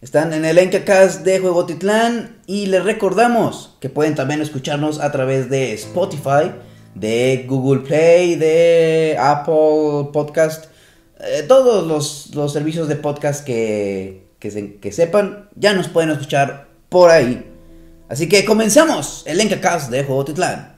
Están 0.00 0.32
en 0.32 0.44
el 0.46 0.56
Encacast 0.56 1.24
de 1.24 1.40
Juego 1.40 1.66
Titlán 1.66 2.38
y 2.46 2.66
les 2.66 2.82
recordamos 2.84 3.76
que 3.80 3.90
pueden 3.90 4.14
también 4.14 4.40
escucharnos 4.40 4.98
a 4.98 5.12
través 5.12 5.50
de 5.50 5.74
Spotify, 5.74 6.52
de 6.94 7.44
Google 7.46 7.82
Play, 7.82 8.36
de 8.36 9.16
Apple 9.20 10.08
Podcast, 10.12 10.66
eh, 11.20 11.44
todos 11.46 11.86
los, 11.86 12.30
los 12.34 12.50
servicios 12.52 12.88
de 12.88 12.96
podcast 12.96 13.44
que, 13.44 14.26
que, 14.38 14.50
se- 14.50 14.76
que 14.76 14.90
sepan, 14.90 15.50
ya 15.54 15.74
nos 15.74 15.88
pueden 15.88 16.10
escuchar 16.10 16.68
por 16.88 17.10
ahí. 17.10 17.46
Así 18.08 18.26
que 18.26 18.46
comenzamos 18.46 19.22
el 19.26 19.38
Encacast 19.40 19.90
de 19.90 20.02
Juego 20.04 20.24
Titlán. 20.24 20.76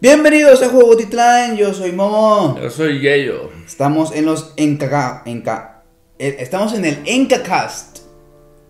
Bienvenidos 0.00 0.62
a 0.62 0.70
Juego 0.70 0.96
Titlán, 0.96 1.56
yo 1.58 1.74
soy 1.74 1.92
Momo. 1.92 2.58
Yo 2.60 2.70
soy 2.70 2.98
Yeyo. 3.00 3.50
Estamos 3.66 4.10
en 4.12 4.24
los 4.24 4.54
Enca, 4.56 5.22
Enca- 5.26 5.82
eh, 6.18 6.36
estamos 6.40 6.72
en 6.72 6.86
el 6.86 6.98
Encacast 7.04 7.91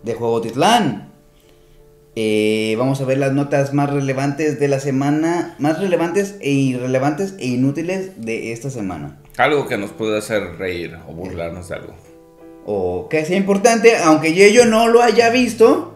de 0.03 0.13
Juego 0.13 0.41
Titlán. 0.41 1.11
Eh, 2.15 2.75
vamos 2.77 3.01
a 3.01 3.05
ver 3.05 3.17
las 3.17 3.33
notas 3.33 3.73
más 3.73 3.91
relevantes 3.91 4.59
de 4.59 4.67
la 4.67 4.79
semana, 4.79 5.55
más 5.57 5.79
relevantes 5.79 6.35
e 6.41 6.51
irrelevantes 6.51 7.33
e 7.39 7.47
inútiles 7.47 8.23
de 8.23 8.51
esta 8.51 8.69
semana. 8.69 9.19
Algo 9.37 9.67
que 9.67 9.77
nos 9.77 9.91
puede 9.91 10.19
hacer 10.19 10.57
reír 10.57 10.95
o 11.07 11.13
burlarnos 11.13 11.69
de 11.69 11.75
algo. 11.75 11.93
O 12.65 13.09
que 13.09 13.25
sea 13.25 13.35
importante, 13.35 13.97
aunque 13.97 14.33
Yeyo 14.33 14.65
no 14.65 14.87
lo 14.87 15.01
haya 15.01 15.29
visto, 15.31 15.93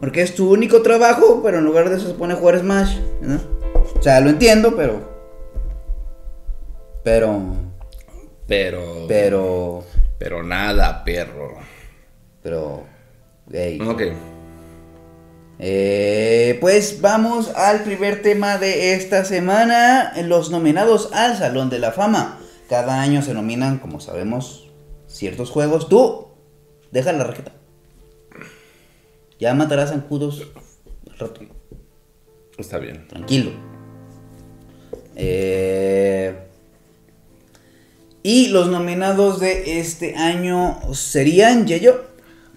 porque 0.00 0.22
es 0.22 0.34
tu 0.34 0.50
único 0.52 0.82
trabajo, 0.82 1.40
pero 1.42 1.58
en 1.58 1.64
lugar 1.64 1.88
de 1.88 1.96
eso 1.96 2.08
se 2.08 2.14
pone 2.14 2.34
a 2.34 2.36
jugar 2.36 2.58
Smash, 2.58 2.98
¿no? 3.20 3.40
O 3.96 4.02
sea, 4.02 4.20
lo 4.20 4.30
entiendo, 4.30 4.74
pero... 4.76 5.08
Pero... 7.04 7.40
Pero. 8.46 9.06
Pero... 9.06 9.84
Pero 10.18 10.42
nada, 10.42 11.04
perro. 11.04 11.54
Pero... 12.42 12.89
ey. 13.52 13.80
Ok. 13.80 14.02
Eh, 15.58 16.56
pues 16.60 17.00
vamos 17.02 17.50
al 17.54 17.82
primer 17.82 18.22
tema 18.22 18.56
de 18.56 18.94
esta 18.94 19.24
semana, 19.24 20.12
los 20.24 20.50
nominados 20.50 21.12
al 21.12 21.36
Salón 21.36 21.68
de 21.68 21.78
la 21.78 21.92
Fama. 21.92 22.40
Cada 22.68 23.00
año 23.02 23.20
se 23.20 23.34
nominan, 23.34 23.78
como 23.78 24.00
sabemos, 24.00 24.70
ciertos 25.06 25.50
juegos. 25.50 25.88
Tú, 25.88 26.28
deja 26.92 27.12
la 27.12 27.24
raqueta. 27.24 27.52
Ya 29.38 29.54
matarás 29.54 29.90
zancudos 29.90 30.46
al 31.10 31.18
rato. 31.18 31.40
Está 32.56 32.78
bien. 32.78 33.06
Tranquilo. 33.08 33.50
Eh, 35.16 36.34
y 38.22 38.48
los 38.48 38.68
nominados 38.68 39.40
de 39.40 39.80
este 39.80 40.14
año 40.16 40.78
serían 40.94 41.66
Yeyo, 41.66 42.04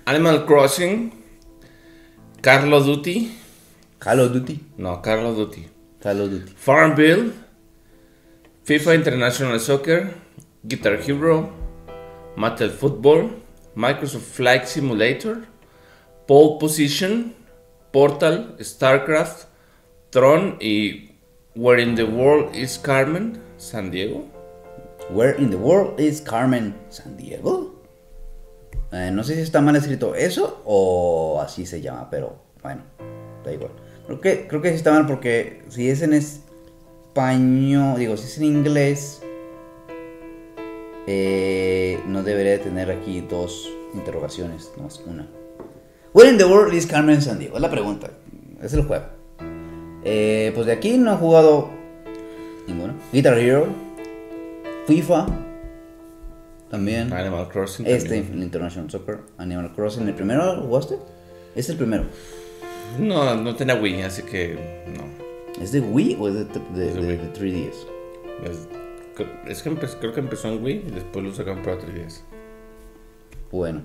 Animal 0.05 0.41
Crossing. 0.45 1.11
Carlo 2.41 2.83
Duty. 2.83 3.31
Call 3.99 4.19
of 4.19 4.33
Duty, 4.33 4.59
No, 4.77 4.97
Carlo 4.97 5.33
Duty. 5.33 5.65
Call 6.01 6.19
of 6.21 6.29
Duty. 6.29 6.51
Farmville. 6.57 7.31
FIFA 8.65 8.95
International 8.95 9.59
Soccer. 9.59 10.13
Guitar 10.67 10.97
Hero. 10.97 11.53
Mattel 12.35 12.69
Football. 12.69 13.29
Microsoft 13.77 14.27
Flight 14.37 14.67
Simulator. 14.67 15.47
Pole 16.27 16.59
Position. 16.59 17.33
Portal. 17.93 18.57
StarCraft. 18.59 19.45
Tron 20.11 20.57
y 20.59 21.15
Where 21.55 21.77
in 21.77 21.95
the 21.95 22.05
World 22.05 22.53
is 22.53 22.77
Carmen. 22.77 23.41
San 23.55 23.89
Diego. 23.89 24.27
Where 25.09 25.31
in 25.31 25.49
the 25.49 25.57
world 25.57 25.99
is 25.99 26.19
Carmen 26.19 26.75
San 26.89 27.15
Diego? 27.15 27.72
Eh, 28.93 29.09
no 29.11 29.23
sé 29.23 29.33
si 29.33 29.41
está 29.41 29.59
mal 29.59 29.75
escrito 29.75 30.13
eso 30.13 30.61
o 30.65 31.41
así 31.41 31.65
se 31.65 31.81
llama, 31.81 32.09
pero 32.11 32.35
bueno, 32.61 32.83
da 33.43 33.51
igual. 33.51 33.71
Creo 34.05 34.21
que, 34.21 34.47
creo 34.47 34.61
que 34.61 34.69
sí 34.69 34.75
está 34.75 34.91
mal 34.91 35.07
porque 35.07 35.63
si 35.69 35.89
es 35.89 36.03
en 36.03 36.13
español, 36.13 37.97
digo, 37.97 38.15
si 38.17 38.25
es 38.25 38.37
en 38.37 38.43
inglés, 38.43 39.23
eh, 41.07 41.99
no 42.07 42.21
debería 42.21 42.51
de 42.51 42.59
tener 42.59 42.91
aquí 42.91 43.21
dos 43.21 43.67
interrogaciones, 43.95 44.71
no 44.77 44.83
más 44.83 45.01
una. 45.07 45.27
Where 46.13 46.29
in 46.29 46.37
the 46.37 46.45
world 46.45 46.75
is 46.75 46.85
Carmen 46.85 47.19
San 47.19 47.39
Diego? 47.39 47.55
Es 47.55 47.61
la 47.63 47.71
pregunta, 47.71 48.11
es 48.61 48.73
el 48.73 48.83
juego. 48.83 49.05
Eh, 50.03 50.51
pues 50.53 50.67
de 50.67 50.73
aquí 50.73 50.99
no 50.99 51.13
he 51.13 51.17
jugado 51.17 51.69
ninguno. 52.67 52.93
Guitar 53.11 53.39
Hero, 53.39 53.67
FIFA, 54.85 55.25
también. 56.73 57.13
Animal 57.13 57.47
Crossing. 57.49 57.85
Este, 57.85 58.17
también. 58.17 58.37
el 58.37 58.43
International 58.43 58.89
Soccer, 58.89 59.19
Animal 59.37 59.71
Crossing. 59.75 60.07
¿El 60.07 60.15
primero 60.15 60.59
jugaste? 60.61 60.95
Es 61.55 61.69
el 61.69 61.77
primero. 61.77 62.05
No, 62.99 63.35
no 63.35 63.55
tenía 63.55 63.75
Wii, 63.75 64.01
así 64.01 64.23
que 64.23 64.57
no. 64.97 65.61
¿Es 65.63 65.71
de 65.71 65.79
Wii 65.81 66.17
o 66.19 66.27
es 66.29 66.33
de, 66.33 66.45
de- 66.45 66.87
Es 66.89 66.95
de 66.95 67.01
de- 67.01 67.07
Wii. 67.07 67.17
de 67.17 67.33
3DS? 67.33 67.75
Es, 68.49 68.67
es 69.47 69.61
que 69.61 69.69
creo 69.99 70.13
que 70.13 70.19
empezó 70.19 70.47
en 70.47 70.63
Wii 70.63 70.85
y 70.87 70.91
después 70.91 71.23
lo 71.23 71.33
sacaron 71.33 71.61
para 71.61 71.77
3DS. 71.77 72.21
Bueno. 73.51 73.81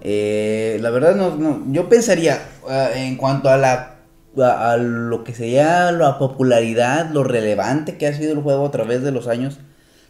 Eh, 0.00 0.78
la 0.80 0.90
verdad, 0.90 1.16
no, 1.16 1.36
no, 1.36 1.62
yo 1.72 1.88
pensaría 1.88 2.40
ah, 2.68 2.90
en 2.94 3.16
cuanto 3.16 3.48
a 3.50 3.56
la 3.56 3.92
a, 4.38 4.72
a 4.72 4.76
lo 4.76 5.24
que 5.24 5.34
sería 5.34 5.90
la 5.92 6.18
popularidad, 6.18 7.10
lo 7.10 7.24
relevante 7.24 7.96
que 7.98 8.06
ha 8.06 8.12
sido 8.14 8.32
el 8.32 8.40
juego 8.40 8.66
a 8.66 8.70
través 8.70 9.02
de 9.02 9.10
los 9.12 9.26
años. 9.28 9.58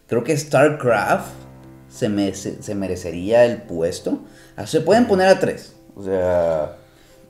Creo 0.07 0.23
que 0.23 0.37
StarCraft 0.37 1.31
se, 1.97 2.09
me- 2.09 2.33
se, 2.33 2.61
se 2.61 2.75
merecería 2.75 3.45
el 3.45 3.61
puesto. 3.63 4.19
Ah, 4.55 4.67
Se 4.67 4.81
pueden 4.81 5.05
poner 5.07 5.27
a 5.27 5.39
tres. 5.39 5.73
O 5.95 6.03
sea, 6.03 6.77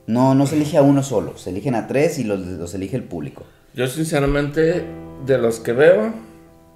no, 0.06 0.34
no 0.34 0.46
se 0.46 0.56
elige 0.56 0.76
a 0.76 0.82
uno 0.82 1.02
solo. 1.02 1.38
Se 1.38 1.50
eligen 1.50 1.74
a 1.74 1.86
tres 1.86 2.18
y 2.18 2.24
los, 2.24 2.40
los 2.40 2.74
elige 2.74 2.96
el 2.96 3.04
público. 3.04 3.44
Yo 3.74 3.86
sinceramente, 3.86 4.84
de 5.26 5.38
los 5.38 5.60
que 5.60 5.72
veo, 5.72 6.12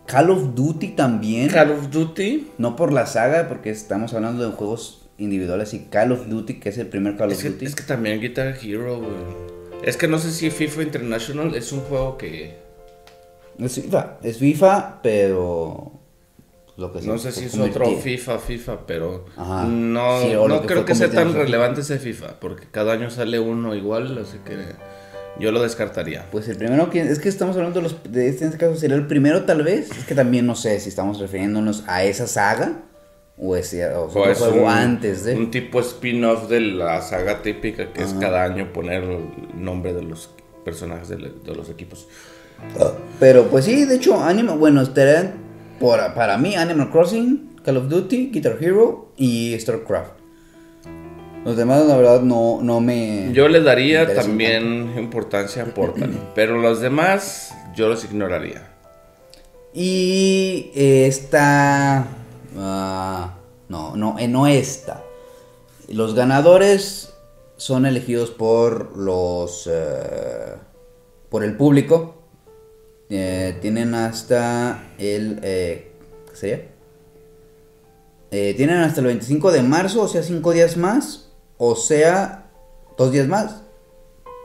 Call 0.06 0.30
of 0.30 0.54
Duty 0.54 0.88
también. 0.88 1.48
Call 1.50 1.70
of 1.72 1.90
Duty, 1.90 2.48
No 2.58 2.76
por 2.76 2.92
la 2.92 3.06
saga, 3.06 3.48
porque 3.48 3.70
estamos 3.70 4.14
hablando 4.14 4.44
de 4.48 4.54
juegos 4.56 5.08
individuales 5.18 5.74
y 5.74 5.80
Call 5.80 6.12
of 6.12 6.28
Duty, 6.28 6.60
que 6.60 6.70
es 6.70 6.78
el 6.78 6.86
primer 6.88 7.16
Call 7.16 7.32
of 7.32 7.40
que, 7.42 7.50
Duty. 7.50 7.64
es 7.66 7.74
que 7.74 7.82
también 7.84 8.20
Guitar 8.20 8.56
Hero, 8.62 8.98
güey. 8.98 9.12
Es 9.84 9.96
que 9.96 10.08
no 10.08 10.18
sé 10.18 10.30
si 10.30 10.50
FIFA 10.50 10.82
International 10.84 11.54
es 11.54 11.72
un 11.72 11.80
juego 11.80 12.16
que... 12.16 12.56
Es 13.58 13.74
FIFA, 13.74 14.18
es 14.22 14.38
FIFA, 14.38 15.00
pero 15.02 15.92
lo 16.76 16.92
que 16.92 17.02
No 17.02 17.18
sé 17.18 17.32
si 17.32 17.44
es 17.44 17.58
otro 17.58 17.86
FIFA, 17.86 18.38
FIFA, 18.38 18.86
pero 18.86 19.26
Ajá. 19.36 19.64
no, 19.64 20.20
Sí, 20.20 20.32
no 20.32 20.60
que 20.62 20.66
creo 20.66 20.84
que 20.84 20.94
sea 20.94 21.10
tan 21.10 21.34
relevante 21.34 21.82
ese 21.82 21.98
FIFA, 21.98 22.40
porque 22.40 22.66
cada 22.70 22.94
año 22.94 23.10
sale 23.10 23.38
uno 23.38 23.74
igual, 23.74 24.16
así 24.18 24.38
que 24.38 24.56
yo 25.38 25.52
lo 25.52 25.62
descartaría. 25.62 26.26
Pues 26.30 26.48
el 26.48 26.56
primero 26.56 26.88
que 26.90 27.00
es 27.00 27.18
que 27.18 27.28
estamos 27.28 27.56
hablando 27.56 27.80
de 27.80 27.84
los 27.84 28.02
de 28.10 28.28
este, 28.28 28.44
en 28.44 28.52
este 28.52 28.58
caso 28.64 28.76
sería 28.76 28.96
el 28.96 29.06
primero 29.06 29.44
tal 29.44 29.62
vez, 29.62 29.90
es 29.90 30.04
que 30.04 30.14
también 30.14 30.46
no 30.46 30.54
sé 30.54 30.80
si 30.80 30.88
estamos 30.88 31.18
refiriéndonos 31.18 31.84
a 31.86 32.04
esa 32.04 32.26
saga 32.26 32.82
o 33.38 33.56
ese 33.56 33.86
o 33.88 34.26
es 34.26 34.40
O 34.40 34.54
un, 34.54 34.68
antes 34.68 35.24
de 35.24 35.34
un 35.34 35.50
tipo 35.50 35.80
spin-off 35.80 36.48
de 36.48 36.60
la 36.60 37.00
saga 37.02 37.42
típica 37.42 37.92
que 37.92 38.02
es 38.02 38.14
cada 38.14 38.44
año 38.44 38.72
poner 38.72 39.02
el 39.02 39.20
nombre 39.54 39.92
de 39.92 40.02
los 40.02 40.30
personajes 40.64 41.08
de, 41.08 41.16
de 41.16 41.54
los 41.54 41.68
equipos. 41.68 42.06
Pero 43.18 43.48
pues 43.48 43.64
sí, 43.64 43.84
de 43.84 43.96
hecho, 43.96 44.22
Animal, 44.22 44.58
bueno, 44.58 44.82
estarían 44.82 45.34
por, 45.82 46.14
para 46.14 46.38
mí 46.38 46.54
Animal 46.54 46.90
Crossing, 46.90 47.56
Call 47.64 47.76
of 47.76 47.88
Duty, 47.88 48.30
Guitar 48.32 48.56
Hero 48.60 49.12
y 49.16 49.58
StarCraft. 49.58 50.12
Los 51.44 51.56
demás 51.56 51.84
la 51.86 51.96
verdad 51.96 52.22
no, 52.22 52.60
no 52.62 52.80
me 52.80 53.30
Yo 53.32 53.48
le 53.48 53.60
daría 53.60 54.14
también 54.14 54.94
importancia 54.96 55.64
a 55.64 55.66
Portal, 55.66 56.30
pero 56.36 56.56
los 56.56 56.80
demás 56.80 57.52
yo 57.74 57.88
los 57.88 58.04
ignoraría. 58.04 58.68
Y 59.74 60.70
esta. 60.74 62.06
ah, 62.56 63.34
no, 63.68 63.96
no, 63.96 64.18
eh, 64.20 64.28
no 64.28 64.46
esta. 64.46 65.02
Los 65.88 66.14
ganadores 66.14 67.12
son 67.56 67.86
elegidos 67.86 68.30
por 68.30 68.96
los. 68.96 69.68
eh, 69.70 70.54
por 71.28 71.42
el 71.42 71.56
público. 71.56 72.21
Eh, 73.14 73.58
tienen 73.60 73.94
hasta 73.94 74.84
el. 74.96 75.38
eh, 75.42 75.92
¿Qué 76.30 76.34
sería? 76.36 76.62
Eh, 78.30 78.54
tienen 78.56 78.78
hasta 78.78 79.00
el 79.00 79.06
25 79.08 79.52
de 79.52 79.62
marzo, 79.62 80.00
o 80.00 80.08
sea, 80.08 80.22
5 80.22 80.50
días 80.52 80.78
más. 80.78 81.28
O 81.58 81.76
sea, 81.76 82.46
2 82.96 83.12
días 83.12 83.28
más. 83.28 83.64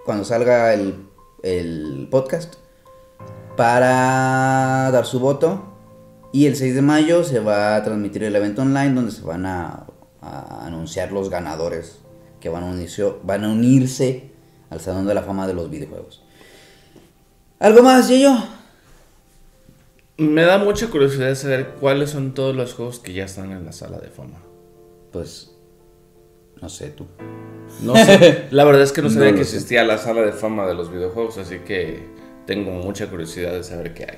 Cuando 0.03 0.25
salga 0.25 0.73
el, 0.73 1.07
el 1.43 2.09
podcast 2.11 2.55
para 3.55 4.91
dar 4.91 5.05
su 5.05 5.21
voto. 5.21 5.73
Y 6.33 6.47
el 6.47 6.57
6 6.57 6.75
de 6.75 6.81
mayo 6.81 7.23
se 7.23 7.39
va 7.39 7.77
a 7.77 7.83
transmitir 7.85 8.25
el 8.25 8.35
evento 8.35 8.63
online 8.63 8.93
donde 8.93 9.13
se 9.13 9.21
van 9.21 9.45
a, 9.45 9.85
anunciar 10.21 11.13
los 11.13 11.29
ganadores 11.29 11.99
que 12.41 12.49
van 12.49 12.65
a, 12.65 12.67
unirse, 12.67 13.13
van 13.23 13.45
a 13.45 13.49
unirse 13.49 14.29
al 14.69 14.81
Salón 14.81 15.07
de 15.07 15.13
la 15.13 15.23
Fama 15.23 15.47
de 15.47 15.53
los 15.53 15.69
videojuegos. 15.69 16.21
¿Algo 17.59 17.81
más, 17.81 18.09
Yeyo? 18.09 18.56
Me 20.19 20.41
da 20.41 20.57
mucha 20.57 20.87
curiosidad 20.87 21.35
saber 21.35 21.75
cuáles 21.79 22.09
son 22.09 22.33
todos 22.33 22.55
los 22.55 22.73
juegos 22.73 22.97
que 22.97 23.13
ya 23.13 23.25
están 23.25 23.51
en 23.51 23.63
la 23.63 23.71
sala 23.71 23.99
de 23.99 24.09
fama. 24.09 24.41
Pues 25.11 25.55
No 26.59 26.69
sé 26.69 26.87
tú. 26.87 27.05
No 27.83 27.95
sé. 27.95 28.45
La 28.51 28.63
verdad 28.63 28.81
es 28.81 28.91
que 28.91 29.03
no 29.03 29.11
sabía 29.11 29.31
que 29.31 29.43
sé. 29.43 29.55
existía 29.55 29.83
la 29.83 29.99
sala 29.99 30.21
de 30.21 30.31
fama 30.31 30.65
de 30.65 30.73
los 30.73 30.91
videojuegos, 30.91 31.37
así 31.37 31.59
que 31.59 31.99
tengo 32.47 32.71
mucha 32.71 33.07
curiosidad 33.07 33.53
de 33.53 33.63
saber 33.63 33.93
qué 33.93 34.05
hay. 34.05 34.17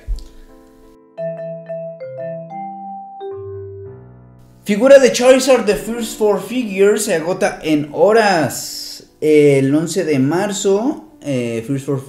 Figura 4.64 5.00
de 5.00 5.12
Charizard 5.12 5.66
de 5.66 5.76
First 5.76 6.18
Four 6.18 6.42
Figures 6.42 7.06
se 7.06 7.16
agota 7.16 7.60
en 7.62 7.90
horas. 7.92 9.04
El 9.20 9.76
11 9.76 10.06
de 10.06 10.20
marzo, 10.20 11.10
eh, 11.22 11.62
First, 11.68 11.86
Four 11.86 12.02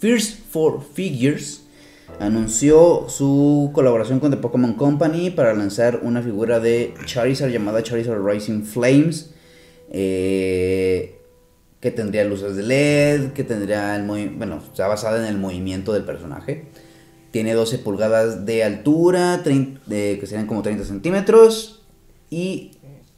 First 0.00 0.38
Four 0.50 0.82
Figures 0.94 1.59
anunció 2.20 3.06
su 3.08 3.70
colaboración 3.72 4.20
con 4.20 4.30
The 4.30 4.36
Pokémon 4.36 4.74
Company 4.74 5.30
para 5.30 5.54
lanzar 5.54 6.00
una 6.02 6.22
figura 6.22 6.60
de 6.60 6.94
Charizard 7.06 7.50
llamada 7.50 7.82
Charizard 7.82 8.24
Rising 8.24 8.62
Flames. 8.64 9.34
eh, 9.92 11.16
que 11.80 11.90
tendría 11.90 12.24
luces 12.24 12.54
de 12.56 12.62
LED, 12.62 13.32
que 13.32 13.42
tendría 13.42 13.96
el 13.96 14.04
bueno, 14.06 14.62
está 14.62 14.86
basada 14.86 15.18
en 15.18 15.24
el 15.24 15.38
movimiento 15.38 15.92
del 15.94 16.04
personaje. 16.04 16.66
Tiene 17.32 17.54
12 17.54 17.78
pulgadas 17.78 18.44
de 18.46 18.62
altura, 18.64 19.40
30 19.42 19.80
de- 19.86 20.18
que 20.20 20.26
serían 20.26 20.46
como 20.46 20.62
30 20.62 20.84
centímetros. 20.84 21.82
Y 22.28 22.72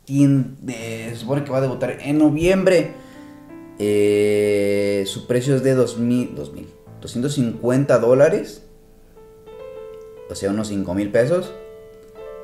tien- 0.07 0.57
de- 0.63 1.11
se 1.11 1.17
supone 1.17 1.43
que 1.45 1.51
va 1.51 1.59
a 1.59 1.63
debutar 1.63 1.99
en 2.01 2.17
noviembre. 2.19 2.93
Eh, 3.79 5.03
su 5.07 5.27
precio 5.27 5.57
es 5.57 5.63
de 5.65 5.75
2000, 5.75 6.35
2000, 6.37 6.67
250 7.01 7.99
dólares. 7.99 8.63
O 10.33 10.35
sea, 10.35 10.51
unos 10.51 10.69
5 10.69 10.95
mil 10.95 11.11
pesos. 11.11 11.53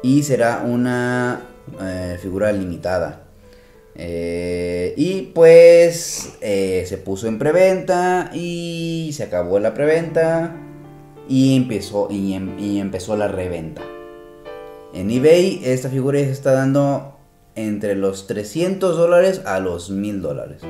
Y 0.03 0.23
será 0.23 0.63
una 0.65 1.41
eh, 1.83 2.19
figura 2.21 2.53
limitada. 2.53 3.25
Eh, 3.95 4.95
y 4.97 5.23
pues 5.35 6.37
eh, 6.41 6.85
se 6.87 6.99
puso 6.99 7.27
en 7.27 7.39
preventa 7.39 8.31
y 8.33 9.11
se 9.13 9.25
acabó 9.25 9.59
la 9.59 9.75
preventa 9.75 10.55
y 11.29 11.57
empezó, 11.57 12.07
y, 12.09 12.35
em- 12.35 12.57
empezó 12.79 13.17
la 13.17 13.27
reventa. 13.27 13.83
En 14.95 15.11
eBay 15.11 15.63
esta 15.65 15.89
figura 15.89 16.21
se 16.21 16.31
está 16.31 16.53
dando 16.53 17.17
entre 17.57 17.97
los 17.97 18.29
300 18.29 18.97
dólares 18.97 19.43
a 19.45 19.59
los 19.59 19.91
1000 19.91 20.23
dólares. 20.23 20.63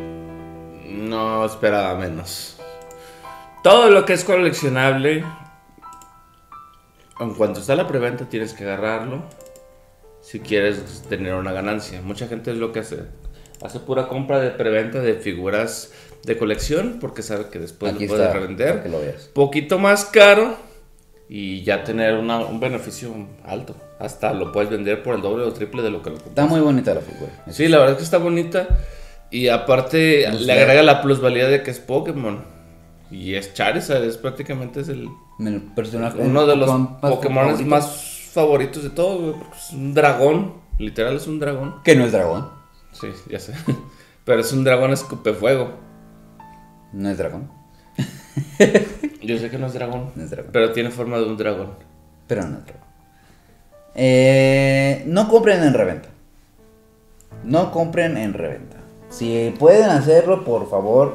No 0.89 1.45
esperaba 1.45 1.99
menos. 1.99 2.57
Todo 3.63 3.91
lo 3.91 4.07
que 4.07 4.15
es 4.15 4.25
coleccionable, 4.25 5.23
en 7.21 7.35
cuanto 7.35 7.61
está 7.61 7.75
la 7.75 7.87
preventa, 7.89 8.29
tienes 8.29 8.53
que 8.55 8.65
agarrarlo 8.65 9.23
si 10.21 10.41
quieres 10.41 11.05
tener 11.09 11.35
una 11.35 11.53
ganancia. 11.53 12.03
Mucha 12.03 12.27
gente 12.29 12.51
es 12.53 12.57
lo 12.59 12.73
que 12.73 12.81
hace. 12.81 12.99
Hace 13.63 13.81
pura 13.81 14.09
compra 14.09 14.39
de 14.41 14.51
preventa 14.51 15.01
de 15.01 15.15
figuras 15.15 15.93
de 16.25 16.37
colección 16.37 16.99
porque 17.01 17.23
sabe 17.23 17.47
que 17.51 17.59
después 17.59 17.93
Aquí 17.95 18.05
lo 18.07 18.11
puede 18.11 18.25
está, 18.27 18.35
revender. 18.39 18.83
que 18.83 18.89
lo 18.89 19.01
veas. 19.01 19.29
Poquito 19.33 19.79
más 19.79 20.05
caro 20.05 20.57
y 21.29 21.63
ya 21.63 21.83
tener 21.85 22.15
una- 22.15 22.41
un 22.41 22.61
beneficio 22.61 23.13
alto. 23.45 23.75
Hasta 23.99 24.33
lo 24.33 24.53
puedes 24.53 24.71
vender 24.71 25.03
por 25.03 25.17
el 25.17 25.23
doble 25.23 25.45
o 25.45 25.53
triple 25.53 25.83
de 25.83 25.91
lo 25.91 26.03
que 26.03 26.11
lo 26.11 26.17
Está 26.17 26.27
compraste. 26.27 26.53
muy 26.53 26.61
bonita 26.61 26.95
la 26.95 27.01
figura. 27.01 27.33
Sí, 27.51 27.67
la 27.69 27.79
verdad 27.79 27.93
es 27.95 27.99
que 27.99 28.05
está 28.05 28.19
bonita. 28.19 28.69
Y 29.31 29.49
aparte 29.49 30.31
le 30.31 30.53
agrega 30.53 30.83
la 30.83 31.03
plusvalía 31.03 31.49
de 31.49 31.63
que 31.63 31.71
es 31.73 31.81
Pokémon. 31.81 32.45
Y 33.11 33.35
es 33.35 33.55
Charizard, 33.55 34.05
es 34.05 34.17
prácticamente 34.19 34.81
es 34.81 34.89
el, 34.89 35.09
El 35.39 35.63
personaje 35.63 36.19
uno 36.21 36.47
de 36.47 36.57
los 36.57 36.71
Pokémon 37.01 37.69
más 37.69 38.31
favoritos 38.33 38.83
de 38.83 38.91
todos, 38.91 39.21
güey, 39.21 39.33
porque 39.35 39.57
Es 39.57 39.71
un 39.71 39.95
dragón, 39.95 40.55
literal 40.79 41.17
es 41.17 41.27
un 41.27 41.39
dragón. 41.39 41.77
Que 41.85 41.95
no 41.95 42.05
es 42.05 42.13
dragón. 42.13 42.49
Sí, 42.93 43.09
ya 43.31 43.39
sé. 43.39 43.55
Pero 44.25 44.41
es 44.41 44.53
un 44.53 44.65
dragón 44.65 44.93
escupefuego. 44.93 45.71
No 46.93 47.09
es 47.09 47.19
dragón. 47.19 47.51
Yo 49.23 49.39
sé 49.39 49.51
que 49.51 49.59
no 49.59 49.67
es 49.67 49.75
dragón, 49.75 50.11
No 50.15 50.23
es 50.25 50.31
dragón. 50.31 50.51
pero 50.53 50.73
tiene 50.73 50.91
forma 50.91 51.19
de 51.19 51.25
un 51.25 51.37
dragón. 51.37 51.71
Pero 52.27 52.43
no 52.43 52.59
es 52.59 52.65
dragón. 52.65 52.89
Eh, 53.95 55.03
no 55.07 55.29
compren 55.29 55.63
en 55.65 55.75
reventa. 55.75 56.09
No 57.45 57.71
compren 57.73 58.17
en 58.17 58.33
reventa. 58.35 58.77
Si 59.11 59.55
pueden 59.59 59.91
hacerlo, 59.91 60.45
por 60.45 60.69
favor. 60.71 61.15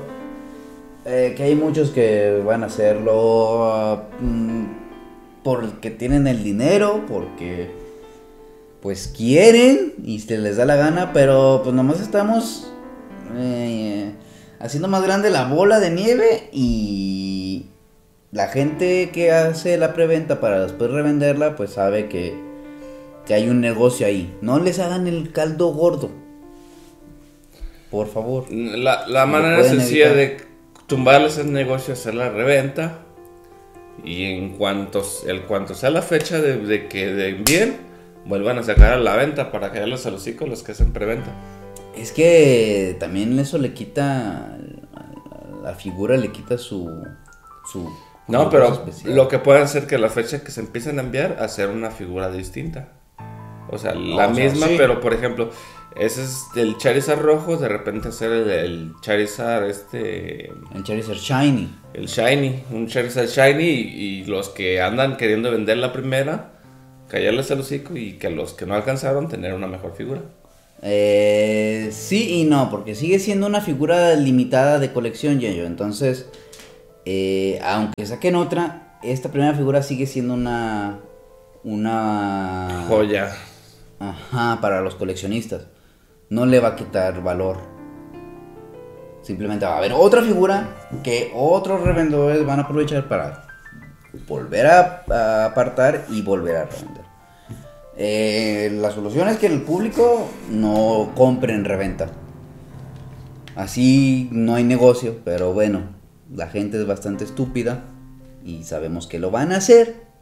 Eh, 1.05 1.33
que 1.35 1.43
hay 1.43 1.55
muchos 1.55 1.89
que 1.89 2.41
van 2.45 2.63
a 2.63 2.67
hacerlo 2.67 3.73
ah, 3.73 4.03
mm, 4.19 4.65
porque 5.43 5.91
tienen 5.91 6.27
el 6.27 6.43
dinero, 6.43 7.03
porque 7.07 7.71
pues 8.81 9.07
quieren 9.07 9.93
y 10.03 10.19
se 10.19 10.37
les 10.37 10.57
da 10.57 10.65
la 10.65 10.75
gana, 10.75 11.11
pero 11.13 11.61
pues 11.63 11.75
nomás 11.75 11.99
estamos 11.99 12.71
eh, 13.35 14.13
haciendo 14.59 14.87
más 14.87 15.03
grande 15.03 15.29
la 15.29 15.45
bola 15.45 15.79
de 15.79 15.89
nieve 15.89 16.49
y 16.51 17.65
la 18.31 18.47
gente 18.47 19.11
que 19.11 19.31
hace 19.31 19.77
la 19.77 19.93
preventa 19.93 20.39
para 20.39 20.61
después 20.63 20.89
revenderla, 20.89 21.55
pues 21.55 21.71
sabe 21.71 22.07
que, 22.07 22.33
que 23.25 23.33
hay 23.33 23.49
un 23.49 23.61
negocio 23.61 24.07
ahí. 24.07 24.35
No 24.41 24.59
les 24.59 24.79
hagan 24.79 25.07
el 25.07 25.31
caldo 25.31 25.67
gordo. 25.73 26.09
Por 27.91 28.07
favor. 28.07 28.51
La, 28.51 29.07
la 29.07 29.25
manera 29.25 29.63
sencilla 29.63 30.11
evitar. 30.13 30.37
de 30.39 30.52
tumbarles 30.87 31.37
el 31.37 31.51
negocio 31.51 31.93
hacer 31.93 32.15
la 32.15 32.29
reventa. 32.29 32.99
Y 34.03 34.25
en 34.25 34.57
cuanto, 34.57 35.03
el 35.27 35.43
cuanto 35.43 35.75
sea 35.75 35.89
la 35.89 36.01
fecha 36.01 36.41
de, 36.41 36.57
de 36.57 36.87
que 36.87 37.07
de 37.13 37.29
envíen, 37.29 37.77
vuelvan 38.25 38.57
a 38.57 38.63
sacar 38.63 38.93
a 38.93 38.97
la 38.97 39.15
venta 39.15 39.51
para 39.51 39.71
caerles 39.71 40.05
a 40.05 40.11
los 40.11 40.21
hocico 40.21 40.45
los 40.47 40.63
que 40.63 40.71
hacen 40.71 40.93
preventa. 40.93 41.31
Es 41.95 42.11
que 42.11 42.95
también 42.99 43.37
eso 43.39 43.57
le 43.57 43.73
quita. 43.73 44.57
La 45.61 45.75
figura 45.75 46.17
le 46.17 46.31
quita 46.31 46.57
su. 46.57 46.89
su 47.71 47.89
No, 48.27 48.49
pero 48.49 48.73
especial. 48.73 49.15
lo 49.15 49.27
que 49.27 49.39
pueden 49.39 49.63
hacer 49.63 49.87
que 49.87 49.97
la 49.97 50.09
fecha 50.09 50.43
que 50.43 50.51
se 50.51 50.59
empiecen 50.61 50.99
a 50.99 51.03
enviar, 51.03 51.37
hacer 51.39 51.69
una 51.69 51.91
figura 51.91 52.31
distinta. 52.31 52.89
O 53.69 53.77
sea, 53.77 53.95
la 53.95 54.27
o 54.27 54.35
sea, 54.35 54.43
misma, 54.43 54.67
sí. 54.67 54.75
pero 54.77 54.99
por 54.99 55.13
ejemplo, 55.13 55.49
ese 55.95 56.23
es 56.23 56.45
el 56.55 56.77
Charizard 56.77 57.19
rojo, 57.19 57.57
de 57.57 57.67
repente 57.67 58.09
hacer 58.09 58.31
el, 58.31 58.49
el 58.49 58.93
Charizard 59.01 59.65
este... 59.65 60.51
El 60.73 60.83
Charizard 60.83 61.17
Shiny. 61.17 61.69
El 61.93 62.07
Shiny, 62.07 62.63
un 62.71 62.87
Charizard 62.87 63.27
Shiny 63.27 63.63
y, 63.63 64.21
y 64.21 64.25
los 64.25 64.49
que 64.49 64.81
andan 64.81 65.17
queriendo 65.17 65.51
vender 65.51 65.77
la 65.77 65.93
primera, 65.93 66.53
callarles 67.09 67.51
el 67.51 67.59
hocico 67.59 67.95
y 67.95 68.13
que 68.13 68.29
los 68.29 68.53
que 68.53 68.65
no 68.65 68.73
alcanzaron 68.73 69.29
tener 69.29 69.53
una 69.53 69.67
mejor 69.67 69.95
figura. 69.95 70.21
Eh, 70.85 71.89
sí 71.93 72.41
y 72.41 72.43
no, 72.43 72.69
porque 72.69 72.93
sigue 72.93 73.17
siendo 73.19 73.47
una 73.47 73.61
figura 73.61 74.15
limitada 74.15 74.79
de 74.79 74.91
colección, 74.91 75.39
Yayo. 75.39 75.65
Entonces, 75.65 76.27
eh, 77.05 77.59
aunque 77.63 78.05
saquen 78.05 78.35
otra, 78.35 78.97
esta 79.01 79.29
primera 79.29 79.53
figura 79.53 79.81
sigue 79.81 80.05
siendo 80.07 80.33
una. 80.33 80.99
Una. 81.63 82.85
Joya. 82.89 83.33
Ajá, 83.99 84.59
para 84.59 84.81
los 84.81 84.95
coleccionistas. 84.95 85.67
No 86.33 86.47
le 86.47 86.59
va 86.59 86.69
a 86.69 86.75
quitar 86.75 87.21
valor. 87.21 87.57
Simplemente 89.21 89.67
va 89.67 89.75
a 89.75 89.77
haber 89.77 89.93
otra 89.93 90.23
figura 90.23 90.67
que 91.03 91.31
otros 91.35 91.81
revendedores 91.81 92.43
van 92.43 92.57
a 92.57 92.63
aprovechar 92.63 93.07
para 93.07 93.45
volver 94.27 94.65
a, 94.65 95.45
apartar 95.45 96.05
y 96.09 96.23
volver 96.23 96.55
a 96.55 96.65
revender. 96.65 97.03
Eh, 97.95 98.75
la 98.81 98.89
solución 98.89 99.27
es 99.29 99.37
que 99.37 99.45
el 99.45 99.61
público 99.61 100.27
no 100.49 101.11
compre 101.15 101.53
en 101.53 101.65
reventa. 101.65 102.09
Así 103.55 104.27
no 104.31 104.55
hay 104.55 104.63
negocio, 104.63 105.19
pero 105.23 105.53
bueno, 105.53 105.81
la 106.33 106.47
gente 106.47 106.81
es 106.81 106.87
bastante 106.87 107.25
estúpida 107.25 107.83
y 108.43 108.63
sabemos 108.63 109.05
que 109.05 109.19
lo 109.19 109.29
van 109.29 109.51
a 109.51 109.57
hacer. 109.57 110.12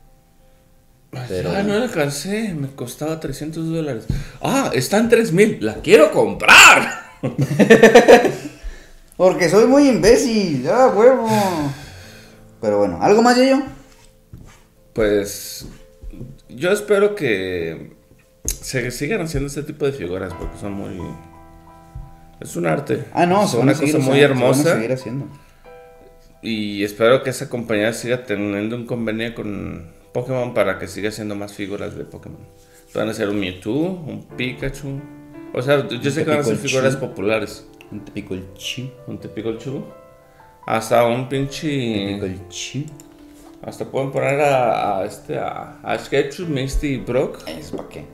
Pero- 1.28 1.52
Ah, 1.52 1.62
no 1.64 1.78
la 1.78 1.84
alcancé, 1.86 2.54
me 2.54 2.70
costaba 2.70 3.20
300 3.20 3.68
dólares. 3.70 4.06
Ah, 4.42 4.72
está 4.74 4.98
en 4.98 5.10
3000, 5.10 5.58
la 5.66 5.76
quiero 5.76 6.12
comprar. 6.12 7.02
Porque 9.18 9.50
soy 9.50 9.66
muy 9.68 9.88
imbécil, 9.88 10.68
ah, 10.70 10.92
huevo. 10.96 11.28
Pero 12.62 12.80
bueno, 12.80 13.00
¿algo 13.02 13.22
más, 13.22 13.38
yo? 13.38 13.62
Pues 14.94 15.68
yo 16.50 16.72
espero 16.72 17.14
que 17.16 17.94
se 18.46 18.90
sigan 18.92 19.22
haciendo 19.22 19.48
este 19.48 19.64
tipo 19.64 19.86
de 19.86 19.92
figuras 19.94 20.34
porque 20.34 20.58
son 20.60 20.74
muy... 20.74 21.00
Es 22.40 22.56
un 22.56 22.66
arte. 22.66 23.06
Ah, 23.14 23.26
no, 23.26 23.46
es 23.46 23.54
una 23.54 23.74
cosa 23.74 23.86
muy 23.86 23.90
usando, 23.90 24.04
se 24.06 24.10
van 24.10 24.20
a 24.20 24.24
hermosa. 24.24 24.74
seguir 24.76 24.92
haciendo. 24.92 25.28
Y 26.42 26.84
espero 26.84 27.22
que 27.22 27.30
esa 27.30 27.50
compañía 27.50 27.94
siga 27.94 28.24
teniendo 28.26 28.76
un 28.76 28.86
convenio 28.88 29.36
con 29.36 29.92
Pokémon 30.14 30.54
para 30.54 30.78
que 30.80 30.88
siga 30.88 31.10
haciendo 31.10 31.36
más 31.36 31.54
figuras 31.54 31.96
de 31.96 32.04
Pokémon. 32.06 32.42
Van 32.94 33.10
a 33.10 33.14
ser 33.14 33.30
un 33.30 33.40
Mewtwo, 33.40 33.74
un 33.74 34.28
Pikachu. 34.36 35.00
O 35.54 35.62
sea, 35.62 35.88
yo 35.88 36.12
sé 36.12 36.24
que 36.24 36.30
van 36.30 36.40
a 36.40 36.44
ser 36.44 36.58
figuras 36.58 36.96
populares. 36.96 37.68
Un 37.92 38.04
típico 38.06 38.34
el 38.34 38.54
chi. 38.54 38.92
Un 39.08 39.18
Pikachu. 39.18 39.84
Hasta 40.66 41.06
un 41.06 41.28
pinche. 41.30 41.68
Típico 41.68 42.26
el 42.26 42.48
chi. 42.50 42.86
Hasta 43.64 43.86
pueden 43.86 44.12
poner 44.12 44.42
a, 44.42 45.00
a 45.00 45.06
este 45.06 45.38
a, 45.38 45.80
a 45.84 45.98
Sketchup, 45.98 46.50
Misty 46.50 46.88
y 46.88 46.98
Brock. 46.98 47.48
¿Es 47.48 47.72
para 47.72 47.88
qué? 47.90 48.06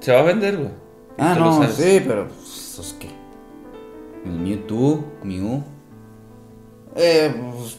Se 0.00 0.12
va 0.12 0.20
a 0.20 0.22
vender, 0.22 0.56
güey. 0.56 0.70
Ah, 1.18 1.34
no, 1.38 1.66
sí, 1.68 2.02
pero. 2.06 2.28
pues, 2.28 2.72
¿Esos 2.72 2.94
qué? 2.94 3.08
El 4.24 4.32
Mewtwo, 4.32 5.04
Mew. 5.22 5.62
Eh, 6.96 7.34
pues, 7.52 7.78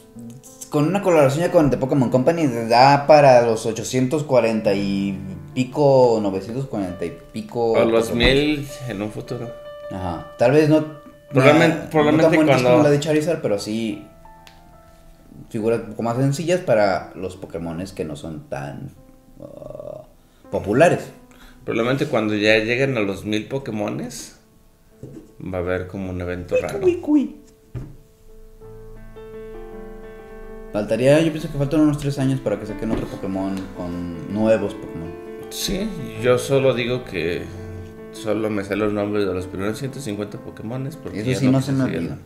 con 0.70 0.88
una 0.88 1.02
colaboración 1.02 1.46
ya 1.46 1.52
con 1.52 1.70
The 1.70 1.78
Pokémon 1.78 2.10
Company 2.10 2.48
da 2.68 3.08
para 3.08 3.42
los 3.42 3.66
840 3.66 4.74
y 4.74 5.18
pico, 5.54 6.20
940 6.22 7.06
y 7.06 7.18
pico. 7.32 7.72
O 7.74 7.86
los 7.86 8.10
Pokémon. 8.10 8.18
mil 8.28 8.68
en 8.88 9.02
un 9.02 9.12
futuro. 9.12 9.52
Ajá. 9.92 10.32
Tal 10.38 10.52
vez 10.52 10.70
no. 10.70 10.84
Probablemente- 11.32 11.84
no 11.86 11.90
probablemente 11.90 12.38
bonitas 12.38 12.62
cuando- 12.62 12.70
como 12.72 12.84
la 12.84 12.90
de 12.92 13.00
Charizard, 13.00 13.42
pero 13.42 13.60
sí. 13.60 14.06
Figuras 15.50 15.82
un 15.82 15.90
poco 15.92 16.04
más 16.04 16.18
sencillas 16.18 16.60
para 16.62 17.12
los 17.16 17.36
Pokémones 17.38 17.92
que 17.94 18.04
no 18.06 18.16
son 18.16 18.48
tan. 18.50 18.92
ah, 19.42 20.04
populares. 20.52 21.10
Probablemente 21.66 22.06
cuando 22.08 22.36
ya 22.36 22.58
lleguen 22.60 22.96
a 22.98 23.02
los 23.02 23.26
mil 23.26 23.48
Pokémones, 23.48 24.38
va 25.42 25.58
a 25.58 25.62
haber 25.62 25.88
como 25.88 26.10
un 26.12 26.22
evento 26.22 26.56
raro. 26.62 26.80
Cui, 26.80 26.98
cui. 27.02 27.42
Faltaría, 30.76 31.22
yo 31.22 31.32
pienso 31.32 31.50
que 31.50 31.58
faltan 31.58 31.80
unos 31.80 32.00
3 32.00 32.20
años 32.20 32.42
para 32.42 32.60
que 32.60 32.66
saquen 32.66 32.92
otro 32.92 33.08
Pokémon 33.08 33.56
con 33.78 34.34
nuevos 34.34 34.74
Pokémon. 34.74 35.10
Sí, 35.50 35.88
yo 36.22 36.38
solo 36.38 36.74
digo 36.74 37.06
que 37.06 37.44
solo 38.12 38.50
me 38.50 38.62
sé 38.66 38.76
los 38.76 38.92
nombres 38.92 39.26
de 39.26 39.34
los 39.34 39.48
primeros 39.48 39.78
150 39.80 40.38
Pokémones. 40.40 40.98
Porque 40.98 41.22
Eso 41.22 41.40
sí 41.40 41.48
no 41.48 41.62
se 41.62 41.72
me 41.72 41.86
olvida. 41.86 42.18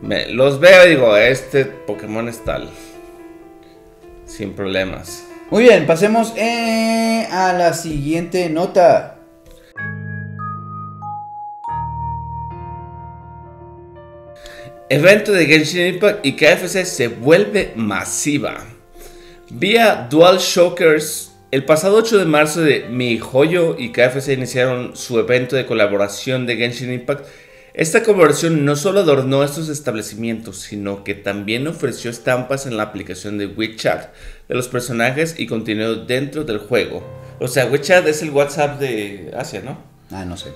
Me- 0.00 0.32
los 0.32 0.60
veo 0.60 0.86
y 0.86 0.90
digo, 0.92 1.14
este 1.14 1.66
Pokémon 1.66 2.26
es 2.26 2.42
tal. 2.42 2.70
Sin 4.24 4.54
problemas. 4.54 5.22
Muy 5.50 5.64
bien, 5.64 5.86
pasemos 5.86 6.32
eh, 6.38 7.28
a 7.30 7.52
la 7.52 7.74
siguiente 7.74 8.48
nota. 8.48 9.18
Evento 14.92 15.30
de 15.30 15.46
Genshin 15.46 15.86
Impact 15.86 16.26
y 16.26 16.32
KFC 16.32 16.84
se 16.84 17.06
vuelve 17.06 17.72
masiva. 17.76 18.64
Vía 19.48 20.08
Dual 20.10 20.38
Shockers, 20.38 21.30
el 21.52 21.64
pasado 21.64 21.94
8 21.98 22.18
de 22.18 22.24
marzo 22.24 22.60
de 22.62 22.88
Mi 22.90 23.16
Joyo 23.16 23.76
y 23.78 23.92
KFC 23.92 24.30
iniciaron 24.30 24.96
su 24.96 25.20
evento 25.20 25.54
de 25.54 25.64
colaboración 25.64 26.44
de 26.44 26.56
Genshin 26.56 26.92
Impact. 26.92 27.24
Esta 27.72 28.02
colaboración 28.02 28.64
no 28.64 28.74
solo 28.74 28.98
adornó 28.98 29.44
estos 29.44 29.68
establecimientos, 29.68 30.58
sino 30.58 31.04
que 31.04 31.14
también 31.14 31.68
ofreció 31.68 32.10
estampas 32.10 32.66
en 32.66 32.76
la 32.76 32.82
aplicación 32.82 33.38
de 33.38 33.46
WeChat 33.46 34.12
de 34.48 34.54
los 34.56 34.66
personajes 34.66 35.36
y 35.38 35.46
contenido 35.46 36.04
dentro 36.04 36.42
del 36.42 36.58
juego. 36.58 37.06
O 37.38 37.46
sea, 37.46 37.66
WeChat 37.66 38.08
es 38.08 38.22
el 38.22 38.30
WhatsApp 38.30 38.80
de 38.80 39.30
Asia, 39.36 39.62
¿no? 39.64 39.78
Ah, 40.10 40.24
no 40.24 40.36
sé. 40.36 40.48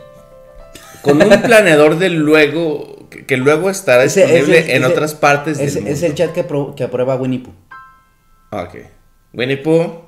Con 1.04 1.22
un 1.22 1.42
planeador 1.42 1.98
de 1.98 2.08
luego 2.10 3.08
que, 3.10 3.24
que 3.26 3.36
luego 3.36 3.70
estará 3.70 4.04
Ese- 4.04 4.22
disponible 4.22 4.58
ese- 4.60 4.76
en 4.76 4.82
ese- 4.84 4.92
otras 4.92 5.14
partes 5.14 5.58
Es, 5.60 5.74
del 5.74 5.86
es 5.86 5.90
mundo. 6.00 6.06
el 6.06 6.14
chat 6.14 6.32
que, 6.32 6.82
aprueba 6.84 7.14
Winnie 7.16 7.38
Pooh. 7.40 7.54
Ah, 8.50 8.62
Ok. 8.68 8.76
Winnie 9.32 9.56
Pooh. 9.58 10.02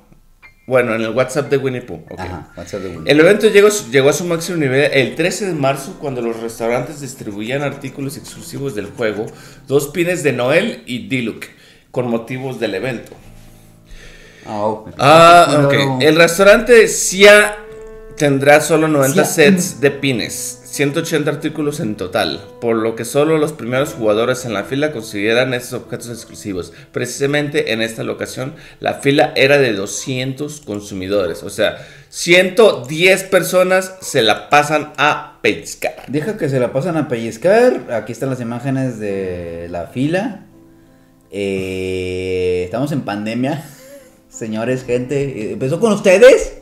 Bueno, 0.65 0.95
en 0.95 1.01
el 1.01 1.09
WhatsApp 1.11 1.49
de 1.49 1.57
Winnie 1.57 1.81
Pooh. 1.81 2.01
Ajá, 2.17 2.51
WhatsApp 2.57 2.81
de 2.81 2.89
Winnie 2.89 3.09
El 3.11 3.19
evento 3.21 3.47
llegó, 3.47 3.69
llegó 3.89 4.09
a 4.09 4.13
su 4.13 4.25
máximo 4.25 4.57
nivel 4.57 4.91
el 4.93 5.15
13 5.15 5.45
de 5.47 5.53
marzo 5.53 5.97
cuando 6.01 6.21
los 6.21 6.41
restaurantes 6.41 6.99
distribuían 6.99 7.61
artículos 7.61 8.17
exclusivos 8.17 8.75
del 8.75 8.87
juego, 8.87 9.27
dos 9.67 9.87
pines 9.89 10.23
de 10.23 10.33
Noel 10.33 10.83
y 10.85 11.07
Diluc, 11.07 11.45
con 11.91 12.09
motivos 12.09 12.59
del 12.59 12.75
evento. 12.75 13.13
Ah, 14.45 14.65
ok. 14.65 14.89
Ah, 14.97 15.61
ok. 15.65 16.01
El 16.01 16.15
restaurante 16.15 16.87
Sia 16.87 17.57
tendrá 18.17 18.59
solo 18.61 18.87
90 18.87 19.23
Sia. 19.25 19.51
sets 19.51 19.79
de 19.79 19.91
pines, 19.91 20.61
180 20.77 21.31
artículos 21.31 21.79
en 21.79 21.95
total, 21.95 22.39
por 22.61 22.75
lo 22.75 22.95
que 22.95 23.03
solo 23.03 23.39
los 23.39 23.51
primeros 23.51 23.95
jugadores 23.95 24.45
en 24.45 24.53
la 24.53 24.63
fila 24.63 24.91
conseguirán 24.91 25.55
estos 25.55 25.81
objetos 25.81 26.09
exclusivos. 26.09 26.71
Precisamente 26.91 27.73
en 27.73 27.81
esta 27.81 28.03
locación, 28.03 28.53
la 28.79 28.93
fila 28.93 29.33
era 29.35 29.57
de 29.57 29.73
200 29.73 30.61
consumidores, 30.61 31.41
o 31.41 31.49
sea, 31.49 31.79
110 32.09 33.23
personas 33.23 33.95
se 34.01 34.21
la 34.21 34.49
pasan 34.51 34.93
a 34.97 35.39
pescar. 35.41 35.95
Deja 36.09 36.37
que 36.37 36.47
se 36.47 36.59
la 36.59 36.71
pasan 36.71 36.95
a 36.95 37.07
pellizcar. 37.07 37.91
Aquí 37.91 38.11
están 38.11 38.29
las 38.29 38.39
imágenes 38.39 38.99
de 38.99 39.67
la 39.71 39.87
fila. 39.87 40.45
Eh, 41.31 42.61
estamos 42.65 42.91
en 42.91 43.01
pandemia. 43.01 43.65
Señores, 44.29 44.83
gente. 44.85 45.53
¿Empezó 45.53 45.79
con 45.79 45.91
ustedes? 45.91 46.59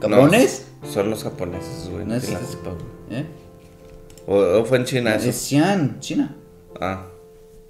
¿Cabrones? 0.00 0.62
No, 0.62 0.67
son 0.92 1.10
los 1.10 1.22
japoneses, 1.24 1.88
güey. 1.90 2.04
No 2.04 2.14
es-. 2.14 2.28
¿Eh? 3.10 3.24
O, 4.26 4.36
o 4.36 4.64
fue 4.64 4.78
en 4.78 4.84
China 4.84 5.14
eso. 5.14 5.28
Es 5.30 5.36
Xi'an, 5.36 6.00
China. 6.00 6.34
Ah. 6.80 7.06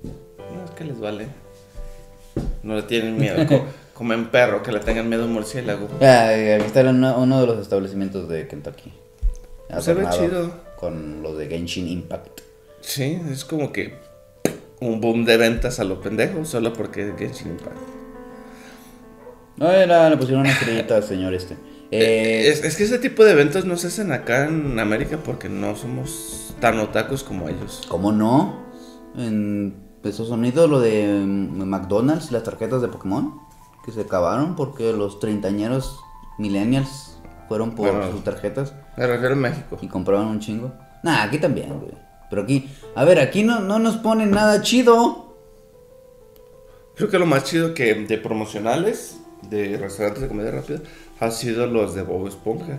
No, 0.02 0.64
es 0.64 0.70
que 0.72 0.84
les 0.84 0.98
vale. 0.98 1.28
No 2.62 2.74
le 2.76 2.82
tienen 2.82 3.16
miedo. 3.18 3.46
co- 3.46 3.64
como 3.94 4.12
en 4.12 4.28
perro, 4.30 4.62
que 4.62 4.70
le 4.72 4.80
tengan 4.80 5.08
miedo 5.08 5.22
a 5.24 5.26
un 5.26 5.32
murciélago. 5.32 5.88
Ah, 6.00 6.28
aquí 6.28 6.64
está 6.66 6.80
uno, 6.82 7.18
uno 7.18 7.40
de 7.40 7.46
los 7.46 7.58
establecimientos 7.58 8.28
de 8.28 8.46
Kentucky. 8.46 8.92
Se 9.80 9.92
ve 9.94 10.06
chido. 10.10 10.50
Con 10.76 11.22
los 11.22 11.36
de 11.36 11.48
Genshin 11.48 11.88
Impact. 11.88 12.40
Sí, 12.80 13.20
es 13.30 13.44
como 13.44 13.72
que 13.72 13.94
un 14.80 15.00
boom 15.00 15.24
de 15.24 15.36
ventas 15.36 15.80
a 15.80 15.84
lo 15.84 16.00
pendejo, 16.00 16.44
solo 16.44 16.72
porque 16.72 17.12
Genshin 17.18 17.48
Impact. 17.48 17.76
No, 19.56 19.68
era, 19.72 20.08
le 20.08 20.16
pusieron 20.16 20.42
una 20.42 20.52
estrellita 20.52 20.96
al 20.96 21.02
señor 21.02 21.34
este. 21.34 21.56
Eh, 21.90 22.48
es, 22.48 22.64
es 22.64 22.76
que 22.76 22.84
ese 22.84 22.98
tipo 22.98 23.24
de 23.24 23.32
eventos 23.32 23.64
no 23.64 23.76
se 23.76 23.86
hacen 23.86 24.12
acá 24.12 24.46
en 24.46 24.78
América 24.78 25.18
porque 25.24 25.48
no 25.48 25.74
somos 25.76 26.54
tan 26.60 26.78
otakus 26.80 27.22
como 27.24 27.48
ellos. 27.48 27.82
¿Cómo 27.88 28.12
no? 28.12 28.66
En 29.16 29.74
Estados 30.04 30.30
Unidos 30.30 30.68
lo 30.68 30.80
de 30.80 31.06
mm, 31.24 31.64
McDonald's, 31.64 32.30
las 32.30 32.42
tarjetas 32.44 32.82
de 32.82 32.88
Pokémon, 32.88 33.34
que 33.84 33.92
se 33.92 34.02
acabaron 34.02 34.54
porque 34.54 34.92
los 34.92 35.18
treintañeros 35.18 35.98
millennials 36.38 37.18
fueron 37.48 37.74
por 37.74 37.90
Bueno. 37.90 38.10
sus 38.12 38.22
tarjetas 38.22 38.74
Me 38.96 39.06
refiero 39.06 39.34
a 39.34 39.38
México. 39.38 39.78
y 39.80 39.88
compraban 39.88 40.26
un 40.28 40.40
chingo. 40.40 40.72
Nah, 41.02 41.22
aquí 41.22 41.38
también, 41.38 41.78
güey. 41.78 41.92
Pero 42.28 42.42
aquí, 42.42 42.68
a 42.94 43.04
ver, 43.04 43.18
aquí 43.20 43.42
no, 43.42 43.60
no 43.60 43.78
nos 43.78 43.96
ponen 43.96 44.30
nada 44.30 44.60
chido. 44.60 45.34
Creo 46.96 47.08
que 47.08 47.18
lo 47.18 47.26
más 47.26 47.44
chido 47.44 47.72
que 47.74 47.94
de 47.94 48.18
promocionales 48.18 49.18
de 49.48 49.78
restaurantes 49.78 50.22
de 50.22 50.28
comida 50.28 50.50
rápida 50.50 50.80
ha 51.20 51.30
sido 51.30 51.66
los 51.66 51.94
de 51.94 52.02
Bob 52.02 52.26
Esponja. 52.26 52.78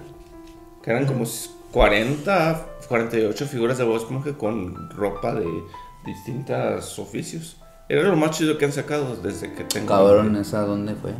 Que 0.83 0.91
eran 0.91 1.05
como 1.05 1.25
40, 1.71 2.65
48 2.87 3.45
figuras 3.45 3.77
de 3.77 3.83
Bob 3.83 3.97
Esponja 3.97 4.33
con 4.33 4.89
ropa 4.91 5.35
de 5.35 5.45
distintos 6.05 6.97
oficios. 6.99 7.57
Era 7.89 8.03
lo 8.03 8.15
más 8.15 8.31
chido 8.31 8.57
que 8.57 8.65
han 8.65 8.71
sacado 8.71 9.15
desde 9.15 9.51
que 9.53 9.63
tengo. 9.63 9.87
Cabrón, 9.87 10.35
¿esa 10.35 10.61
dónde 10.61 10.95
fue? 10.95 11.11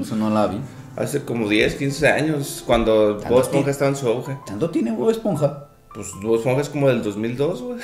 Eso 0.00 0.16
no 0.16 0.30
la 0.30 0.46
vi. 0.46 0.60
Hace 0.96 1.24
como 1.24 1.48
10, 1.48 1.74
15 1.76 2.08
años, 2.08 2.62
cuando 2.66 3.20
Bob 3.28 3.40
Esponja 3.40 3.70
estaba 3.70 3.90
en 3.90 3.96
su 3.96 4.06
auge. 4.06 4.36
¿Tanto 4.46 4.70
tiene 4.70 4.92
Bob 4.92 5.10
Esponja? 5.10 5.68
Pues 5.94 6.08
Bob 6.22 6.36
Esponja 6.36 6.60
es 6.60 6.68
como 6.68 6.88
del 6.88 7.02
2002, 7.02 7.62
güey. 7.62 7.78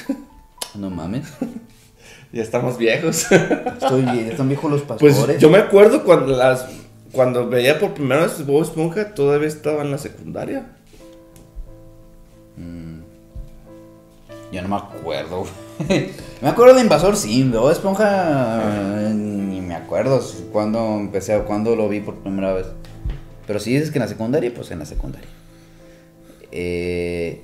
No 0.75 0.91
mames. 0.91 1.33
ya 2.33 2.43
estamos 2.43 2.79
viejos. 2.79 3.27
Estoy, 3.33 4.05
están 4.31 4.49
viejos 4.49 4.71
los 4.71 4.83
pastores. 4.83 5.19
Pues 5.19 5.39
yo 5.39 5.51
me 5.51 5.59
acuerdo 5.59 6.05
cuando 6.05 6.37
las 6.37 6.67
cuando 7.13 7.49
veía 7.49 7.79
por 7.79 7.95
primera 7.95 8.23
vez 8.23 8.45
Bob 8.47 8.63
Esponja 8.63 9.15
todavía 9.15 9.49
estaba 9.49 9.83
en 9.83 9.91
la 9.91 9.99
secundaria. 9.99 10.77
Yo 14.53 14.63
no 14.63 14.69
me 14.69 14.77
acuerdo. 14.77 15.45
me 16.43 16.49
acuerdo 16.49 16.75
de 16.75 16.81
Invasor 16.81 17.17
de 17.17 17.45
Bob 17.57 17.71
Esponja. 17.71 19.09
eh, 19.09 19.15
Ni 19.15 19.61
me 19.61 19.77
acuerdo 19.77 20.21
cuando 20.53 20.97
empecé, 20.99 21.39
cuando 21.43 21.77
lo 21.77 21.89
vi 21.89 22.01
por 22.01 22.17
primera 22.17 22.53
vez. 22.53 22.67
Pero 23.47 23.61
si 23.61 23.73
dices 23.73 23.91
que 23.91 23.99
en 23.99 24.03
la 24.03 24.09
secundaria, 24.09 24.53
pues 24.55 24.71
en 24.73 24.81
la 24.81 24.87
secundaria. 24.87 25.29
Eh, 26.51 27.43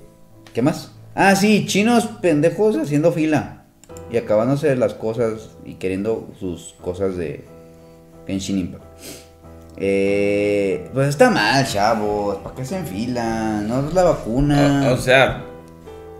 ¿Qué 0.52 0.62
más? 0.62 0.92
Ah, 1.14 1.36
sí, 1.36 1.64
chinos 1.66 2.06
pendejos 2.20 2.76
haciendo 2.76 3.12
fila. 3.12 3.64
Y 4.10 4.16
acabándose 4.16 4.74
las 4.76 4.94
cosas 4.94 5.50
y 5.64 5.74
queriendo 5.74 6.28
sus 6.38 6.74
cosas 6.80 7.16
de 7.16 7.44
Genshin 8.26 8.58
Impact. 8.58 8.85
Eh, 9.78 10.88
pues 10.94 11.08
está 11.08 11.30
mal, 11.30 11.66
chavos. 11.66 12.36
¿Para 12.38 12.54
qué 12.54 12.62
hacen 12.62 12.86
fila? 12.86 13.60
No 13.66 13.86
es 13.86 13.94
la 13.94 14.04
vacuna. 14.04 14.88
O, 14.90 14.94
o 14.94 14.96
sea, 14.96 15.42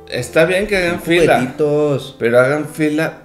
está 0.09 0.45
bien 0.45 0.67
que 0.67 0.77
hagan 0.77 1.01
fila, 1.01 1.37
juguetitos. 1.39 2.17
pero 2.19 2.39
hagan 2.41 2.67
fila 2.67 3.23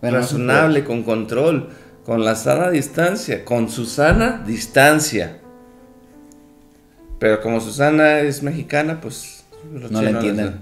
Bueno, 0.00 0.16
no 0.18 0.22
razonable, 0.22 0.84
con 0.84 1.02
control, 1.02 1.70
con 2.04 2.24
la 2.24 2.36
sana 2.36 2.70
distancia, 2.70 3.44
con 3.44 3.68
Susana 3.68 4.42
distancia. 4.46 5.38
Pero 7.18 7.40
como 7.40 7.60
Susana 7.60 8.20
es 8.20 8.42
mexicana, 8.42 9.00
pues 9.00 9.44
No 9.70 10.02
la 10.02 10.10
entienden. 10.10 10.60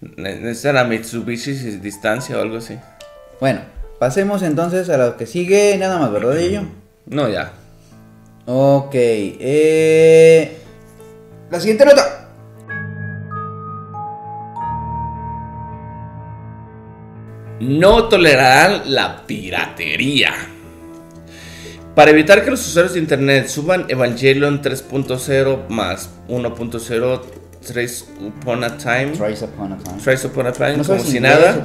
Ne- 0.00 0.36
Necesitan 0.40 0.76
a 0.76 0.84
Mitsubishi 0.84 1.52
distancia 1.78 2.38
o 2.38 2.42
algo 2.42 2.58
así. 2.58 2.78
Bueno, 3.40 3.60
pasemos 3.98 4.42
entonces 4.42 4.88
a 4.90 4.96
lo 4.96 5.16
que 5.16 5.26
sigue, 5.26 5.76
nada 5.78 5.98
más, 5.98 6.12
¿verdad, 6.12 6.36
ello? 6.38 6.62
No, 7.06 7.28
ya. 7.28 7.52
Ok, 8.50 8.94
eh... 8.94 10.56
La 11.50 11.60
siguiente 11.60 11.84
nota. 11.84 12.30
No 17.60 18.08
tolerarán 18.08 18.94
la 18.94 19.26
piratería. 19.26 20.32
Para 21.94 22.10
evitar 22.10 22.42
que 22.42 22.50
los 22.50 22.66
usuarios 22.66 22.94
de 22.94 23.00
internet 23.00 23.48
suban 23.48 23.84
Evangelion 23.88 24.62
3.0 24.62 25.68
más 25.68 26.08
1.0 26.28 27.20
Trace 27.66 28.04
Upon 28.20 28.64
a 28.64 28.76
Time. 28.78 29.12
Thrice 29.12 29.44
Upon 29.44 29.72
a 29.72 29.78
Time. 29.78 30.00
Trace 30.02 30.26
Upon 30.26 30.46
a 30.46 30.52
Time, 30.52 30.76
¿No 30.78 30.84
como 30.84 31.02
si 31.02 31.20
nada. 31.20 31.62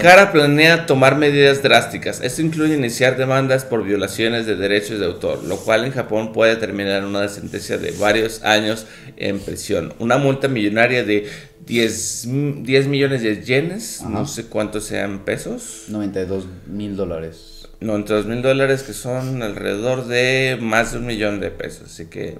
Cara 0.00 0.32
planea 0.32 0.86
tomar 0.86 1.16
medidas 1.16 1.62
drásticas. 1.62 2.20
Esto 2.22 2.42
incluye 2.42 2.74
iniciar 2.74 3.16
demandas 3.16 3.64
por 3.64 3.84
violaciones 3.84 4.46
de 4.46 4.56
derechos 4.56 4.98
de 5.00 5.06
autor, 5.06 5.44
lo 5.44 5.56
cual 5.58 5.84
en 5.84 5.92
Japón 5.92 6.32
puede 6.32 6.56
terminar 6.56 6.98
en 7.02 7.08
una 7.08 7.28
sentencia 7.28 7.78
de 7.78 7.90
varios 7.92 8.42
años 8.42 8.86
en 9.16 9.38
prisión. 9.38 9.92
Una 9.98 10.16
multa 10.18 10.48
millonaria 10.48 11.04
de 11.04 11.28
10, 11.66 12.24
m- 12.26 12.54
10 12.62 12.86
millones 12.88 13.22
de 13.22 13.42
yenes, 13.42 14.02
no 14.08 14.26
sé 14.26 14.46
cuántos 14.46 14.84
sean 14.84 15.20
pesos. 15.24 15.84
92 15.88 16.46
mil 16.66 16.96
dólares. 16.96 17.68
92 17.80 18.26
mil 18.26 18.40
dólares 18.42 18.82
que 18.82 18.92
son 18.94 19.42
alrededor 19.42 20.06
de 20.06 20.56
más 20.60 20.92
de 20.92 20.98
un 20.98 21.06
millón 21.06 21.38
de 21.40 21.50
pesos. 21.50 21.90
Así 21.92 22.06
que... 22.06 22.38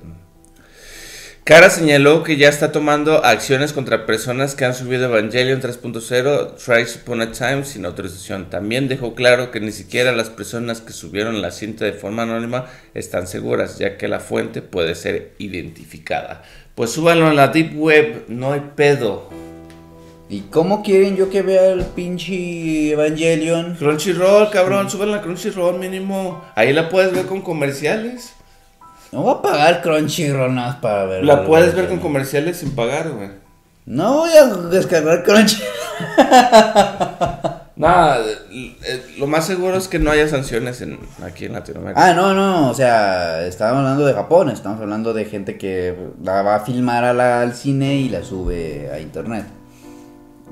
Cara 1.44 1.68
señaló 1.68 2.22
que 2.22 2.38
ya 2.38 2.48
está 2.48 2.72
tomando 2.72 3.22
acciones 3.22 3.74
contra 3.74 4.06
personas 4.06 4.54
que 4.54 4.64
han 4.64 4.74
subido 4.74 5.04
Evangelion 5.04 5.60
3.0 5.60 6.54
Thrice 6.56 7.00
Upon 7.00 7.20
a 7.20 7.32
Time 7.32 7.66
sin 7.66 7.84
autorización. 7.84 8.48
También 8.48 8.88
dejó 8.88 9.14
claro 9.14 9.50
que 9.50 9.60
ni 9.60 9.70
siquiera 9.70 10.12
las 10.12 10.30
personas 10.30 10.80
que 10.80 10.94
subieron 10.94 11.42
la 11.42 11.50
cinta 11.50 11.84
de 11.84 11.92
forma 11.92 12.22
anónima 12.22 12.64
están 12.94 13.26
seguras, 13.26 13.78
ya 13.78 13.98
que 13.98 14.08
la 14.08 14.20
fuente 14.20 14.62
puede 14.62 14.94
ser 14.94 15.32
identificada. 15.36 16.44
Pues 16.74 16.92
súbanlo 16.92 17.28
en 17.28 17.36
la 17.36 17.48
Deep 17.48 17.78
Web, 17.78 18.24
no 18.28 18.52
hay 18.52 18.62
pedo. 18.74 19.28
¿Y 20.30 20.40
cómo 20.50 20.82
quieren 20.82 21.14
yo 21.14 21.28
que 21.28 21.42
vea 21.42 21.72
el 21.72 21.84
pinche 21.84 22.92
Evangelion? 22.92 23.74
Crunchyroll, 23.74 24.48
cabrón, 24.48 24.88
súbanla 24.88 25.18
a 25.18 25.20
Crunchyroll 25.20 25.78
mínimo. 25.78 26.42
Ahí 26.54 26.72
la 26.72 26.88
puedes 26.88 27.12
ver 27.12 27.26
con 27.26 27.42
comerciales. 27.42 28.32
No 29.14 29.22
voy 29.22 29.34
a 29.34 29.42
pagar 29.42 29.80
Crunchyroll 29.80 30.52
nada 30.54 30.68
más 30.72 30.76
para 30.78 31.04
ver. 31.04 31.24
La 31.24 31.44
puedes 31.46 31.72
ver 31.74 31.88
con 31.88 32.00
comerciales 32.00 32.56
sin 32.56 32.72
pagar, 32.74 33.10
güey. 33.10 33.30
No 33.86 34.14
voy 34.18 34.30
a 34.30 34.46
descargar 34.46 35.22
Crunchyroll. 35.22 35.68
Nada, 37.76 38.18
eh, 38.52 39.02
lo 39.18 39.26
más 39.26 39.46
seguro 39.46 39.76
es 39.76 39.88
que 39.88 39.98
no 39.98 40.10
haya 40.10 40.28
sanciones 40.28 40.80
en, 40.80 40.98
aquí 41.24 41.46
en 41.46 41.52
Latinoamérica. 41.54 42.06
Ah, 42.06 42.14
no, 42.14 42.32
no, 42.32 42.70
o 42.70 42.74
sea, 42.74 43.44
estábamos 43.46 43.80
hablando 43.80 44.06
de 44.06 44.14
Japón, 44.14 44.48
estamos 44.50 44.80
hablando 44.80 45.12
de 45.12 45.24
gente 45.24 45.58
que 45.58 45.96
la 46.22 46.42
va 46.42 46.56
a 46.56 46.60
filmar 46.60 47.04
a 47.04 47.12
la- 47.12 47.40
al 47.42 47.54
cine 47.54 47.96
y 47.96 48.08
la 48.08 48.22
sube 48.22 48.90
a 48.92 49.00
internet. 49.00 49.46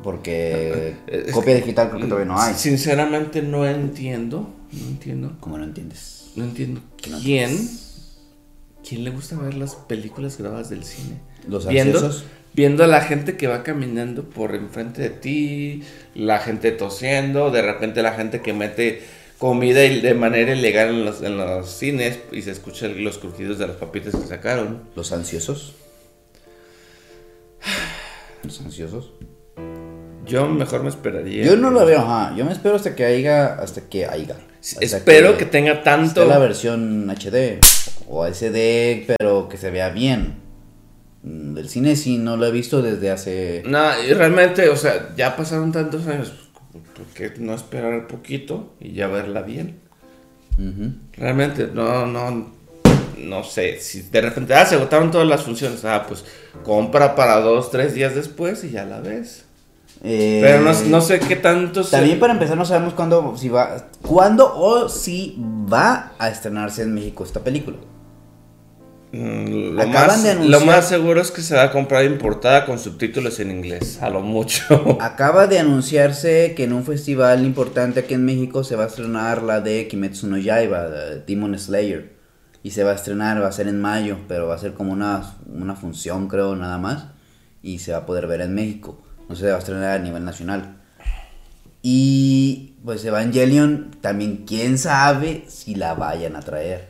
Porque 0.03 0.97
Es 1.07 1.33
copia 1.33 1.55
que- 1.55 1.61
digital 1.61 1.89
creo 1.91 2.01
que 2.01 2.07
todavía 2.09 2.33
no 2.33 2.41
hay. 2.41 2.55
Sinceramente 2.55 3.41
no 3.43 3.67
entiendo, 3.67 4.49
no 4.73 4.89
entiendo, 4.89 5.33
¿Cómo 5.41 5.59
no 5.59 5.65
entiendes? 5.65 6.31
no 6.35 6.45
entiendo 6.45 6.81
no 7.11 7.19
quién, 7.19 7.57
quién 8.87 9.05
le 9.05 9.11
gusta 9.11 9.37
ver 9.37 9.55
las 9.55 9.75
películas 9.75 10.39
grabadas 10.39 10.71
del 10.71 10.85
cine. 10.85 11.21
Los 11.49 11.67
viendo, 11.67 11.99
ansiosos. 11.99 12.25
viendo 12.53 12.85
a 12.85 12.87
la 12.87 13.01
gente 13.01 13.37
que 13.37 13.47
va 13.47 13.63
caminando 13.63 14.25
por 14.25 14.55
enfrente 14.55 15.03
de 15.03 15.11
ti, 15.11 15.83
la 16.15 16.39
gente 16.39 16.73
tosiendo, 16.73 17.51
de 17.51 17.63
repente 17.63 18.03
la 18.03 18.13
gente 18.13 18.41
que 18.41 18.53
mete 18.53 19.03
comida 19.39 19.81
de 19.81 20.15
manera 20.15 20.55
ilegal 20.55 20.89
en 20.91 21.05
los, 21.05 21.23
en 21.23 21.37
los 21.37 21.69
cines 21.69 22.21
y 22.31 22.43
se 22.43 22.53
escuchan 22.53 23.03
los 23.03 23.19
crujidos 23.19 23.59
de 23.59 23.67
las 23.67 23.77
papitas 23.77 24.15
que 24.15 24.27
sacaron. 24.27 24.85
Los 24.95 25.13
ansiosos. 25.13 25.75
Los 28.45 28.61
ansiosos. 28.61 29.13
Yo 30.27 30.49
mejor 30.49 30.85
me 30.85 30.89
esperaría. 30.89 31.45
Yo 31.45 31.57
no 31.57 31.71
lo 31.71 31.85
veo, 31.85 32.01
ajá. 32.01 32.35
Yo 32.37 32.45
me 32.45 32.53
espero 32.53 32.77
hasta 32.77 32.95
que 32.95 33.05
haya, 33.05 33.55
hasta 33.55 33.83
que. 33.83 34.05
Hasta 34.05 34.37
Espero 34.81 35.37
que, 35.37 35.45
tenga 35.45 35.83
tanto. 35.83 36.25
la 36.25 36.39
versión 36.39 37.11
HD 37.11 37.59
o 38.15 38.27
SD, 38.27 39.05
pero 39.07 39.49
que 39.49 39.57
se 39.57 39.71
vea 39.71 39.89
bien. 39.89 40.35
Mm, 41.23 41.55
Del 41.55 41.69
cine 41.69 41.97
sí 41.97 42.19
no 42.19 42.37
lo 42.37 42.45
he 42.47 42.51
visto 42.51 42.83
desde 42.83 43.11
hace. 43.11 43.63
No, 43.67 43.81
y 44.07 44.13
realmente, 44.13 44.69
o 44.69 44.77
sea, 44.77 45.15
ya 45.17 45.35
pasaron 45.35 45.73
tantos 45.73 46.07
años. 46.07 46.33
¿Por 46.95 47.07
qué 47.15 47.33
no 47.39 47.55
esperar 47.55 48.07
poquito 48.07 48.75
y 48.81 48.93
ya 48.93 49.07
verla 49.09 49.41
bien? 49.43 49.79
Realmente, 51.17 51.69
no, 51.73 52.07
no. 52.07 52.53
No 53.19 53.45
sé, 53.45 53.79
si 53.81 54.03
de 54.03 54.21
repente, 54.21 54.53
ah, 54.55 54.67
se 54.67 54.75
agotaron 54.75 55.11
todas 55.11 55.27
las 55.29 55.43
funciones. 55.43 55.85
Ah, 55.85 56.05
pues 56.09 56.25
compra 56.65 57.15
para 57.15 57.41
dos, 57.41 57.71
tres 57.71 57.95
días 57.95 58.15
después 58.15 58.63
y 58.65 58.71
ya 58.71 58.85
la 58.85 59.01
ves. 59.01 59.45
Eh, 60.03 60.41
Pero 60.43 60.61
no, 60.63 60.73
no 60.89 61.01
sé 61.01 61.21
qué 61.21 61.37
tanto. 61.37 61.85
se- 61.85 61.93
También 61.93 62.19
para 62.19 62.33
empezar 62.33 62.57
no 62.57 62.65
sabemos 62.65 62.95
cuándo 62.95 63.37
si 63.37 63.49
va, 63.49 63.87
cuándo 64.03 64.53
o 64.57 64.89
si 64.89 65.37
va 65.73 66.13
a 66.19 66.29
estrenarse 66.31 66.83
en 66.83 66.93
México 66.95 67.23
esta 67.25 67.41
película. 67.41 67.77
Mm, 69.13 69.75
Lo 69.75 69.83
Acaban 69.83 70.07
más, 70.09 70.23
de 70.23 70.35
lo 70.35 70.41
anunciar- 70.41 70.65
más 70.67 70.89
seguro 70.89 71.21
es 71.21 71.31
que 71.31 71.43
se 71.43 71.55
va 71.55 71.65
a 71.65 71.71
comprar 71.71 72.05
importada 72.05 72.65
con 72.65 72.79
subtítulos 72.79 73.39
en 73.41 73.51
inglés, 73.51 74.01
a 74.03 74.09
lo 74.09 74.21
mucho. 74.23 74.97
Acaba 75.03 75.47
de 75.47 75.59
anunciarse 75.59 76.55
que 76.57 76.65
en 76.65 76.73
un 76.73 76.85
festival 76.85 77.45
importante 77.45 78.01
aquí 78.01 78.15
en 78.15 78.25
México 78.25 78.65
se 78.65 78.75
va 78.75 78.85
a 78.85 78.87
estrenar 78.87 79.43
la 79.43 79.61
de 79.61 79.87
Kimetsu 79.87 80.27
no 80.29 80.39
Yaiba, 80.39 80.89
de 80.89 81.21
Demon 81.21 81.59
Slayer. 81.59 82.13
Y 82.63 82.71
se 82.71 82.85
va 82.85 82.93
a 82.93 82.95
estrenar, 82.95 83.43
va 83.43 83.49
a 83.49 83.53
ser 83.53 83.69
en 83.69 83.81
mayo, 83.81 84.17
pero 84.29 84.47
va 84.47 84.55
a 84.55 84.59
ser 84.59 84.73
como 84.73 84.93
una, 84.93 85.35
una 85.53 85.75
función 85.75 86.29
creo 86.29 86.55
nada 86.57 86.79
más. 86.79 87.07
Y 87.63 87.81
se 87.81 87.93
va 87.93 87.99
a 87.99 88.07
poder 88.07 88.27
ver 88.27 88.41
en 88.41 88.55
México. 88.55 89.03
No 89.29 89.35
se 89.37 89.49
va 89.51 89.57
a 89.57 89.59
estrenar 89.59 89.91
a 89.91 90.03
nivel 90.03 90.25
nacional. 90.25 90.77
Y 91.83 92.75
pues 92.85 93.05
Evangelion, 93.05 93.91
también 94.01 94.45
quién 94.47 94.79
sabe 94.79 95.45
si 95.49 95.75
la 95.75 95.95
vayan 95.95 96.37
a 96.37 96.41
traer. 96.41 96.89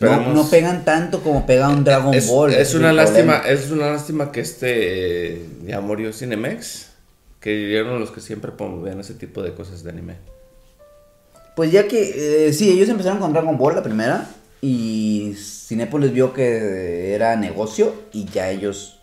No, 0.00 0.32
no 0.32 0.48
pegan 0.48 0.84
tanto 0.84 1.20
como 1.20 1.46
pega 1.46 1.68
un 1.68 1.82
Dragon 1.82 2.14
es, 2.14 2.28
Ball. 2.28 2.54
es 2.54 2.74
una 2.74 2.92
lástima, 2.92 3.40
problema. 3.40 3.60
es 3.60 3.70
una 3.70 3.90
lástima 3.90 4.30
que 4.30 4.40
este 4.40 5.32
eh, 5.34 5.46
ya 5.66 5.80
murió 5.80 6.12
Cinemex, 6.12 6.90
que 7.40 7.76
eran 7.76 7.98
los 7.98 8.10
que 8.12 8.20
siempre 8.20 8.52
promovían 8.52 9.00
ese 9.00 9.14
tipo 9.14 9.42
de 9.42 9.52
cosas 9.52 9.82
de 9.82 9.90
anime. 9.90 10.14
Pues 11.56 11.72
ya 11.72 11.88
que, 11.88 12.46
eh, 12.48 12.52
sí, 12.52 12.70
ellos 12.70 12.88
empezaron 12.88 13.18
con 13.18 13.32
Dragon 13.32 13.58
Ball 13.58 13.74
la 13.74 13.82
primera 13.82 14.28
y 14.60 15.34
Cinépolis 15.36 16.12
vio 16.12 16.32
que 16.32 17.14
era 17.14 17.36
negocio 17.36 17.94
y 18.12 18.24
ya 18.26 18.50
ellos 18.50 19.00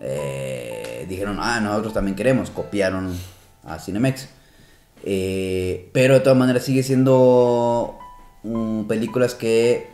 eh, 0.00 1.06
dijeron, 1.08 1.38
ah, 1.40 1.60
nosotros 1.60 1.92
también 1.94 2.16
queremos, 2.16 2.50
copiaron 2.50 3.14
a 3.64 3.78
Cinemex. 3.78 4.28
Eh, 5.02 5.88
pero 5.92 6.14
de 6.14 6.20
todas 6.20 6.38
maneras 6.38 6.64
sigue 6.64 6.82
siendo 6.82 7.98
mm, 8.42 8.84
películas 8.84 9.34
que, 9.34 9.86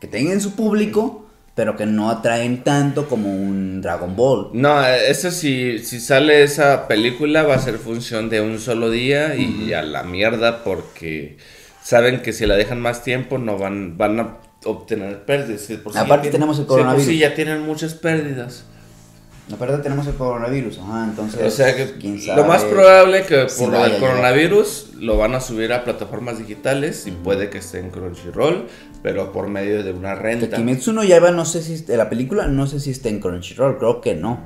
que 0.00 0.06
tengan 0.06 0.40
su 0.40 0.54
público, 0.54 1.26
pero 1.54 1.76
que 1.76 1.84
no 1.86 2.08
atraen 2.10 2.64
tanto 2.64 3.08
como 3.08 3.28
un 3.34 3.82
Dragon 3.82 4.16
Ball. 4.16 4.48
No, 4.54 4.84
eso 4.86 5.30
si, 5.30 5.78
si 5.80 6.00
sale 6.00 6.42
esa 6.42 6.88
película 6.88 7.42
va 7.42 7.56
a 7.56 7.58
ser 7.58 7.76
función 7.78 8.30
de 8.30 8.40
un 8.40 8.58
solo 8.58 8.90
día 8.90 9.34
y 9.36 9.72
a 9.74 9.82
la 9.82 10.02
mierda 10.02 10.64
porque 10.64 11.36
saben 11.82 12.22
que 12.22 12.32
si 12.32 12.46
la 12.46 12.54
dejan 12.56 12.80
más 12.80 13.02
tiempo 13.04 13.36
no 13.38 13.58
van, 13.58 13.98
van 13.98 14.20
a 14.20 14.36
obtener 14.64 15.24
pérdidas. 15.24 15.62
Si 15.62 15.76
por 15.76 15.92
Aparte 15.98 16.22
tienen- 16.30 16.32
tenemos 16.32 16.56
el 16.58 16.64
si 16.64 16.68
por 16.68 16.76
coronavirus. 16.78 17.06
sí 17.06 17.18
ya 17.18 17.34
tienen 17.34 17.60
muchas 17.62 17.94
pérdidas. 17.94 18.64
Aparte 19.50 19.78
tenemos 19.78 20.06
el 20.06 20.14
coronavirus, 20.14 20.78
ajá, 20.78 21.04
entonces... 21.04 21.42
O 21.42 21.50
sea 21.50 21.74
que 21.74 21.98
quién 21.98 22.18
lo 22.36 22.44
más 22.44 22.62
probable 22.64 23.26
que 23.26 23.48
si 23.48 23.60
por 23.60 23.72
lo 23.72 23.82
del 23.82 23.98
coronavirus 23.98 24.92
lo 24.98 25.18
van 25.18 25.34
a 25.34 25.40
subir 25.40 25.72
a 25.72 25.82
plataformas 25.82 26.38
digitales 26.38 27.06
y 27.06 27.10
puede 27.10 27.50
que 27.50 27.58
esté 27.58 27.80
en 27.80 27.90
Crunchyroll, 27.90 28.68
pero 29.02 29.32
por 29.32 29.48
medio 29.48 29.82
de 29.82 29.92
una 29.92 30.14
Que 30.14 30.22
renta. 30.22 30.56
Kimetsu 30.56 30.92
no 30.92 31.02
Yaiba 31.02 31.32
no 31.32 31.44
sé 31.44 31.60
si 31.62 31.84
de 31.84 31.96
la 31.96 32.08
película 32.08 32.46
no 32.46 32.68
sé 32.68 32.78
si 32.78 32.92
está 32.92 33.08
en 33.08 33.18
Crunchyroll, 33.18 33.78
creo 33.78 34.00
que 34.00 34.14
no. 34.14 34.40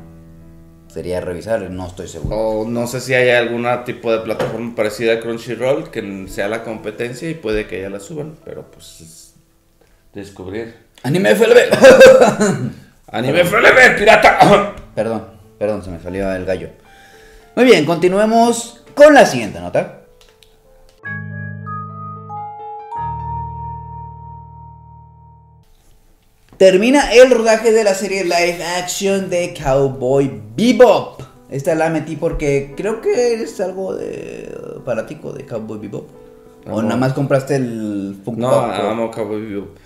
Sería 0.89 1.21
revisar, 1.21 1.71
no 1.71 1.89
estoy 1.89 2.09
seguro. 2.09 2.35
O 2.35 2.67
no 2.67 2.87
sé 2.87 3.03
si 3.03 3.13
hay 3.13 3.29
algún 3.29 3.67
tipo 3.85 4.11
de 4.11 4.21
plataforma 4.21 4.75
parecida 4.75 5.15
a 5.15 5.21
Crunchyroll 5.21 5.91
que 5.91 6.27
sea 6.29 6.49
la 6.49 6.65
competencia 6.65 7.29
y 7.29 7.35
puede 7.35 7.67
que 7.67 7.83
ya 7.83 7.91
la 7.91 8.01
suban, 8.01 8.35
pero 8.47 8.71
pues 8.71 9.03
es 9.03 9.35
descubrir. 10.15 10.75
Anime 11.03 11.37
FLB. 11.37 12.71
Anime 13.13 13.45
FLB, 13.45 13.99
pirata. 13.99 14.75
perdón, 14.97 15.25
perdón, 15.59 15.85
se 15.85 15.91
me 15.91 16.01
salió 16.01 16.33
el 16.33 16.45
gallo. 16.45 16.71
Muy 17.55 17.65
bien, 17.67 17.85
continuemos 17.85 18.83
con 18.95 19.15
la 19.15 19.25
siguiente 19.27 19.61
nota. 19.61 20.01
Termina 26.57 27.13
el 27.13 27.31
rodaje 27.31 27.71
de 27.73 27.85
la 27.85 27.95
serie 27.95 28.25
live 28.25 28.65
action 28.79 29.29
de 29.29 29.55
Cowboy 29.63 30.41
Bebop. 30.57 31.21
Esta 31.51 31.75
la 31.75 31.91
metí 31.91 32.17
porque 32.17 32.73
creo 32.77 33.01
que 33.01 33.35
es 33.43 33.61
algo 33.61 33.95
de 33.95 34.57
fanático 34.85 35.33
de 35.33 35.45
Cowboy 35.45 35.79
Bebop. 35.79 36.09
O 36.69 36.83
nada 36.83 36.97
más 36.97 37.13
compraste 37.13 37.57
el 37.57 38.17
Funko 38.25 38.41
No, 38.41 38.51
Pop, 38.51 38.61
o- 38.71 38.89
amo 38.89 39.11
Cowboy 39.11 39.43
Bebop. 39.47 39.77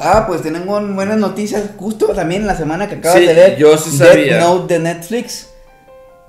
Ah, 0.00 0.24
pues 0.26 0.42
tenemos 0.42 0.94
buenas 0.94 1.18
noticias. 1.18 1.70
Justo 1.78 2.06
también 2.08 2.46
la 2.46 2.56
semana 2.56 2.88
que 2.88 2.96
acabas 2.96 3.18
Sí, 3.18 3.26
de 3.26 3.34
ver. 3.34 3.56
yo 3.56 3.76
sí 3.78 3.96
Death 3.96 4.08
sabía. 4.10 4.40
Note 4.40 4.74
de 4.74 4.80
Netflix. 4.80 5.50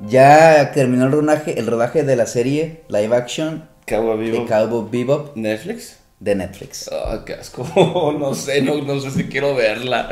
Ya 0.08 0.72
terminó 0.74 1.06
el 1.06 1.12
rodaje, 1.12 1.60
el 1.60 1.66
rodaje 1.66 2.04
de 2.04 2.16
la 2.16 2.28
serie 2.28 2.84
live 2.88 3.16
action 3.16 3.68
Cabo 3.86 4.16
de. 4.16 4.46
Cowboy 4.46 4.88
Bebop 4.92 5.36
Netflix. 5.36 5.98
de 6.20 6.36
Netflix. 6.36 6.90
Ah, 6.92 7.24
qué 7.26 7.34
asco. 7.34 7.66
No 8.20 8.34
sé, 8.36 8.62
no, 8.62 8.82
no 8.84 9.00
sé 9.00 9.10
si 9.12 9.24
quiero 9.26 9.56
verla. 9.56 10.10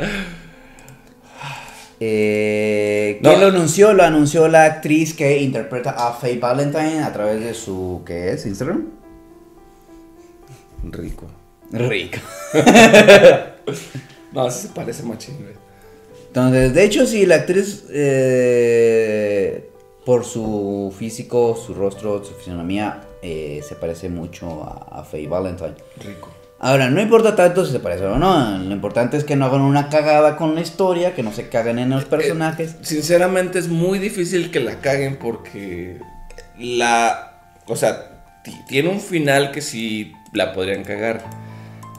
Eh, 2.00 3.18
No. 3.22 3.30
¿Quién 3.30 3.40
lo 3.40 3.46
anunció? 3.48 3.92
Lo 3.92 4.02
anunció 4.02 4.48
la 4.48 4.64
actriz 4.64 5.14
que 5.14 5.38
interpreta 5.40 5.90
a 5.90 6.12
Faye 6.12 6.38
Valentine 6.38 7.02
a 7.02 7.12
través 7.12 7.40
de 7.40 7.54
su, 7.54 8.02
¿qué 8.04 8.32
es? 8.32 8.44
Instagram. 8.44 8.86
Rico. 10.90 11.26
Rico. 11.72 12.18
No, 14.32 14.50
sí 14.50 14.68
se 14.68 14.74
parece 14.74 15.02
machín, 15.02 15.36
güey. 15.38 15.54
Entonces, 16.26 16.74
de 16.74 16.84
hecho, 16.84 17.06
sí, 17.06 17.24
la 17.24 17.36
actriz, 17.36 17.84
eh, 17.90 19.70
por 20.04 20.24
su 20.24 20.94
físico, 20.98 21.56
su 21.56 21.72
rostro, 21.72 22.22
su 22.22 22.34
fisionomía, 22.34 23.02
eh, 23.22 23.62
se 23.66 23.74
parece 23.76 24.10
mucho 24.10 24.62
a, 24.62 25.00
a 25.00 25.04
Faye 25.04 25.26
Valentine. 25.26 25.72
Rico. 26.04 26.28
Ahora, 26.58 26.90
no 26.90 27.00
importa 27.00 27.34
tanto 27.34 27.64
si 27.64 27.72
se 27.72 27.80
parecen 27.80 28.06
o 28.08 28.18
no, 28.18 28.58
lo 28.58 28.72
importante 28.72 29.16
es 29.16 29.24
que 29.24 29.36
no 29.36 29.46
hagan 29.46 29.62
una 29.62 29.88
cagada 29.88 30.36
con 30.36 30.54
la 30.54 30.60
historia, 30.60 31.14
que 31.14 31.22
no 31.22 31.32
se 31.32 31.48
caguen 31.48 31.78
en 31.78 31.90
los 31.90 32.04
personajes. 32.04 32.76
Sinceramente 32.82 33.58
es 33.58 33.68
muy 33.68 33.98
difícil 33.98 34.50
que 34.50 34.60
la 34.60 34.80
caguen 34.80 35.16
porque 35.16 35.98
la... 36.58 37.40
O 37.66 37.76
sea, 37.76 38.22
ti- 38.44 38.58
tiene 38.68 38.88
un 38.90 39.00
final 39.00 39.50
que 39.50 39.60
sí 39.62 40.12
la 40.32 40.52
podrían 40.52 40.82
cagar. 40.84 41.24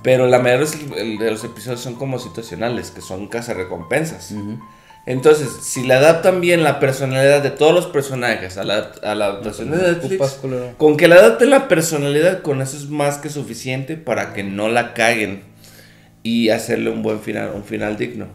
Pero 0.08 0.26
la 0.28 0.40
mayoría 0.40 0.66
de 0.66 1.06
los- 1.06 1.20
de 1.20 1.32
los 1.32 1.44
episodios 1.44 1.82
son 1.82 1.96
como 1.96 2.18
situacionales, 2.18 2.92
que 2.92 3.02
son 3.02 3.28
cazarrecompensas. 3.28 4.32
Ujú. 4.32 4.58
Entonces, 5.06 5.50
si 5.64 5.84
le 5.84 5.96
adaptan 5.96 6.40
bien 6.40 6.64
la 6.64 6.80
personalidad 6.80 7.44
de 7.44 7.50
todos 7.52 7.74
los 7.74 7.88
personajes 7.88 8.58
a 8.58 8.64
la, 8.64 8.92
a 9.04 9.16
la 9.16 9.26
adaptación 9.26 9.72
de 9.72 9.78
Netflix, 9.78 10.40
con 10.78 10.96
que 10.96 11.10
le 11.10 11.16
adapten 11.16 11.50
la 11.50 11.68
personalidad, 11.68 12.42
con 12.42 12.62
eso 12.62 12.78
es 12.78 12.88
más 12.90 13.18
que 13.18 13.28
suficiente 13.30 13.98
para 13.98 14.34
que 14.34 14.44
no 14.44 14.70
la 14.70 14.94
caguen 14.94 15.42
y 16.24 16.50
hacerle 16.52 16.90
un 16.90 17.04
buen 17.04 17.20
final, 17.20 17.52
un 17.54 17.66
final 17.66 17.98
digno. 17.98 18.28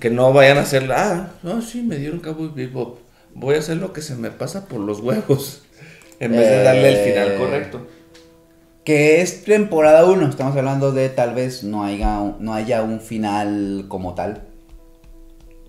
Que 0.00 0.10
no 0.10 0.34
vayan 0.34 0.58
a 0.58 0.62
hacerle, 0.62 0.92
ah, 0.94 1.30
no, 1.42 1.62
sí, 1.62 1.80
me 1.82 1.96
dieron 1.96 2.20
cabo 2.20 2.48
vivo, 2.50 3.00
voy 3.34 3.54
a 3.54 3.60
hacer 3.60 3.78
lo 3.78 3.94
que 3.94 4.02
se 4.02 4.16
me 4.16 4.30
pasa 4.30 4.68
por 4.68 4.80
los 4.80 5.00
huevos, 5.00 5.62
en 6.20 6.32
vez 6.32 6.46
de 6.46 6.62
darle 6.62 6.88
el 6.90 6.96
final 7.10 7.28
Eh, 7.32 7.36
correcto. 7.38 7.86
Que 8.84 9.22
es 9.22 9.44
temporada 9.44 10.04
1, 10.04 10.28
estamos 10.28 10.54
hablando 10.56 10.92
de 10.92 11.08
tal 11.08 11.34
vez 11.34 11.64
no 11.64 11.84
haya, 11.84 12.20
no 12.38 12.52
haya 12.52 12.82
un 12.82 13.00
final 13.00 13.86
como 13.88 14.14
tal. 14.14 14.42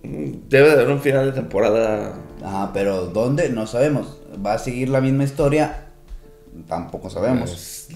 Debe 0.04 0.68
de 0.68 0.74
haber 0.74 0.90
un 0.90 1.00
final 1.00 1.26
de 1.26 1.32
temporada. 1.32 2.14
Ajá, 2.44 2.72
pero 2.74 3.08
¿dónde? 3.08 3.50
No 3.50 3.68
sabemos. 3.68 4.20
¿Va 4.46 4.54
a 4.54 4.60
seguir 4.60 4.90
la 4.90 5.00
misma 5.00 5.24
historia? 5.24 5.88
Tampoco 6.68 7.10
sabemos. 7.10 7.50
pues, 7.50 7.88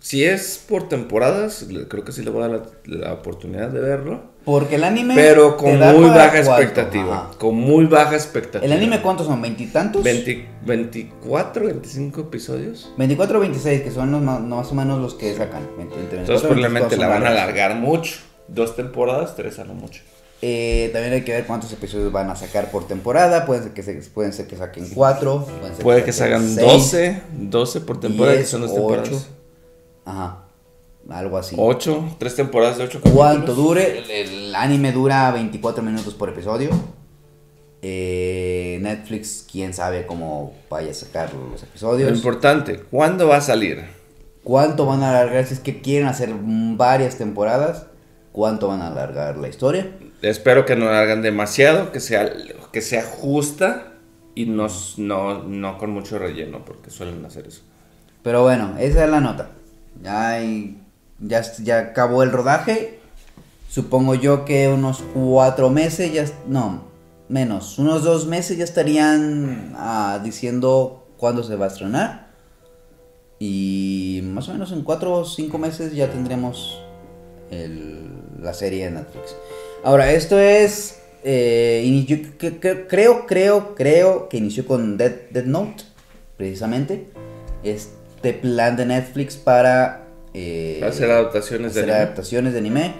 si 0.00 0.24
es 0.24 0.64
por 0.68 0.88
temporadas, 0.88 1.66
creo 1.88 2.04
que 2.04 2.12
sí 2.12 2.22
le 2.22 2.30
voy 2.30 2.42
a 2.42 2.48
dar 2.48 2.62
la, 2.86 2.98
la 2.98 3.12
oportunidad 3.12 3.68
de 3.68 3.80
verlo. 3.80 4.22
Porque 4.48 4.76
el 4.76 4.84
anime... 4.84 5.14
Pero 5.14 5.58
con 5.58 5.78
muy 5.78 6.08
baja 6.08 6.38
expectativa. 6.38 7.30
Con 7.36 7.54
muy 7.56 7.84
baja 7.84 8.14
expectativa. 8.14 8.64
¿El 8.64 8.72
anime 8.72 9.02
cuántos 9.02 9.26
son? 9.26 9.42
¿Veintitantos? 9.42 10.02
20 10.02 10.48
24, 10.64 11.66
25 11.66 12.20
episodios. 12.22 12.90
24 12.96 13.36
o 13.36 13.40
26, 13.42 13.82
que 13.82 13.90
son 13.90 14.10
los 14.10 14.22
ma- 14.22 14.38
más 14.38 14.72
o 14.72 14.74
menos 14.74 15.02
los 15.02 15.12
que 15.12 15.34
sacan. 15.34 15.68
Entre- 15.78 16.00
entre 16.00 16.20
Entonces 16.20 16.48
24 16.48 16.48
y 16.48 16.48
probablemente 16.48 16.96
25 16.96 17.02
la 17.02 17.08
van 17.08 17.26
a 17.26 17.28
alargar 17.28 17.74
mucho. 17.76 18.20
Dos 18.48 18.74
temporadas, 18.74 19.36
tres 19.36 19.58
a 19.58 19.64
lo 19.66 19.74
mucho. 19.74 20.00
Eh, 20.40 20.88
también 20.94 21.12
hay 21.12 21.24
que 21.24 21.32
ver 21.32 21.44
cuántos 21.44 21.70
episodios 21.74 22.10
van 22.10 22.30
a 22.30 22.34
sacar 22.34 22.70
por 22.70 22.86
temporada. 22.88 23.44
Pueden 23.44 23.64
ser 23.64 23.72
que, 23.74 23.82
se, 23.82 23.92
pueden 24.14 24.32
ser 24.32 24.46
que 24.46 24.56
saquen 24.56 24.88
4. 24.94 25.46
Puede 25.82 26.04
que 26.04 26.22
hagan 26.22 26.56
12, 26.56 27.20
12 27.38 27.80
por 27.82 28.00
temporada, 28.00 28.38
que 28.38 28.46
son 28.46 28.62
dos 28.62 28.72
temporadas. 28.74 29.28
Ajá. 30.06 30.44
Algo 31.08 31.38
así. 31.38 31.56
8, 31.58 32.16
tres 32.18 32.36
temporadas 32.36 32.76
de 32.78 32.84
8 32.84 33.00
¿Cuánto 33.14 33.54
dure? 33.54 33.98
El, 33.98 34.10
el 34.10 34.54
anime 34.54 34.92
dura 34.92 35.30
24 35.32 35.82
minutos 35.82 36.14
por 36.14 36.28
episodio. 36.28 36.70
Eh, 37.80 38.78
Netflix, 38.82 39.46
quién 39.50 39.72
sabe 39.72 40.04
cómo 40.06 40.52
vaya 40.68 40.90
a 40.90 40.94
sacar 40.94 41.32
los 41.32 41.62
Lo 41.62 41.66
episodios. 41.68 42.16
importante, 42.16 42.80
¿cuándo 42.90 43.28
va 43.28 43.36
a 43.36 43.40
salir? 43.40 43.84
¿Cuánto 44.42 44.84
van 44.86 45.02
a 45.02 45.10
alargar? 45.10 45.46
Si 45.46 45.54
es 45.54 45.60
que 45.60 45.80
quieren 45.80 46.08
hacer 46.08 46.30
varias 46.42 47.16
temporadas, 47.16 47.86
¿cuánto 48.32 48.66
van 48.68 48.82
a 48.82 48.88
alargar 48.88 49.36
la 49.36 49.48
historia? 49.48 49.92
Espero 50.22 50.64
que 50.66 50.74
no 50.74 50.88
hagan 50.88 51.22
demasiado, 51.22 51.92
que 51.92 52.00
sea, 52.00 52.32
que 52.72 52.80
sea 52.80 53.04
justa 53.04 53.92
y 54.34 54.46
no, 54.46 54.66
no, 54.96 55.44
no 55.44 55.78
con 55.78 55.90
mucho 55.90 56.18
relleno, 56.18 56.64
porque 56.64 56.90
suelen 56.90 57.24
hacer 57.24 57.46
eso. 57.46 57.62
Pero 58.22 58.42
bueno, 58.42 58.74
esa 58.78 59.04
es 59.04 59.10
la 59.10 59.20
nota. 59.20 59.50
Ya, 60.02 60.30
hay- 60.30 60.78
ya, 61.20 61.42
ya 61.62 61.78
acabó 61.78 62.22
el 62.22 62.32
rodaje. 62.32 62.98
Supongo 63.68 64.14
yo 64.14 64.44
que 64.44 64.68
unos 64.68 65.02
cuatro 65.14 65.68
meses, 65.70 66.12
ya, 66.12 66.24
no, 66.46 66.84
menos, 67.28 67.78
unos 67.78 68.02
dos 68.02 68.26
meses 68.26 68.56
ya 68.56 68.64
estarían 68.64 69.74
ah, 69.76 70.20
diciendo 70.24 71.06
cuándo 71.18 71.42
se 71.42 71.56
va 71.56 71.66
a 71.66 71.68
estrenar. 71.68 72.28
Y 73.38 74.20
más 74.24 74.48
o 74.48 74.52
menos 74.52 74.72
en 74.72 74.82
cuatro 74.82 75.12
o 75.12 75.24
cinco 75.24 75.58
meses 75.58 75.94
ya 75.94 76.10
tendremos 76.10 76.80
el- 77.50 78.08
la 78.42 78.54
serie 78.54 78.86
de 78.86 78.90
Netflix. 78.92 79.36
Ahora, 79.84 80.10
esto 80.12 80.38
es... 80.38 81.00
eh, 81.22 82.26
creo, 82.88 83.26
creo, 83.26 83.74
creo 83.76 84.28
que 84.28 84.38
inició 84.38 84.66
con 84.66 84.96
Dead, 84.96 85.12
Dead 85.30 85.44
Note, 85.44 85.84
precisamente. 86.36 87.10
Este 87.62 88.32
plan 88.32 88.76
de 88.76 88.86
Netflix 88.86 89.36
para... 89.36 90.07
eh, 90.38 90.80
Hacer 90.84 91.10
adaptaciones 91.10 91.74
de 91.74 91.80
anime. 91.82 91.96
adaptaciones 91.96 92.52
de 92.52 92.58
anime. 92.60 92.92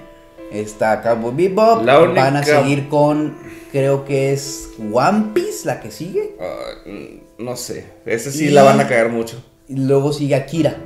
Está 0.52 1.02
Cowboy 1.02 1.34
Bebop. 1.34 1.84
La 1.84 2.00
única- 2.00 2.22
Van 2.24 2.36
a 2.36 2.42
seguir 2.42 2.88
con... 2.88 3.36
Creo 3.70 4.04
que 4.06 4.32
es 4.32 4.70
One 4.92 5.26
Piece 5.34 5.66
la 5.66 5.78
que 5.80 5.90
sigue. 5.90 6.34
Ah, 6.40 6.90
no 7.38 7.54
sé, 7.56 7.84
esa 8.06 8.30
sí 8.30 8.46
Y- 8.46 8.50
la 8.50 8.62
van 8.62 8.80
a 8.80 8.88
cagar 8.88 9.10
mucho. 9.10 9.42
Y 9.68 9.76
luego 9.76 10.12
sigue 10.14 10.34
Akira 10.34 10.76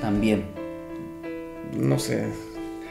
también. 0.00 0.44
No 1.76 1.98
sé. 1.98 2.24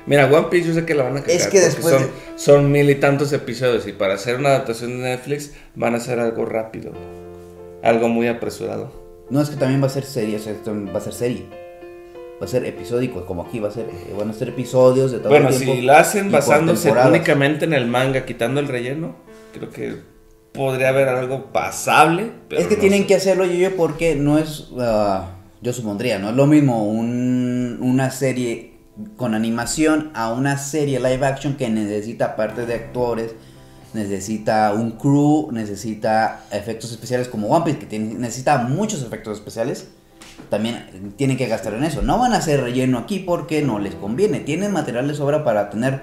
Mira, 0.05 0.25
One 0.25 0.47
Piece 0.49 0.67
yo 0.67 0.73
sé 0.73 0.85
que 0.85 0.93
la 0.95 1.03
van 1.03 1.17
a 1.17 1.21
cagar. 1.21 1.35
Es 1.35 1.47
que 1.47 1.59
después 1.61 1.93
son, 1.93 2.03
de- 2.03 2.09
son 2.35 2.71
mil 2.71 2.89
y 2.89 2.95
tantos 2.95 3.31
episodios 3.33 3.87
y 3.87 3.93
para 3.93 4.15
hacer 4.15 4.35
una 4.35 4.49
adaptación 4.49 4.91
de 4.97 5.03
Netflix 5.09 5.51
van 5.75 5.93
a 5.93 5.97
hacer 5.97 6.19
algo 6.19 6.43
rápido. 6.45 6.91
Algo 7.83 8.09
muy 8.09 8.27
apresurado. 8.27 8.91
No, 9.29 9.41
es 9.41 9.49
que 9.49 9.55
también 9.55 9.81
va 9.81 9.87
a 9.87 9.89
ser 9.89 10.03
serie, 10.03 10.35
o 10.35 10.39
sea, 10.39 10.53
va 10.93 10.97
a 10.99 11.01
ser 11.01 11.13
serie. 11.13 11.45
Va 12.41 12.45
a 12.45 12.47
ser 12.47 12.65
episódico, 12.65 13.25
como 13.25 13.41
aquí 13.43 13.59
va 13.59 13.69
a 13.69 13.71
ser, 13.71 13.85
eh, 13.89 14.13
van 14.17 14.29
a 14.29 14.33
ser 14.33 14.49
episodios 14.49 15.11
de 15.11 15.17
todo 15.19 15.29
Bueno, 15.29 15.49
el 15.49 15.55
tiempo. 15.57 15.73
si 15.75 15.81
la 15.81 15.99
hacen 15.99 16.31
basándose 16.31 16.91
únicamente 16.91 17.65
en 17.65 17.73
el 17.73 17.87
manga, 17.87 18.25
quitando 18.25 18.59
el 18.59 18.67
relleno, 18.67 19.15
creo 19.53 19.69
que 19.71 19.95
podría 20.53 20.89
haber 20.89 21.09
algo 21.09 21.45
pasable. 21.51 22.31
pero 22.47 22.61
es 22.61 22.67
que 22.67 22.75
no 22.75 22.81
tienen 22.81 23.01
sé. 23.01 23.07
que 23.07 23.15
hacerlo 23.15 23.45
yo, 23.45 23.53
yo 23.53 23.75
porque 23.75 24.15
no 24.15 24.37
es, 24.37 24.67
ah, 24.79 25.29
yo 25.61 25.73
supondría, 25.73 26.19
no 26.19 26.29
es 26.29 26.35
lo 26.35 26.45
mismo 26.45 26.87
un- 26.87 27.79
una 27.81 28.11
serie 28.11 28.73
con 29.15 29.33
animación 29.33 30.11
a 30.13 30.31
una 30.31 30.57
serie 30.59 30.99
live 30.99 31.25
action 31.25 31.55
que 31.55 31.69
necesita 31.69 32.25
aparte 32.25 32.65
de 32.67 32.73
actores, 32.75 33.33
necesita 33.93 34.73
un 34.73 34.91
crew, 34.91 35.49
necesita 35.51 36.41
efectos 36.51 36.91
especiales 36.91 37.27
como 37.27 37.47
One 37.49 37.65
Piece 37.65 37.79
que 37.79 37.85
tiene- 37.85 38.13
necesita 38.15 38.59
muchos 38.59 39.01
efectos 39.03 39.37
especiales. 39.37 39.87
También 40.49 41.13
tienen 41.17 41.35
que 41.37 41.47
gastar 41.47 41.73
en 41.73 41.83
eso. 41.83 42.01
No 42.01 42.17
van 42.19 42.33
a 42.33 42.37
hacer 42.37 42.61
relleno 42.61 42.99
aquí 42.99 43.19
porque 43.19 43.61
no 43.61 43.79
les 43.79 43.95
conviene. 43.95 44.39
Tienen 44.39 44.71
material 44.71 45.07
de 45.07 45.13
sobra 45.15 45.43
para 45.43 45.69
tener 45.69 46.01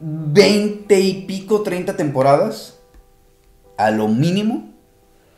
20 0.00 1.00
y 1.00 1.22
pico, 1.22 1.62
30 1.62 1.96
temporadas 1.96 2.78
a 3.76 3.90
lo 3.90 4.08
mínimo. 4.08 4.70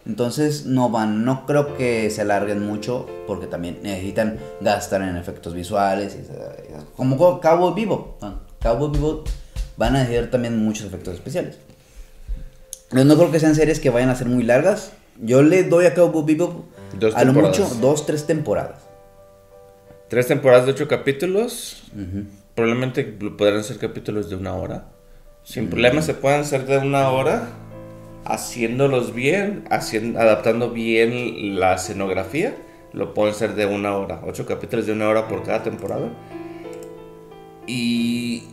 Entonces 0.06 0.66
no 0.66 0.88
van, 0.88 1.24
no 1.24 1.46
creo 1.46 1.76
que 1.76 2.10
se 2.10 2.20
alarguen 2.22 2.64
mucho 2.64 3.06
porque 3.26 3.46
también 3.48 3.80
necesitan 3.82 4.38
gastar 4.60 5.02
en 5.02 5.16
efectos 5.16 5.52
visuales. 5.54 6.16
como 6.96 7.16
co- 7.16 7.40
Cowboy 7.40 7.74
Vivo. 7.74 8.16
Ah, 8.22 8.40
Cowboy 8.62 8.90
Vivo 8.92 9.24
van 9.76 9.96
a 9.96 10.00
necesitar 10.00 10.30
también 10.30 10.62
muchos 10.64 10.86
efectos 10.86 11.14
especiales. 11.14 11.58
Pero 12.90 13.04
no 13.04 13.16
creo 13.16 13.32
que 13.32 13.40
sean 13.40 13.56
series 13.56 13.80
que 13.80 13.90
vayan 13.90 14.08
a 14.10 14.14
ser 14.14 14.28
muy 14.28 14.44
largas. 14.44 14.92
Yo 15.20 15.42
le 15.42 15.64
doy 15.64 15.86
a 15.86 15.94
Cowboy 15.94 16.24
Vivo 16.24 16.66
Dos 16.98 17.14
a 17.14 17.24
lo 17.24 17.32
mucho 17.32 17.68
dos, 17.80 18.06
tres 18.06 18.26
temporadas. 18.26 18.80
Tres 20.08 20.28
temporadas 20.28 20.66
de 20.66 20.72
ocho 20.72 20.88
capítulos. 20.88 21.82
Probablemente 22.54 23.04
podrán 23.04 23.64
ser 23.64 23.78
capítulos 23.78 24.30
de 24.30 24.36
una 24.36 24.54
hora. 24.54 24.88
Sin 25.42 25.68
problema 25.68 26.02
se 26.02 26.14
pueden 26.14 26.40
hacer 26.40 26.66
de 26.66 26.78
una 26.78 27.10
hora. 27.10 27.48
Haciéndolos 28.24 29.14
bien, 29.14 29.64
haciendo, 29.70 30.18
adaptando 30.20 30.70
bien 30.70 31.60
la 31.60 31.74
escenografía. 31.74 32.56
Lo 32.92 33.14
pueden 33.14 33.34
ser 33.34 33.54
de 33.54 33.66
una 33.66 33.96
hora. 33.96 34.22
Ocho 34.26 34.46
capítulos 34.46 34.86
de 34.86 34.92
una 34.92 35.08
hora 35.08 35.28
por 35.28 35.42
cada 35.42 35.62
temporada. 35.62 36.08
Y 37.66 38.44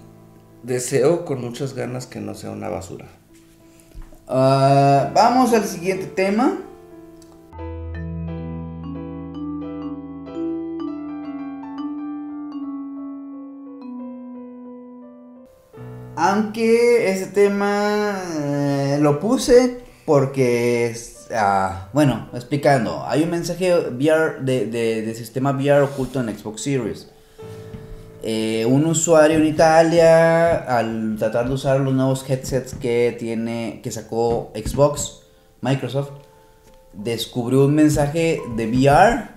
deseo 0.63 1.23
con 1.23 1.41
muchas 1.41 1.75
ganas 1.75 2.07
que 2.07 2.19
no 2.19 2.33
sea 2.35 2.51
una 2.51 2.69
basura. 2.69 3.05
Ah, 4.27 5.11
vamos 5.13 5.53
al 5.53 5.63
siguiente 5.65 6.05
tema. 6.07 6.57
Aunque 16.15 17.11
ese 17.11 17.27
tema 17.27 18.21
eh, 18.35 18.97
lo 19.01 19.19
puse 19.19 19.81
porque, 20.05 20.95
ah, 21.33 21.89
bueno, 21.93 22.29
explicando, 22.33 23.03
hay 23.07 23.23
un 23.23 23.31
mensaje 23.31 23.73
VR 23.89 24.41
de- 24.41 24.65
de 25.01 25.15
sistema 25.15 25.51
VR 25.51 25.81
oculto 25.83 26.19
en 26.19 26.37
Xbox 26.37 26.61
Series. 26.61 27.09
Eh, 28.25 28.65
un 28.65 28.85
usuario 28.85 29.37
en 29.37 29.45
Italia, 29.45 30.55
al 30.55 31.17
tratar 31.19 31.45
de 31.49 31.53
usar 31.55 31.81
los 31.81 31.93
nuevos 31.93 32.27
headsets 32.29 32.73
que 32.73 33.13
tiene, 33.19 33.81
que 33.83 33.91
sacó 33.91 34.53
Xbox, 34.55 35.23
Microsoft, 35.59 36.11
descubrió 36.93 37.65
un 37.65 37.75
mensaje 37.75 38.41
de 38.55 38.67
VR 38.67 39.29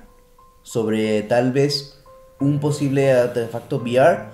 sobre 0.62 1.22
tal 1.22 1.51
vez 1.51 1.99
un 2.38 2.61
posible 2.61 3.11
artefacto 3.12 3.79
VR, 3.79 4.27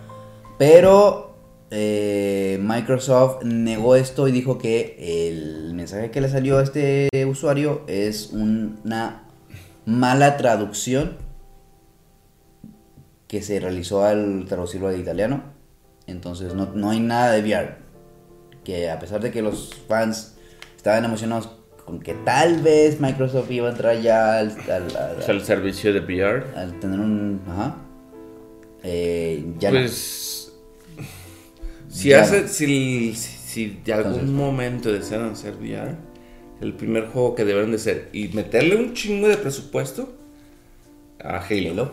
pero 0.58 1.34
eh, 1.70 2.58
Microsoft 2.60 3.44
negó 3.44 3.96
esto 3.96 4.28
y 4.28 4.32
dijo 4.32 4.58
que 4.58 4.96
el 5.30 5.72
mensaje 5.72 6.10
que 6.10 6.20
le 6.20 6.28
salió 6.28 6.58
a 6.58 6.62
este 6.62 7.08
usuario 7.26 7.84
es 7.86 8.32
una 8.32 9.28
mala 9.86 10.36
traducción 10.36 11.16
que 13.32 13.40
se 13.40 13.58
realizó 13.58 14.04
al 14.04 14.44
traducirlo 14.46 14.88
al 14.88 15.00
italiano. 15.00 15.42
Entonces 16.06 16.52
no, 16.54 16.66
no 16.74 16.90
hay 16.90 17.00
nada 17.00 17.32
de 17.32 17.40
VR. 17.40 17.76
Que 18.62 18.90
a 18.90 18.98
pesar 18.98 19.22
de 19.22 19.30
que 19.30 19.40
los 19.40 19.74
fans 19.88 20.34
estaban 20.76 21.02
emocionados 21.06 21.48
con 21.86 21.98
que 22.00 22.12
tal 22.12 22.60
vez 22.60 23.00
Microsoft 23.00 23.50
iba 23.50 23.68
a 23.68 23.70
entrar 23.72 23.98
ya 24.02 24.38
al, 24.38 24.50
al- 24.70 24.94
al- 24.96 25.30
el 25.30 25.40
servicio 25.40 25.94
de 25.94 26.00
VR. 26.00 26.44
al 26.54 26.78
tener 26.78 27.00
un... 27.00 27.40
Ajá. 27.48 27.76
eh, 28.82 29.42
ya 29.58 29.70
no. 29.70 29.78
Pues. 29.80 30.52
Si, 31.88 32.10
Ya 32.10 32.20
hace, 32.20 32.42
no. 32.42 32.48
si, 32.48 33.14
si 33.14 33.80
de 33.82 33.94
algún 33.94 34.12
Entonces- 34.12 34.34
momento 34.36 34.92
desean 34.92 35.30
hacer 35.30 35.54
VR, 35.56 35.94
el 36.60 36.74
primer 36.74 37.06
juego 37.06 37.34
que 37.34 37.46
deben 37.46 37.72
de 37.72 37.78
ser 37.78 38.10
y 38.12 38.28
meterle 38.28 38.76
un 38.76 38.92
chingo 38.92 39.26
de 39.28 39.38
presupuesto 39.38 40.12
a 41.18 41.38
Halo. 41.38 41.70
Halo. 41.70 41.92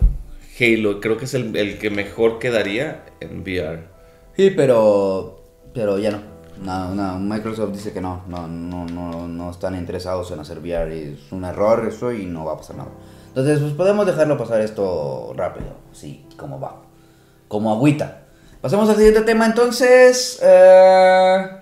Halo, 0.59 0.99
creo 0.99 1.17
que 1.17 1.25
es 1.25 1.33
el, 1.33 1.55
el 1.55 1.79
que 1.79 1.89
mejor 1.89 2.39
quedaría 2.39 3.05
en 3.19 3.41
VR. 3.41 3.83
Sí, 4.35 4.51
pero... 4.51 5.41
Pero 5.73 5.97
ya 5.99 6.11
no. 6.11 6.19
No, 6.61 6.93
no, 6.93 7.19
Microsoft 7.19 7.71
dice 7.71 7.93
que 7.93 8.01
no, 8.01 8.23
no, 8.27 8.45
no, 8.47 9.27
no, 9.27 9.49
están 9.51 9.75
interesados 9.75 10.29
en 10.31 10.39
hacer 10.39 10.59
VR 10.59 11.13
es 11.13 11.31
un 11.31 11.45
error 11.45 11.87
eso 11.87 12.11
y 12.11 12.25
no 12.25 12.43
va 12.43 12.53
a 12.53 12.57
pasar 12.57 12.75
nada. 12.75 12.89
Entonces, 13.29 13.59
pues 13.59 13.71
podemos 13.73 14.05
dejarlo 14.05 14.37
pasar 14.37 14.59
esto 14.59 15.33
rápido, 15.37 15.67
así 15.91 16.25
como 16.35 16.59
va, 16.59 16.81
como 17.47 17.71
agüita. 17.71 18.23
Pasemos 18.59 18.89
al 18.89 18.97
siguiente 18.97 19.21
tema 19.21 19.45
entonces. 19.45 20.39
eh, 20.43 21.58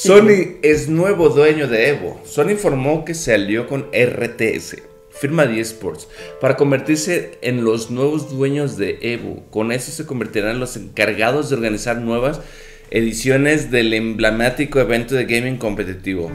Sony 0.00 0.58
es 0.62 0.88
nuevo 0.88 1.28
dueño 1.28 1.66
de 1.66 1.88
Evo. 1.88 2.20
Sony 2.24 2.50
informó 2.50 3.04
que 3.04 3.14
se 3.14 3.34
alió 3.34 3.66
con 3.66 3.88
RTS, 3.92 4.76
firma 5.10 5.44
de 5.44 5.58
esports, 5.58 6.06
para 6.40 6.54
convertirse 6.54 7.32
en 7.42 7.64
los 7.64 7.90
nuevos 7.90 8.30
dueños 8.30 8.76
de 8.76 9.00
Evo. 9.02 9.42
Con 9.50 9.72
eso 9.72 9.90
se 9.90 10.06
convertirán 10.06 10.60
los 10.60 10.76
encargados 10.76 11.50
de 11.50 11.56
organizar 11.56 11.96
nuevas 11.96 12.40
ediciones 12.92 13.72
del 13.72 13.92
emblemático 13.92 14.78
evento 14.78 15.16
de 15.16 15.24
gaming 15.24 15.56
competitivo. 15.56 16.30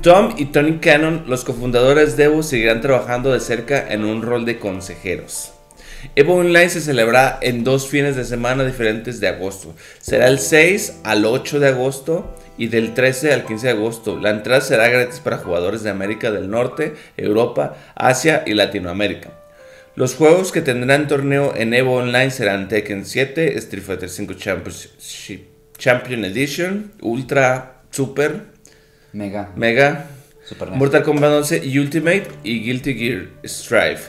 Tom 0.00 0.32
y 0.38 0.46
Tony 0.46 0.78
Cannon, 0.78 1.24
los 1.28 1.44
cofundadores 1.44 2.16
de 2.16 2.24
Evo, 2.24 2.42
seguirán 2.42 2.80
trabajando 2.80 3.34
de 3.34 3.40
cerca 3.40 3.86
en 3.86 4.06
un 4.06 4.22
rol 4.22 4.46
de 4.46 4.58
consejeros. 4.58 5.52
Evo 6.16 6.36
Online 6.36 6.70
se 6.70 6.80
celebrará 6.80 7.38
en 7.42 7.64
dos 7.64 7.86
fines 7.86 8.16
de 8.16 8.24
semana 8.24 8.64
diferentes 8.64 9.20
de 9.20 9.28
agosto. 9.28 9.74
Será 10.00 10.28
el 10.28 10.38
6 10.38 11.00
al 11.04 11.26
8 11.26 11.60
de 11.60 11.68
agosto 11.68 12.34
y 12.56 12.68
del 12.68 12.94
13 12.94 13.32
al 13.32 13.44
15 13.44 13.66
de 13.66 13.72
agosto. 13.72 14.18
La 14.18 14.30
entrada 14.30 14.60
será 14.60 14.88
gratis 14.88 15.20
para 15.20 15.38
jugadores 15.38 15.82
de 15.82 15.90
América 15.90 16.30
del 16.30 16.48
Norte, 16.50 16.94
Europa, 17.16 17.76
Asia 17.94 18.42
y 18.46 18.54
Latinoamérica. 18.54 19.30
Los 19.96 20.14
juegos 20.16 20.50
que 20.52 20.60
tendrán 20.60 21.06
torneo 21.08 21.54
en 21.56 21.72
Evo 21.74 21.94
Online 21.96 22.30
serán 22.30 22.68
Tekken 22.68 23.04
7, 23.04 23.56
Street 23.58 23.82
Fighter 23.84 24.08
5 24.08 24.34
Championship- 24.34 25.44
Champion 25.78 26.24
Edition, 26.24 26.92
Ultra, 27.00 27.82
Super, 27.90 28.42
Mega, 29.12 29.50
Mega, 29.56 30.06
Super. 30.44 30.70
Mortal 30.70 31.02
Kombat 31.04 31.30
11 31.30 31.64
y 31.64 31.78
Ultimate 31.78 32.26
y 32.42 32.60
Guilty 32.64 32.94
Gear 32.94 33.28
Strive. 33.44 34.00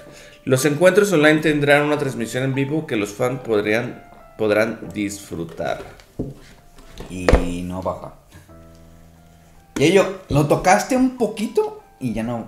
Los 0.43 0.65
encuentros 0.65 1.11
online 1.13 1.41
tendrán 1.41 1.83
una 1.83 1.97
transmisión 1.97 2.43
en 2.43 2.53
vivo 2.55 2.85
que 2.87 2.95
los 2.95 3.09
fans 3.09 3.41
podrían, 3.41 4.03
podrán 4.37 4.79
disfrutar. 4.93 5.79
y 7.09 7.61
no 7.63 7.81
baja. 7.81 8.13
Y 9.77 9.83
ello, 9.83 10.21
lo 10.29 10.47
tocaste 10.47 10.95
un 10.95 11.17
poquito 11.17 11.83
y 11.99 12.13
ya 12.13 12.23
no. 12.23 12.47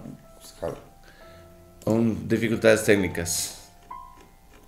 pues, 1.84 2.30
dificultades 2.30 2.86
técnicas. 2.86 3.70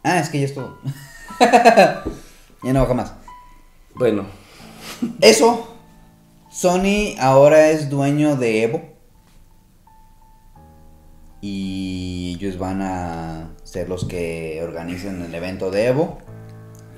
Ah, 0.03 0.19
es 0.19 0.29
que 0.29 0.39
ya 0.39 0.45
es 0.45 0.53
todo. 0.53 0.77
ya 1.39 2.73
no 2.73 2.81
baja 2.81 2.93
más. 2.93 3.13
Bueno, 3.95 4.25
Eso, 5.21 5.73
Sony 6.49 7.15
ahora 7.19 7.69
es 7.69 7.89
dueño 7.89 8.35
de 8.35 8.63
Evo. 8.63 8.81
Y 11.41 12.35
ellos 12.35 12.57
van 12.57 12.81
a 12.81 13.51
ser 13.63 13.87
los 13.87 14.03
que 14.03 14.61
organicen 14.61 15.21
el 15.21 15.33
evento 15.33 15.71
de 15.71 15.87
Evo. 15.87 16.17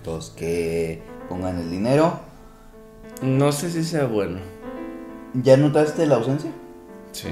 Los 0.06 0.32
que 0.32 1.04
pongan 1.30 1.60
el 1.60 1.70
dinero. 1.70 2.20
no 3.22 3.52
sé 3.52 3.70
si 3.70 3.84
sea 3.84 4.06
bueno. 4.06 4.40
¿Ya 5.34 5.58
notaste 5.58 6.06
la 6.06 6.16
ausencia? 6.16 6.52
Sí. 7.12 7.30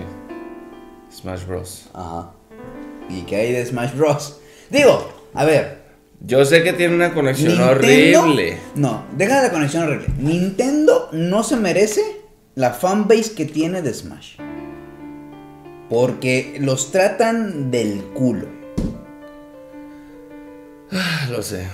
Smash 1.12 1.46
Bros. 1.46 1.90
Ajá. 1.94 2.32
¿Y 3.10 3.22
qué 3.24 3.36
hay 3.38 3.52
de 3.54 3.66
Smash 3.66 3.96
Bros? 3.96 4.40
Digo, 4.70 5.08
a 5.34 5.46
ver. 5.46 5.80
Yo 6.22 6.44
sé 6.46 6.64
que 6.64 6.74
tiene 6.74 6.96
una 6.96 7.14
conexión 7.14 7.54
Nintendo- 7.58 7.72
horrible. 7.72 8.58
No, 8.76 9.04
deja 9.16 9.42
la 9.42 9.52
conexión 9.52 9.84
horrible. 9.84 10.08
Nintendo 10.18 11.10
no 11.14 11.44
se 11.44 11.56
merece 11.56 12.02
la 12.56 12.72
fanbase 12.74 13.34
que 13.36 13.46
tiene 13.46 13.82
de 13.82 13.94
Smash. 13.94 14.36
Porque 15.90 16.58
los 16.60 16.92
tratan 16.92 17.72
del 17.72 18.04
culo. 18.14 18.48
Lo 21.32 21.42
sé. 21.42 21.68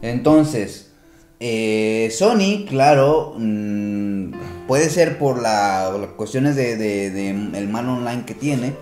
Entonces, 0.00 0.92
eh, 1.40 2.08
Sony, 2.16 2.66
claro, 2.68 3.34
mm, 3.36 4.32
puede 4.72 4.88
ser 4.88 5.18
por 5.18 5.38
la, 5.42 5.94
las 6.00 6.12
cuestiones 6.12 6.56
de, 6.56 6.78
de- 6.78 7.10
de 7.10 7.28
el 7.28 7.68
mal 7.68 7.86
online 7.90 8.24
que 8.24 8.32
tiene, 8.34 8.72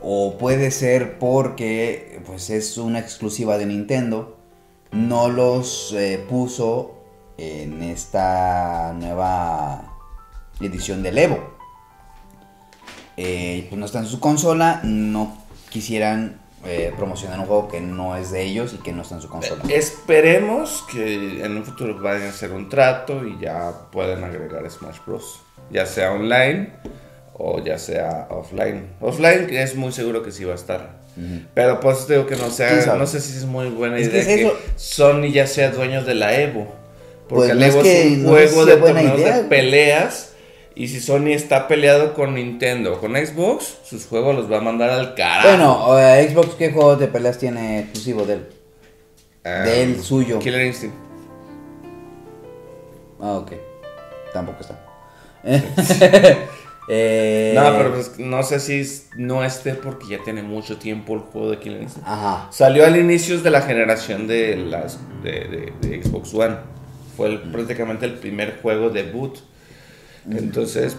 o 0.00 0.38
puede 0.38 0.70
ser 0.70 1.18
porque 1.18 2.20
pues 2.24 2.50
es 2.50 2.78
una 2.78 3.00
exclusiva 3.00 3.58
de 3.58 3.66
Nintendo. 3.66 4.36
No 4.92 5.28
los 5.28 5.92
eh, 5.92 6.24
puso 6.30 7.00
en 7.36 7.82
esta 7.82 8.92
nueva 8.96 9.92
edición 10.60 11.02
del 11.02 11.18
Evo. 11.18 11.50
Eh, 13.16 13.66
pues 13.70 13.76
no 13.80 13.86
está 13.86 13.98
en 13.98 14.06
su 14.06 14.20
consola, 14.20 14.82
no 14.84 15.36
quisieran 15.68 16.40
eh, 16.64 16.92
promocionar 16.96 17.38
un 17.40 17.46
juego 17.46 17.68
que 17.68 17.80
no 17.80 18.16
es 18.16 18.30
de 18.30 18.42
ellos 18.42 18.72
y 18.74 18.78
que 18.78 18.92
no 18.92 19.02
está 19.02 19.16
en 19.16 19.20
su 19.22 19.28
consola. 19.28 19.62
Esperemos 19.68 20.84
que 20.92 21.44
en 21.44 21.56
un 21.56 21.64
futuro 21.64 21.98
vayan 22.00 22.26
a 22.26 22.30
hacer 22.30 22.52
un 22.52 22.68
trato 22.68 23.26
y 23.26 23.38
ya 23.40 23.72
puedan 23.90 24.22
agregar 24.24 24.68
Smash 24.70 24.98
Bros. 25.06 25.40
Ya 25.70 25.86
sea 25.86 26.12
online 26.12 26.70
o 27.34 27.62
ya 27.64 27.78
sea 27.78 28.26
offline. 28.30 28.88
Offline 29.00 29.48
es 29.50 29.74
muy 29.74 29.92
seguro 29.92 30.22
que 30.22 30.30
sí 30.32 30.44
va 30.44 30.52
a 30.52 30.56
estar. 30.56 31.02
Pero 31.54 31.78
pues 31.80 32.06
te 32.06 32.14
digo 32.14 32.26
que 32.26 32.36
no 32.36 32.42
¿Quién 32.44 32.52
sea, 32.52 32.94
no 32.96 33.06
sé 33.06 33.20
si 33.20 33.36
es 33.36 33.44
muy 33.44 33.68
buena 33.68 33.98
Es 33.98 34.08
que 34.08 34.22
idea 34.22 34.36
que, 34.36 34.42
eso. 34.46 34.56
Sony 34.76 35.30
ya 35.30 35.46
sea 35.46 35.70
dueño 35.70 36.02
de 36.04 36.14
la 36.14 36.38
Evo. 36.40 36.72
Porque 37.28 37.52
Pues 37.54 37.60
es 37.66 37.74
Evo 37.74 37.82
que- 37.82 38.02
es 38.02 38.12
un 38.18 38.22
no 38.24 38.28
juego 38.30 38.64
de 38.66 38.76
buena 38.76 39.00
torneos 39.00 39.20
idea, 39.20 39.36
de 39.42 39.44
peleas. 39.48 40.31
Y 40.74 40.88
si 40.88 41.00
Sony 41.00 41.28
está 41.32 41.68
peleado 41.68 42.14
con 42.14 42.34
Nintendo, 42.34 42.98
con 43.00 43.14
Xbox, 43.14 43.78
sus 43.84 44.06
juegos 44.06 44.34
los 44.34 44.50
va 44.50 44.58
a 44.58 44.60
mandar 44.62 44.90
al 44.90 45.14
carajo. 45.14 45.48
Bueno, 45.48 45.98
eh, 45.98 46.28
Xbox, 46.30 46.54
¿qué 46.54 46.72
juego 46.72 46.96
de 46.96 47.08
peleas 47.08 47.38
tiene 47.38 47.80
exclusivo 47.80 48.24
de 48.24 48.34
él? 48.34 48.46
Ah, 49.44 49.50
del 49.64 50.02
suyo. 50.02 50.38
Killer 50.38 50.66
Instinct. 50.66 50.94
Ah, 53.20 53.32
ok. 53.34 53.52
Tampoco 54.32 54.60
está. 54.60 54.78
Eh, 56.88 57.52
No, 57.54 57.78
pero 57.78 57.92
pues, 57.94 58.18
no 58.18 58.42
sé 58.42 58.58
si 58.58 58.80
es- 58.80 59.10
no 59.16 59.44
esté 59.44 59.74
porque 59.74 60.08
ya 60.08 60.18
tiene 60.24 60.42
mucho 60.42 60.78
tiempo 60.78 61.14
el 61.14 61.20
juego 61.20 61.50
de 61.52 61.58
Killer 61.60 61.80
Instinct. 61.82 62.06
Ajá. 62.08 62.48
Salió 62.50 62.84
al 62.84 62.96
inicio 62.96 63.40
de 63.40 63.50
la 63.50 63.62
generación 63.62 64.26
de 64.26 64.56
las 64.56 64.98
de, 65.22 65.30
de- 65.80 65.88
de 65.88 66.02
Xbox 66.02 66.34
One. 66.34 66.56
Fue 67.16 67.28
el- 67.28 67.40
prácticamente 67.40 68.04
el 68.04 68.14
primer 68.14 68.58
juego 68.60 68.90
debut. 68.90 69.38
Entonces, 70.30 70.96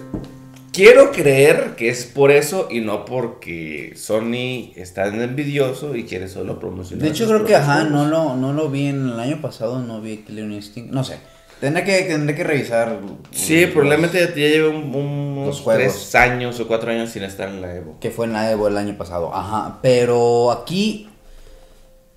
quiero 0.71 1.11
creer 1.11 1.75
que 1.77 1.89
es 1.89 2.05
por 2.05 2.31
eso 2.31 2.67
y 2.69 2.81
no 2.81 3.05
porque 3.05 3.93
Sony 3.95 4.73
está 4.75 5.07
envidioso 5.07 5.95
y 5.95 6.03
quiere 6.03 6.27
solo 6.27 6.59
promocionar. 6.59 7.03
De 7.03 7.09
hecho, 7.11 7.27
creo 7.27 7.45
que, 7.45 7.55
ajá, 7.55 7.83
no 7.85 8.05
lo, 8.07 8.35
no 8.35 8.53
lo 8.53 8.69
vi 8.69 8.87
en 8.87 9.09
el 9.09 9.19
año 9.19 9.41
pasado, 9.41 9.79
no 9.79 10.01
vi 10.01 10.17
Killer 10.17 10.49
Instinct. 10.51 10.91
No 10.91 11.03
sé. 11.03 11.17
Tendré 11.61 11.85
que, 11.85 12.01
tendré 12.01 12.35
que 12.35 12.43
revisar. 12.43 12.99
Sí, 13.31 13.61
los- 13.61 13.71
probablemente 13.71 14.19
ya, 14.19 14.27
ya 14.29 14.35
lleve 14.35 14.67
un- 14.67 14.93
unos 14.93 15.63
tres 15.63 16.13
años 16.15 16.59
o 16.59 16.67
cuatro 16.67 16.91
años 16.91 17.11
sin 17.11 17.23
estar 17.23 17.47
en 17.47 17.61
la 17.61 17.73
Evo. 17.73 17.95
Que 18.01 18.11
fue 18.11 18.25
en 18.25 18.33
la 18.33 18.51
Evo 18.51 18.67
el 18.67 18.75
año 18.77 18.97
pasado. 18.97 19.33
Ajá. 19.33 19.79
Pero 19.81 20.51
aquí. 20.51 21.07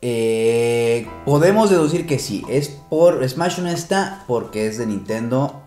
eh, 0.03 1.07
podemos 1.25 1.71
deducir 1.71 2.07
que 2.07 2.19
sí. 2.19 2.43
Es 2.49 2.69
por. 2.69 3.27
Smash 3.29 3.59
no 3.61 3.69
está 3.69 4.25
porque 4.27 4.67
es 4.67 4.79
de 4.79 4.87
Nintendo. 4.87 5.63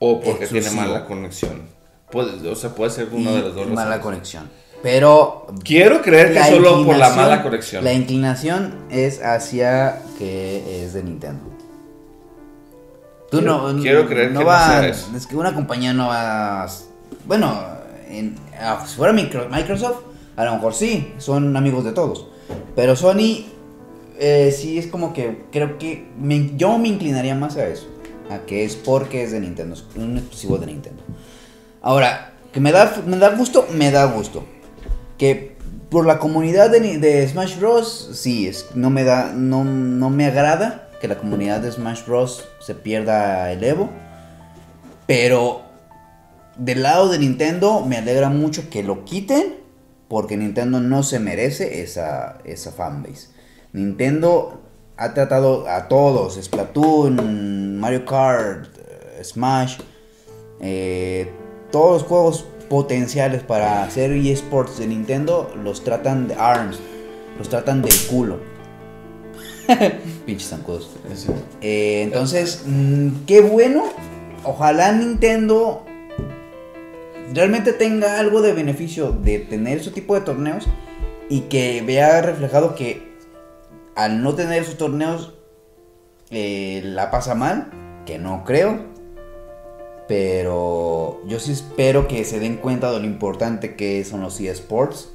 O 0.00 0.20
porque 0.20 0.46
tiene 0.48 0.70
mala 0.70 1.04
conexión. 1.04 1.62
Puede- 2.10 2.48
o 2.50 2.56
sea, 2.56 2.70
puede 2.74 2.90
ser 2.90 3.08
y 3.12 3.16
uno 3.16 3.32
de 3.32 3.40
los 3.42 3.54
dos. 3.54 3.66
mala 3.68 3.82
razones. 3.84 4.00
conexión. 4.02 4.50
Pero. 4.82 5.46
Quiero 5.62 6.00
creer 6.02 6.32
que 6.32 6.42
solo 6.44 6.84
por 6.84 6.96
la 6.96 7.10
mala 7.10 7.42
conexión. 7.42 7.84
La 7.84 7.92
inclinación 7.92 8.74
es 8.90 9.22
hacia 9.22 10.02
que 10.18 10.82
es 10.84 10.94
de 10.94 11.02
Nintendo. 11.04 11.44
Tú 13.30 13.38
Quiero- 13.38 13.72
no. 13.72 13.80
quiero 13.82 14.08
creer 14.08 14.32
no 14.32 14.40
que 14.40 14.44
no 14.44 14.50
va, 14.50 14.66
sea 14.80 14.88
eso. 14.88 15.08
Es 15.16 15.26
que 15.26 15.36
una 15.36 15.54
compañía 15.54 15.92
no 15.92 16.08
va. 16.08 16.66
Bueno, 17.26 17.62
en- 18.08 18.36
si 18.86 18.96
fuera 18.96 19.12
Micro- 19.12 19.48
Microsoft, 19.48 19.98
a 20.36 20.44
lo 20.44 20.54
mejor 20.54 20.74
sí, 20.74 21.12
son 21.18 21.56
amigos 21.56 21.84
de 21.84 21.92
todos. 21.92 22.26
Pero 22.74 22.96
Sony, 22.96 23.44
eh, 24.18 24.52
sí 24.56 24.78
es 24.78 24.88
como 24.88 25.12
que 25.12 25.44
creo 25.52 25.78
que 25.78 26.08
me- 26.18 26.56
yo 26.56 26.76
me 26.78 26.88
inclinaría 26.88 27.34
más 27.36 27.56
a 27.56 27.68
eso. 27.68 27.86
A 28.30 28.46
que 28.46 28.64
es 28.64 28.76
porque 28.76 29.24
es 29.24 29.32
de 29.32 29.40
Nintendo, 29.40 29.74
es 29.74 29.84
un 29.96 30.16
exclusivo 30.16 30.58
de 30.58 30.66
Nintendo. 30.66 31.02
Ahora, 31.82 32.32
que 32.52 32.60
me 32.60 32.72
da, 32.72 33.02
me 33.06 33.16
da 33.16 33.34
gusto, 33.34 33.66
me 33.74 33.90
da 33.90 34.04
gusto. 34.04 34.44
Que 35.18 35.56
por 35.90 36.06
la 36.06 36.18
comunidad 36.18 36.70
de, 36.70 36.98
de 36.98 37.28
Smash 37.28 37.58
Bros. 37.58 38.10
Sí, 38.14 38.46
es, 38.46 38.66
no, 38.74 38.90
me 38.90 39.04
da, 39.04 39.32
no, 39.34 39.64
no 39.64 40.10
me 40.10 40.26
agrada 40.26 40.88
que 41.00 41.08
la 41.08 41.18
comunidad 41.18 41.60
de 41.60 41.72
Smash 41.72 42.06
Bros. 42.06 42.48
se 42.60 42.74
pierda 42.74 43.50
el 43.52 43.64
Evo. 43.64 43.90
Pero 45.06 45.62
del 46.56 46.82
lado 46.82 47.08
de 47.08 47.18
Nintendo 47.18 47.84
me 47.84 47.96
alegra 47.96 48.30
mucho 48.30 48.70
que 48.70 48.82
lo 48.82 49.04
quiten. 49.04 49.56
Porque 50.08 50.36
Nintendo 50.36 50.80
no 50.80 51.02
se 51.02 51.20
merece 51.20 51.82
esa, 51.82 52.38
esa 52.44 52.72
fanbase. 52.72 53.28
Nintendo 53.72 54.59
ha 55.00 55.14
tratado 55.14 55.66
a 55.66 55.88
todos. 55.88 56.38
Splatoon, 56.40 57.78
Mario 57.78 58.04
Kart, 58.04 58.66
eh, 58.78 59.24
Smash. 59.24 59.78
eh, 60.60 61.30
todos 61.72 62.02
los 62.02 62.08
juegos 62.08 62.44
potenciales 62.68 63.42
para 63.42 63.82
hacer 63.82 64.12
eSports 64.12 64.78
de 64.78 64.86
Nintendo 64.88 65.50
los 65.64 65.82
tratan 65.82 66.28
de 66.28 66.34
ARMS. 66.34 66.78
Los 67.38 67.48
tratan 67.48 67.80
del 67.80 67.94
culo. 68.10 68.38
Pinches 70.26 70.50
zancudos. 70.50 70.90
Eh, 71.62 72.02
entonces, 72.02 72.64
mm, 72.66 73.24
qué 73.26 73.40
bueno. 73.40 73.84
Ojalá 74.44 74.92
Nintendo 74.92 75.86
realmente 77.32 77.72
tenga 77.72 78.18
algo 78.18 78.42
de 78.42 78.52
beneficio 78.52 79.12
de 79.12 79.38
tener 79.38 79.78
ese 79.78 79.92
tipo 79.92 80.14
de 80.14 80.20
torneos 80.22 80.66
y 81.30 81.42
que 81.42 81.82
vea 81.86 82.20
reflejado 82.20 82.74
que 82.74 83.09
al 84.00 84.22
no 84.22 84.34
tener 84.34 84.62
esos 84.62 84.78
torneos 84.78 85.34
eh, 86.30 86.80
la 86.84 87.10
pasa 87.10 87.34
mal, 87.34 87.70
que 88.06 88.18
no 88.18 88.44
creo. 88.44 88.86
Pero 90.08 91.20
yo 91.26 91.38
sí 91.38 91.52
espero 91.52 92.08
que 92.08 92.24
se 92.24 92.40
den 92.40 92.56
cuenta 92.56 92.90
de 92.90 92.98
lo 92.98 93.04
importante 93.04 93.76
que 93.76 94.02
son 94.04 94.22
los 94.22 94.40
eSports 94.40 95.10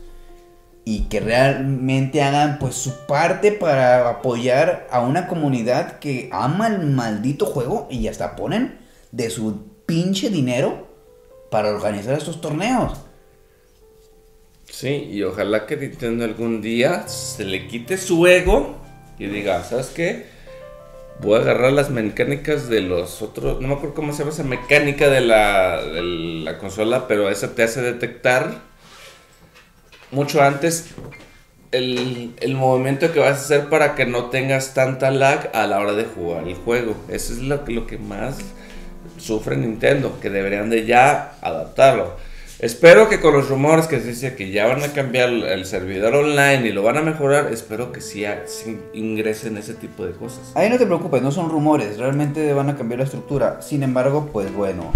y 0.86 1.06
que 1.06 1.20
realmente 1.20 2.22
hagan 2.22 2.60
pues 2.60 2.76
su 2.76 3.08
parte 3.08 3.52
para 3.52 4.08
apoyar 4.08 4.88
a 4.92 5.02
una 5.02 5.28
comunidad 5.28 5.98
que 5.98 6.30
ama 6.32 6.68
el 6.68 6.86
maldito 6.86 7.48
juego 7.48 7.88
y 7.90 8.08
hasta 8.08 8.36
ponen 8.36 8.78
de 9.12 9.32
su 9.32 9.66
pinche 9.88 10.30
dinero 10.30 10.88
para 11.50 11.72
organizar 11.72 12.16
estos 12.16 12.40
torneos. 12.40 13.05
Sí, 14.78 15.08
y 15.10 15.24
ojalá 15.24 15.66
que 15.66 15.78
Nintendo 15.78 16.26
algún 16.26 16.62
día 16.62 17.08
se 17.08 17.46
le 17.46 17.66
quite 17.66 17.98
su 17.98 18.28
ego 18.28 18.76
y 19.18 19.28
diga, 19.28 19.64
¿sabes 19.64 19.88
qué? 19.88 20.26
Voy 21.22 21.40
a 21.40 21.44
agarrar 21.44 21.72
las 21.72 21.90
mecánicas 21.92 22.68
de 22.68 22.82
los 22.82 23.22
otros, 23.22 23.62
no 23.62 23.70
me 23.70 23.76
acuerdo 23.76 23.96
cómo 23.96 24.12
se 24.12 24.20
llama 24.20 24.32
esa 24.32 24.44
mecánica 24.44 25.08
de 25.08 25.22
la, 25.22 25.82
de 25.82 26.02
la 26.02 26.58
consola, 26.58 27.08
pero 27.08 27.30
esa 27.30 27.56
te 27.56 27.64
hace 27.64 27.82
detectar 27.82 28.64
mucho 30.12 30.42
antes 30.42 30.88
el, 31.72 32.34
el 32.42 32.56
movimiento 32.56 33.14
que 33.14 33.20
vas 33.20 33.38
a 33.38 33.46
hacer 33.46 33.70
para 33.70 33.96
que 33.96 34.06
no 34.06 34.26
tengas 34.26 34.74
tanta 34.74 35.10
lag 35.10 35.52
a 35.54 35.68
la 35.68 35.80
hora 35.80 35.94
de 35.94 36.04
jugar 36.04 36.50
el 36.50 36.56
juego. 36.56 36.98
Eso 37.08 37.32
es 37.32 37.40
lo, 37.40 37.64
lo 37.66 37.88
que 37.88 37.98
más 37.98 38.40
sufre 39.20 39.56
Nintendo, 39.56 40.20
que 40.22 40.30
deberían 40.30 40.70
de 40.70 40.86
ya 40.86 41.38
adaptarlo. 41.42 42.25
Espero 42.66 43.10
que 43.10 43.20
con 43.20 43.32
los 43.32 43.48
rumores 43.48 43.86
que 43.86 44.00
se 44.00 44.08
dice 44.08 44.36
que 44.36 44.50
ya 44.50 44.66
van 44.66 44.82
a 44.82 44.92
cambiar 44.92 45.30
el, 45.30 45.66
servidor 45.68 46.16
online 46.16 46.68
y 46.68 46.72
lo 46.72 46.82
van 46.82 46.98
a 46.98 47.04
mejorar, 47.04 47.54
espero 47.54 47.92
que 47.92 48.02
sí, 48.02 48.26
ingresen 48.92 49.58
ese 49.58 49.76
tipo 49.76 50.04
de 50.04 50.14
cosas. 50.14 50.52
Ahí 50.56 50.68
no 50.68 50.80
te 50.80 50.88
preocupes, 50.88 51.22
no 51.22 51.32
son 51.32 51.52
rumores, 51.52 52.00
realmente 52.00 52.54
van 52.54 52.72
a 52.72 52.76
cambiar 52.76 52.98
la 52.98 53.06
estructura. 53.06 53.62
Sin 53.62 53.84
embargo, 53.84 54.32
pues 54.34 54.52
bueno. 54.52 54.92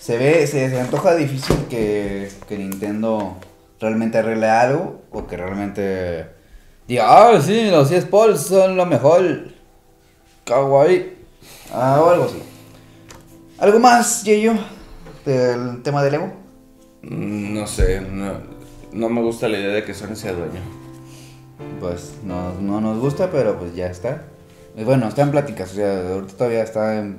Se 0.00 0.18
ve, 0.18 0.44
se, 0.48 0.76
antoja 0.80 1.14
difícil 1.14 1.54
que, 1.70 2.32
Nintendo 2.50 3.36
realmente 3.78 4.18
arregle 4.18 4.48
algo 4.48 5.02
o 5.12 5.28
que 5.28 5.36
realmente 5.36 6.26
diga, 6.88 7.04
ah, 7.06 7.40
sí, 7.40 7.70
los 7.70 7.92
eSports 7.92 8.40
son 8.40 8.76
lo 8.76 8.86
mejor. 8.86 9.52
Kawaii. 10.44 11.12
Ah, 11.72 12.00
o 12.02 12.10
algo 12.10 12.24
así. 12.24 12.42
¿Algo 13.64 13.78
más, 13.78 14.24
Yeyo? 14.24 14.52
Del 15.24 15.82
tema 15.82 16.02
del 16.04 16.12
Evo. 16.16 16.26
Mm, 17.00 17.54
No 17.54 17.66
sé, 17.66 18.02
no, 18.02 18.34
no 18.92 19.08
me 19.08 19.22
gusta 19.22 19.48
la 19.48 19.58
idea 19.58 19.72
de 19.74 19.84
que 19.84 19.94
Sony 19.94 20.16
sea 20.16 20.34
dueño. 20.34 20.60
Pues 21.80 22.16
no, 22.24 22.52
no 22.60 22.82
nos 22.82 22.98
gusta, 22.98 23.30
pero 23.30 23.58
pues 23.58 23.74
ya 23.74 23.86
está. 23.86 24.24
Y 24.76 24.84
bueno, 24.84 25.08
está 25.08 25.22
en 25.22 25.30
pláticas, 25.30 25.72
o 25.72 25.76
sea, 25.76 26.10
ahorita 26.12 26.34
todavía 26.34 26.62
está 26.62 26.98
en... 26.98 27.18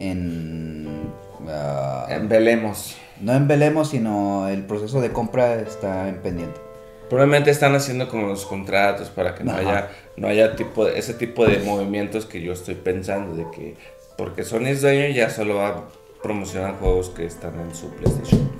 en 0.00 1.08
ah, 1.48 2.08
Velemos. 2.24 2.98
no 3.22 3.32
en 3.32 3.48
velemos, 3.48 3.88
sino 3.88 4.46
el 4.50 4.66
proceso 4.66 5.00
de 5.00 5.12
compra 5.12 5.54
está 5.54 6.10
en 6.10 6.16
pendiente. 6.16 6.60
Probablemente 7.08 7.50
están 7.50 7.74
haciendo 7.74 8.06
como 8.10 8.26
los 8.26 8.44
contratos 8.44 9.08
para 9.08 9.34
que 9.34 9.44
no 9.44 9.52
Ajá. 9.52 9.60
haya, 9.60 9.90
no 10.18 10.28
haya 10.28 10.56
tipo 10.56 10.86
ese 10.88 11.14
tipo 11.14 11.46
de 11.46 11.60
movimientos 11.60 12.26
que 12.26 12.42
yo 12.42 12.52
estoy 12.52 12.74
pensando 12.74 13.34
de 13.34 13.50
que 13.50 13.76
porque 14.16 14.44
Sony 14.44 14.66
es 14.66 14.82
dueño 14.82 15.08
ya 15.14 15.30
solo 15.30 15.56
va 15.56 15.68
a 15.68 15.84
promocionar 16.22 16.78
juegos 16.78 17.10
que 17.10 17.26
están 17.26 17.58
en 17.60 17.74
su 17.74 17.88
PlayStation. 17.90 18.50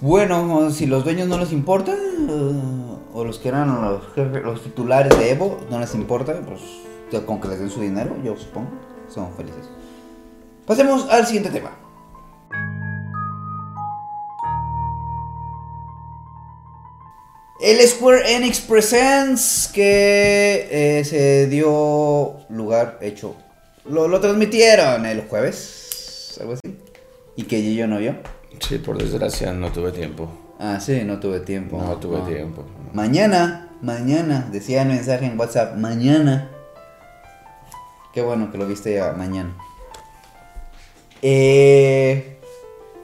Bueno, 0.00 0.70
si 0.70 0.86
los 0.86 1.04
dueños 1.04 1.28
no 1.28 1.38
les 1.38 1.52
importa, 1.52 1.92
eh, 1.92 2.52
o 3.12 3.24
los 3.24 3.38
que 3.38 3.48
eran 3.48 3.82
los, 3.82 4.02
los 4.16 4.62
titulares 4.62 5.18
de 5.18 5.30
Evo 5.30 5.58
no 5.70 5.78
les 5.78 5.94
importa, 5.94 6.40
pues 6.40 6.60
con 7.26 7.40
que 7.40 7.48
les 7.48 7.58
den 7.58 7.70
su 7.70 7.80
dinero, 7.80 8.16
yo 8.24 8.36
supongo, 8.36 8.70
son 9.08 9.32
felices. 9.34 9.68
Pasemos 10.64 11.08
al 11.10 11.26
siguiente 11.26 11.50
tema. 11.50 11.76
El 17.60 17.86
Square 17.86 18.36
Enix 18.36 18.60
Presents 18.60 19.70
que 19.74 20.68
eh, 20.70 21.04
se 21.04 21.46
dio 21.48 22.36
lugar, 22.48 22.98
hecho, 23.02 23.34
lo, 23.84 24.08
lo 24.08 24.20
transmitieron 24.20 25.06
el 25.06 25.22
jueves, 25.22 26.36
algo 26.40 26.54
así, 26.54 26.78
y 27.36 27.44
que 27.44 27.74
yo 27.74 27.86
no 27.86 27.98
vio. 27.98 28.14
Sí, 28.60 28.78
por 28.78 28.98
desgracia 28.98 29.52
no 29.52 29.70
tuve 29.72 29.92
tiempo. 29.92 30.28
Ah, 30.58 30.78
sí, 30.80 31.02
no 31.04 31.18
tuve 31.18 31.40
tiempo. 31.40 31.78
No 31.78 31.96
tuve 31.96 32.20
tiempo. 32.32 32.64
Mañana, 32.92 33.70
mañana, 33.80 34.48
decía 34.52 34.82
el 34.82 34.88
mensaje 34.88 35.24
en 35.26 35.38
WhatsApp, 35.38 35.76
mañana. 35.76 36.50
Qué 38.12 38.20
bueno 38.22 38.50
que 38.52 38.58
lo 38.58 38.66
viste 38.66 38.92
ya 38.94 39.12
mañana. 39.12 39.56
Eh, 41.22 42.38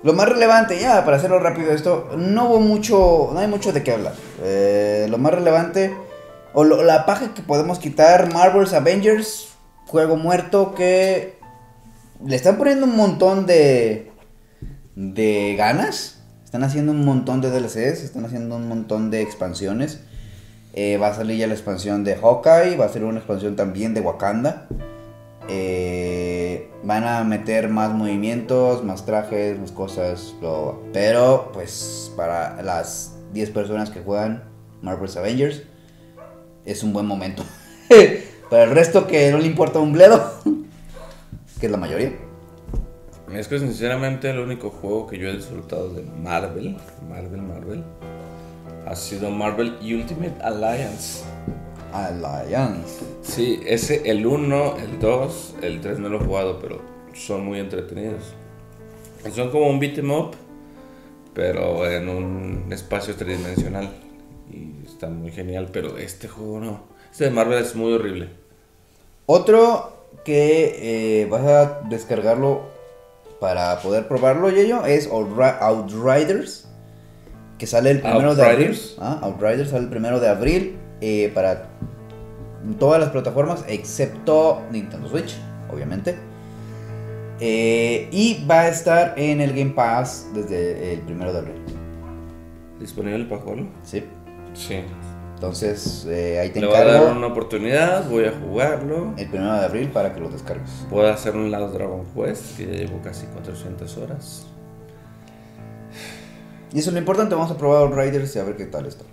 lo 0.03 0.13
más 0.13 0.29
relevante, 0.29 0.79
ya, 0.79 1.05
para 1.05 1.17
hacerlo 1.17 1.39
rápido 1.39 1.73
esto, 1.73 2.11
no 2.17 2.49
hubo 2.49 2.61
mucho, 2.61 3.31
no 3.33 3.39
hay 3.39 3.49
mucho 3.49 3.73
de 3.73 3.83
qué 3.83 3.93
hablar. 3.93 4.15
Eh, 4.43 5.07
lo 5.11 5.19
más 5.19 5.33
relevante, 5.33 5.95
o 6.53 6.65
lo- 6.65 6.83
la 6.83 7.07
paja 7.07 7.35
que 7.35 7.43
podemos 7.43 7.79
quitar, 7.79 8.33
Marvel's 8.33 8.73
Avengers, 8.73 9.46
juego 9.87 10.17
muerto 10.17 10.75
que 10.75 11.37
le 12.25 12.37
están 12.37 12.57
poniendo 12.57 12.87
un 12.87 12.97
montón 12.97 13.47
de, 13.47 14.11
de 14.95 15.55
ganas. 15.57 16.23
Están 16.45 16.65
haciendo 16.65 16.93
un 16.93 17.05
montón 17.05 17.41
de 17.41 17.51
DLCs, 17.51 18.03
están 18.03 18.25
haciendo 18.25 18.57
un 18.57 18.69
montón 18.69 19.11
de 19.11 19.23
expansiones. 19.23 20.01
Eh, 20.73 20.99
va 20.99 21.09
a 21.09 21.15
salir 21.15 21.39
ya 21.39 21.47
la 21.47 21.55
expansión 21.55 22.05
de 22.05 22.17
Hawkeye, 22.17 22.77
va 22.77 22.87
a 22.87 22.89
salir 22.89 23.05
una 23.05 23.19
expansión 23.19 23.57
también 23.57 23.95
de 23.95 24.01
Wakanda. 24.01 24.69
Eh, 25.49 26.71
van 26.83 27.05
a 27.05 27.25
meter 27.25 27.69
más 27.69 27.93
movimientos, 27.93 28.85
más 28.85 29.05
trajes, 29.07 29.59
más 29.59 29.73
cosas. 29.73 30.35
Pero, 30.93 31.51
pues, 31.53 32.13
para 32.17 32.63
las 32.63 33.15
10 33.33 33.51
personas 33.51 33.91
que 33.91 34.01
juegan 34.01 34.45
Marvel's 34.83 35.17
Avengers, 35.17 35.63
es 36.65 36.83
un 36.83 36.93
buen 36.93 37.07
momento. 37.07 37.43
para 38.51 38.65
el 38.65 38.71
resto 38.71 39.07
que 39.07 39.31
no 39.31 39.39
le 39.39 39.47
importa 39.47 39.79
un 39.79 39.93
bledo, 39.93 40.33
que 41.61 41.67
es 41.67 41.73
la 41.73 41.79
mayoría. 41.79 42.13
Es 43.33 43.49
que 43.49 43.59
sinceramente 43.59 44.31
el 44.31 44.39
único 44.39 44.71
juego 44.71 45.07
que 45.07 45.19
yo 45.19 45.29
he 45.29 45.33
disfrutado 45.33 45.93
de 45.93 46.03
Marvel, 46.03 46.77
Marvel, 47.09 47.43
Marvel, 47.43 47.85
ha 48.87 48.95
sido 48.95 49.31
Marvel 49.31 49.77
Ultimate 49.81 50.41
Alliance. 50.43 51.25
Alliance. 51.93 53.05
Sí, 53.23 53.61
ese, 53.67 54.09
el 54.09 54.27
1, 54.27 54.77
el 54.77 54.99
2, 55.01 55.55
el 55.63 55.81
3 55.81 55.99
no 55.99 56.09
lo 56.09 56.21
he 56.21 56.25
jugado, 56.25 56.59
pero 56.61 56.81
son 57.15 57.45
muy 57.45 57.59
entretenidos. 57.59 58.35
Son 59.35 59.51
como 59.51 59.69
un 59.69 59.81
beat 59.81 59.99
em 59.99 60.11
up, 60.11 60.37
pero 61.35 61.91
en 61.91 62.09
un 62.09 62.73
espacio 62.73 63.17
tridimensional. 63.17 63.91
Y 64.51 64.87
está 64.87 65.09
muy 65.09 65.33
genial, 65.33 65.69
pero 65.73 65.99
este 65.99 66.29
juego 66.29 66.61
no. 66.61 66.96
Este 67.17 67.25
de 67.25 67.31
Marvel 67.31 67.57
es 67.57 67.75
muy 67.75 67.95
horrible. 67.95 68.29
Otro 69.25 70.05
que 70.23 71.23
eh, 71.23 71.27
vas 71.31 71.47
a 71.47 71.81
descargarlo 71.89 72.65
para 73.41 73.79
poder 73.79 74.07
probarlo, 74.07 74.51
Yeyo, 74.51 74.85
es 74.85 75.09
Outriders. 75.11 76.69
Que 77.57 77.67
sale 77.67 77.93
el 77.93 78.03
primero 78.03 78.35
de 78.35 78.45
abril. 78.45 78.79
Ah, 78.99 79.21
Outriders 79.23 79.71
sale 79.71 79.85
el 79.85 79.89
primero 79.89 80.21
de 80.21 80.29
abril. 80.29 80.77
Eh, 81.01 81.33
para 81.35 81.71
todas 82.79 83.01
las 83.01 83.09
plataformas 83.09 83.65
excepto 83.67 84.61
Nintendo 84.71 85.09
Switch, 85.09 85.39
obviamente. 85.73 86.17
Eh, 87.41 88.11
y 88.13 88.45
va 88.45 88.61
a 88.61 88.69
estar 88.69 89.15
en 89.17 89.41
el 89.41 89.55
Game 89.55 89.71
Pass 89.71 90.29
desde 90.35 90.93
el 90.93 91.01
primero 91.01 91.33
de 91.33 91.39
abril. 91.39 91.63
¿Disponible 92.79 93.25
para 93.25 93.41
jugarlo? 93.41 93.69
Sí. 93.85 94.05
Sí. 94.53 94.83
Entonces, 95.37 96.07
eh, 96.09 96.41
ahí 96.41 96.49
te 96.49 96.61
Le 96.63 96.67
voy 96.67 96.77
a 96.77 96.85
dar 96.85 97.15
una 97.15 97.27
oportunidad, 97.27 98.09
voy 98.09 98.25
a 98.25 98.33
jugarlo. 98.33 99.13
El 99.19 99.29
primero 99.29 99.53
de 99.53 99.67
abril 99.67 99.91
para 99.91 100.15
que 100.15 100.21
lo 100.21 100.31
descargues. 100.31 100.71
Puedo 100.89 101.13
hacer 101.13 101.37
un 101.37 101.51
lado 101.51 101.71
Dragon 101.71 102.07
Quest, 102.15 102.57
que 102.57 102.67
ya 102.67 102.73
llevo 102.73 103.03
casi 103.03 103.27
400 103.27 103.97
horas. 103.99 104.47
Y 106.73 106.79
eso 106.79 106.89
es 106.89 106.95
lo 106.95 106.99
importante, 106.99 107.35
vamos 107.35 107.51
a 107.51 107.59
probar 107.59 107.95
Riders 107.95 108.35
y 108.35 108.39
a 108.39 108.45
ver 108.45 108.57
qué 108.57 108.65
tal 108.65 108.87
está. 108.87 109.05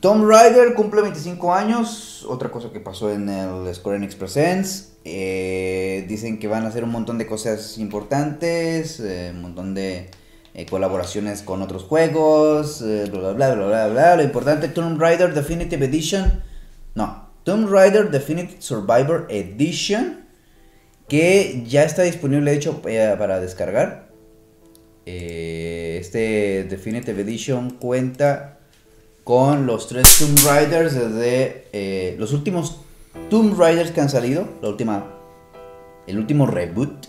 Tomb 0.00 0.28
Raider 0.28 0.74
cumple 0.74 1.00
25 1.00 1.54
años, 1.54 2.26
otra 2.28 2.50
cosa 2.50 2.70
que 2.70 2.78
pasó 2.78 3.10
en 3.10 3.26
el 3.30 3.74
Square 3.74 3.96
Enix 3.96 4.14
Presents. 4.14 4.92
Eh, 5.06 6.04
dicen 6.06 6.38
que 6.38 6.48
van 6.48 6.66
a 6.66 6.68
hacer 6.68 6.84
un 6.84 6.90
montón 6.90 7.16
de 7.16 7.26
cosas 7.26 7.78
importantes, 7.78 9.00
eh, 9.00 9.30
un 9.34 9.40
montón 9.40 9.72
de 9.72 10.10
eh, 10.54 10.66
colaboraciones 10.66 11.42
con 11.42 11.62
otros 11.62 11.84
juegos, 11.84 12.82
bla, 12.82 13.32
bla, 13.32 13.54
bla, 13.54 13.54
bla, 13.54 13.88
bla, 13.88 14.16
Lo 14.16 14.22
importante, 14.22 14.68
Tomb 14.68 15.00
Raider 15.00 15.34
Definitive 15.34 15.84
Edition. 15.84 16.42
No, 16.94 17.28
Tomb 17.42 17.68
Raider 17.68 18.10
Definitive 18.10 18.62
Survivor 18.62 19.26
Edition, 19.28 20.26
que 21.08 21.64
ya 21.66 21.84
está 21.84 22.02
disponible, 22.02 22.50
de 22.50 22.56
hecho, 22.56 22.80
para 22.80 23.40
descargar. 23.40 24.08
este 25.04 26.64
Definitive 26.64 27.20
Edition 27.20 27.70
cuenta 27.72 28.54
con 29.24 29.66
los 29.66 29.88
tres 29.88 30.18
Tomb 30.18 30.38
Raiders 30.46 30.94
desde 30.94 31.66
eh, 31.72 32.14
los 32.18 32.32
últimos 32.32 32.80
Tomb 33.30 33.58
Raiders 33.58 33.90
que 33.90 34.02
han 34.02 34.10
salido, 34.10 34.46
la 34.60 34.68
última, 34.68 35.06
el 36.06 36.18
último 36.18 36.46
reboot, 36.46 37.06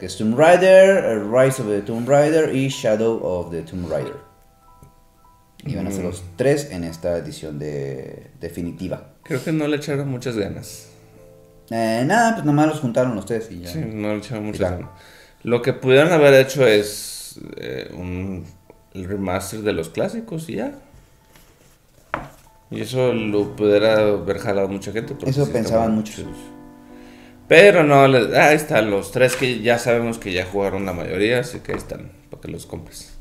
que 0.00 0.06
es 0.06 0.16
Tomb 0.16 0.34
Raider, 0.34 1.22
Rise 1.30 1.60
of 1.60 1.68
the 1.68 1.82
Tomb 1.82 2.08
Raider 2.08 2.56
y 2.56 2.68
Shadow 2.68 3.20
of 3.22 3.50
the 3.50 3.60
Tomb 3.60 3.86
Raider. 3.88 4.16
Y 5.62 5.76
van 5.76 5.86
a 5.86 5.90
ser 5.90 6.04
los 6.04 6.24
tres 6.36 6.70
en 6.70 6.84
esta 6.84 7.18
edición 7.18 7.58
de 7.58 8.30
definitiva. 8.40 9.12
Creo 9.22 9.44
que 9.44 9.52
no 9.52 9.68
le 9.68 9.76
echaron 9.76 10.08
muchas 10.08 10.38
ganas. 10.38 10.88
Eh, 11.68 12.02
nada, 12.06 12.32
pues 12.32 12.46
nomás 12.46 12.66
los 12.68 12.80
juntaron 12.80 13.14
los 13.14 13.26
tres 13.26 13.48
y 13.50 13.60
ya. 13.60 13.68
Sí, 13.68 13.78
no 13.78 14.08
le 14.14 14.18
echaron 14.20 14.46
muchas 14.46 14.70
ganas. 14.70 14.90
Lo 15.42 15.60
que 15.60 15.74
pudieron 15.74 16.10
haber 16.12 16.32
hecho 16.32 16.66
es 16.66 17.38
eh, 17.58 17.90
un 17.92 18.46
remaster 18.94 19.60
de 19.60 19.74
los 19.74 19.90
clásicos 19.90 20.48
y 20.48 20.56
ya. 20.56 20.72
Y 22.70 22.80
eso 22.80 23.12
lo 23.12 23.54
pudiera 23.54 23.98
haber 23.98 24.38
jalado 24.38 24.68
mucha 24.68 24.92
gente. 24.92 25.14
Eso 25.26 25.46
pensaban 25.52 25.94
muchos. 25.94 26.24
Pero 27.50 27.82
no, 27.82 28.04
ahí 28.04 28.54
están 28.54 28.92
los 28.92 29.10
tres 29.10 29.34
que 29.34 29.60
ya 29.60 29.76
sabemos 29.76 30.18
que 30.18 30.32
ya 30.32 30.46
jugaron 30.46 30.86
la 30.86 30.92
mayoría, 30.92 31.40
así 31.40 31.58
que 31.58 31.72
ahí 31.72 31.78
están, 31.78 32.12
para 32.30 32.40
que 32.40 32.46
los 32.46 32.64
compres. 32.64 33.18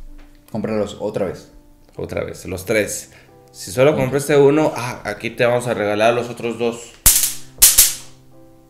Cómpralos 0.52 0.98
otra 1.00 1.26
vez. 1.26 1.50
Otra 1.96 2.24
vez, 2.24 2.46
los 2.46 2.64
tres. 2.64 3.10
Si 3.52 3.72
solo 3.72 3.96
compraste 3.96 4.38
uno, 4.38 4.72
ah, 4.76 5.02
aquí 5.04 5.32
te 5.32 5.48
vamos 5.48 5.66
a 5.66 5.74
regalar 5.74 6.14
los 6.14 6.30
otros 6.30 6.60
dos. 6.60 6.92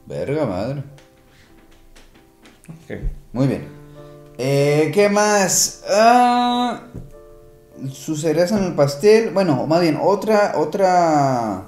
Verga 0.05 0.45
madre. 0.45 0.81
Muy 3.33 3.47
bien. 3.47 3.67
Eh, 4.37 4.91
¿Qué 4.93 5.09
más? 5.09 5.83
Ah, 5.89 6.83
su 7.91 8.15
cereza 8.15 8.57
en 8.57 8.63
el 8.63 8.75
pastel. 8.75 9.31
Bueno, 9.31 9.67
más 9.67 9.81
bien, 9.81 9.99
otra, 10.01 10.53
otra 10.55 11.65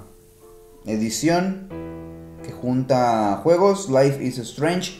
edición 0.85 1.90
junta 2.61 3.39
juegos. 3.43 3.89
Life 3.89 4.23
is 4.23 4.37
Strange 4.37 4.99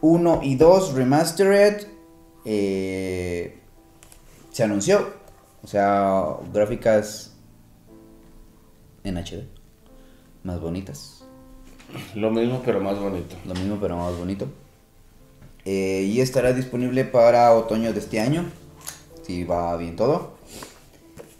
1 0.00 0.40
y 0.42 0.56
2 0.56 0.94
Remastered. 0.94 1.86
Eh, 2.44 3.58
se 4.50 4.62
anunció. 4.62 5.12
O 5.62 5.66
sea, 5.66 6.24
gráficas 6.52 7.34
en 9.02 9.16
HD. 9.16 9.46
Más 10.42 10.60
bonitas. 10.60 11.24
Lo 12.14 12.30
mismo 12.30 12.62
pero 12.64 12.80
más 12.80 12.98
bonito. 12.98 13.36
Lo 13.46 13.54
mismo 13.54 13.78
pero 13.80 13.96
más 13.96 14.16
bonito. 14.16 14.46
Eh, 15.64 16.02
y 16.12 16.20
estará 16.20 16.52
disponible 16.52 17.04
para 17.04 17.52
otoño 17.54 17.92
de 17.94 17.98
este 17.98 18.20
año, 18.20 18.44
si 19.22 19.44
va 19.44 19.76
bien 19.76 19.96
todo. 19.96 20.34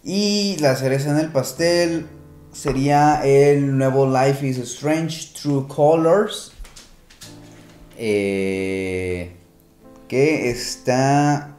Y 0.03 0.57
la 0.61 0.77
cereza 0.77 1.11
en 1.11 1.19
el 1.19 1.31
pastel 1.31 2.07
sería 2.55 3.21
el 3.25 3.77
nuevo 3.77 4.07
Life 4.07 4.47
is 4.47 4.59
Strange 4.59 5.35
True 5.35 5.67
Colors. 5.69 6.53
Eh, 7.99 9.33
que 10.09 10.51
está 10.51 11.57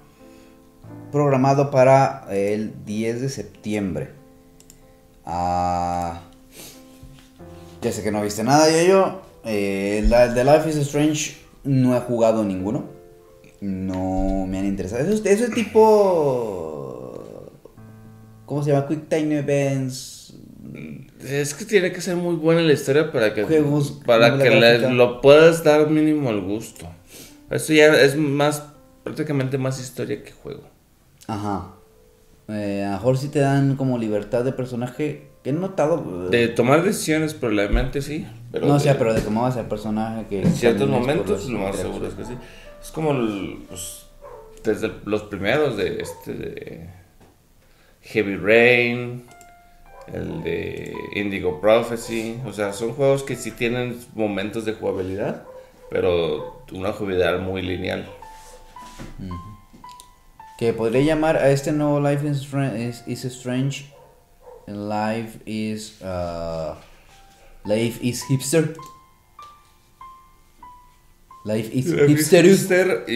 programado 1.11 1.71
para 1.71 2.25
el 2.31 2.85
10 2.85 3.21
de 3.21 3.29
septiembre. 3.29 4.09
Ah, 5.25 6.21
ya 7.81 7.91
sé 7.91 8.03
que 8.03 8.11
no 8.11 8.21
viste 8.21 8.43
nada, 8.43 8.69
yo, 8.69 8.87
yo. 8.87 9.21
Eh, 9.45 10.03
de 10.33 10.43
Life 10.43 10.69
is 10.69 10.77
Strange 10.77 11.37
no 11.63 11.95
he 11.95 11.99
jugado 11.99 12.43
ninguno. 12.43 12.85
No 13.61 14.45
me 14.47 14.59
han 14.59 14.65
interesado. 14.65 15.03
Eso, 15.03 15.23
es 15.23 15.53
tipo. 15.53 17.11
¿Cómo 18.45 18.63
se 18.63 18.71
llama? 18.71 18.87
Quick 18.87 19.09
Time 19.09 19.39
Events. 19.39 20.14
Es 21.25 21.53
que 21.53 21.65
tiene 21.65 21.91
que 21.91 22.01
ser 22.01 22.15
muy 22.15 22.35
buena 22.35 22.61
la 22.61 22.73
historia 22.73 23.11
para 23.11 23.33
que, 23.33 23.43
para 24.05 24.37
que 24.37 24.79
lo 24.91 25.21
puedas 25.21 25.63
dar 25.63 25.89
mínimo 25.89 26.29
al 26.29 26.41
gusto. 26.41 26.87
Esto 27.49 27.73
ya 27.73 27.87
es 27.87 28.15
más, 28.15 28.63
prácticamente 29.03 29.57
más 29.57 29.79
historia 29.79 30.23
que 30.23 30.31
juego. 30.31 30.63
Ajá. 31.27 31.73
Eh, 32.47 32.83
a 32.83 32.91
lo 32.91 32.97
mejor 32.97 33.17
si 33.17 33.29
te 33.29 33.39
dan 33.39 33.75
como 33.75 33.97
libertad 33.97 34.43
de 34.43 34.51
personaje. 34.51 35.29
Que 35.43 35.51
he 35.51 35.53
notado. 35.53 36.29
De 36.29 36.47
tomar 36.47 36.83
decisiones, 36.83 37.35
probablemente 37.35 38.01
sí. 38.01 38.25
Pero 38.51 38.67
no, 38.67 38.79
sé, 38.79 38.95
pero 38.95 39.13
de 39.13 39.21
cómo 39.21 39.43
va 39.43 39.49
a 39.49 39.51
ser 39.51 39.63
el 39.63 39.67
personaje 39.67 40.25
que... 40.27 40.41
En 40.41 40.55
ciertos 40.55 40.89
momentos 40.89 41.47
lo 41.49 41.59
más 41.59 41.75
seguro 41.75 42.07
es 42.07 42.15
que 42.15 42.25
sí. 42.25 42.33
Es 42.81 42.89
como 42.89 43.13
pues, 43.67 44.05
desde 44.63 44.91
los 45.05 45.23
primeros 45.23 45.77
de 45.77 46.01
este 46.01 46.33
de 46.33 46.89
Heavy 48.01 48.37
Rain, 48.37 49.23
el 50.13 50.43
de 50.43 50.93
Indigo 51.13 51.59
Prophecy, 51.61 52.39
o 52.45 52.53
sea, 52.53 52.73
son 52.73 52.93
juegos 52.93 53.23
que 53.23 53.35
sí 53.35 53.51
tienen 53.51 53.99
momentos 54.13 54.65
de 54.65 54.73
jugabilidad, 54.73 55.43
pero 55.89 56.63
una 56.71 56.91
jugabilidad 56.91 57.39
muy 57.39 57.61
lineal. 57.61 58.05
Que 60.57 60.71
podría 60.73 61.01
llamar 61.01 61.37
a 61.37 61.49
este 61.49 61.71
nuevo 61.71 61.99
Life 61.99 62.27
is, 62.27 63.25
Strange. 63.25 63.91
Life 64.67 65.39
is... 65.45 65.99
Uh, 66.01 66.75
Life 67.65 67.99
is 68.01 68.23
hipster. 68.29 68.75
Life 71.45 71.69
is 71.73 71.87
Life 71.87 72.05
is 72.11 72.29
hipster. 72.29 72.45
hipster 72.45 73.05
y, 73.07 73.13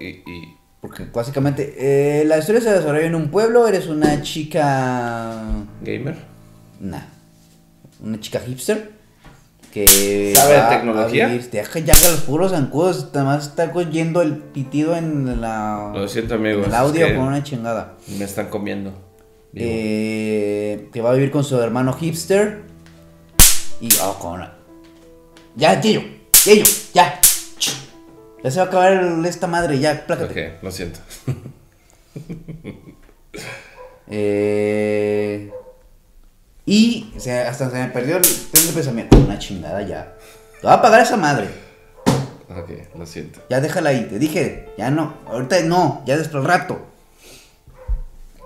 y, 0.00 0.22
y- 0.26 0.56
Porque 0.80 1.04
básicamente 1.04 1.74
eh, 1.78 2.24
la 2.24 2.38
historia 2.38 2.60
se 2.60 2.72
desarrolla 2.72 3.06
en 3.06 3.14
un 3.14 3.30
pueblo, 3.30 3.66
eres 3.68 3.86
una 3.86 4.20
chica... 4.22 5.40
gamer. 5.82 6.31
Nah. 6.82 7.02
Una 8.02 8.18
chica 8.20 8.40
hipster. 8.40 8.90
Que... 9.72 10.34
¿Sabe 10.36 10.54
de 10.54 10.62
tecnología? 10.68 11.28
vivir- 11.28 11.48
Deja 11.50 11.78
ya 11.78 11.94
que 11.94 12.08
los 12.10 12.20
puros 12.22 12.50
zancudos. 12.50 13.08
Además 13.14 13.46
está 13.46 13.70
oyendo 13.72 14.20
el 14.20 14.36
pitido 14.36 14.96
en 14.96 15.40
la... 15.40 15.92
Lo 15.94 16.08
siento, 16.08 16.34
en 16.34 16.40
amigos. 16.40 16.66
el 16.66 16.72
es 16.72 16.78
audio 16.78 17.06
que 17.06 17.14
con 17.14 17.24
una 17.28 17.42
chingada. 17.42 17.94
Me 18.18 18.24
están 18.24 18.48
comiendo. 18.48 18.92
Eh, 19.54 20.88
que 20.92 21.00
va 21.00 21.10
a 21.10 21.14
vivir 21.14 21.30
con 21.30 21.44
su 21.44 21.58
hermano 21.60 21.92
hipster. 21.92 22.62
Y. 23.80 23.88
Oh, 24.02 24.18
con 24.18 24.32
una- 24.34 24.54
Ya, 25.56 25.80
Yeyo, 25.80 26.02
Yeyo, 26.44 26.64
ya. 26.92 27.20
Ya 28.42 28.50
se 28.50 28.58
va 28.58 28.64
a 28.64 28.68
acabar 28.68 28.92
el- 28.92 29.24
esta 29.24 29.46
madre, 29.46 29.78
ya, 29.78 30.04
plácate. 30.06 30.56
ok, 30.56 30.62
lo 30.64 30.70
siento. 30.72 30.98
Eh, 34.14 35.50
y 36.66 37.12
se- 37.18 37.40
hasta 37.40 37.70
se 37.70 37.76
me 37.76 37.88
perdió 37.88 38.16
el, 38.18 38.24
el 38.24 38.74
pensamiento. 38.74 39.16
Una 39.16 39.38
chingada 39.38 39.82
ya. 39.82 40.14
Te 40.60 40.66
va 40.66 40.74
a 40.74 40.82
pagar 40.82 41.00
esa 41.02 41.16
madre. 41.16 41.48
ok, 42.48 42.96
lo 42.98 43.06
siento. 43.06 43.40
Ya 43.50 43.60
déjala 43.60 43.90
ahí, 43.90 44.06
te 44.08 44.18
dije, 44.18 44.68
ya 44.78 44.90
no, 44.90 45.14
ahorita 45.26 45.60
no, 45.62 46.02
ya 46.06 46.16
después 46.16 46.44
rato. 46.44 46.78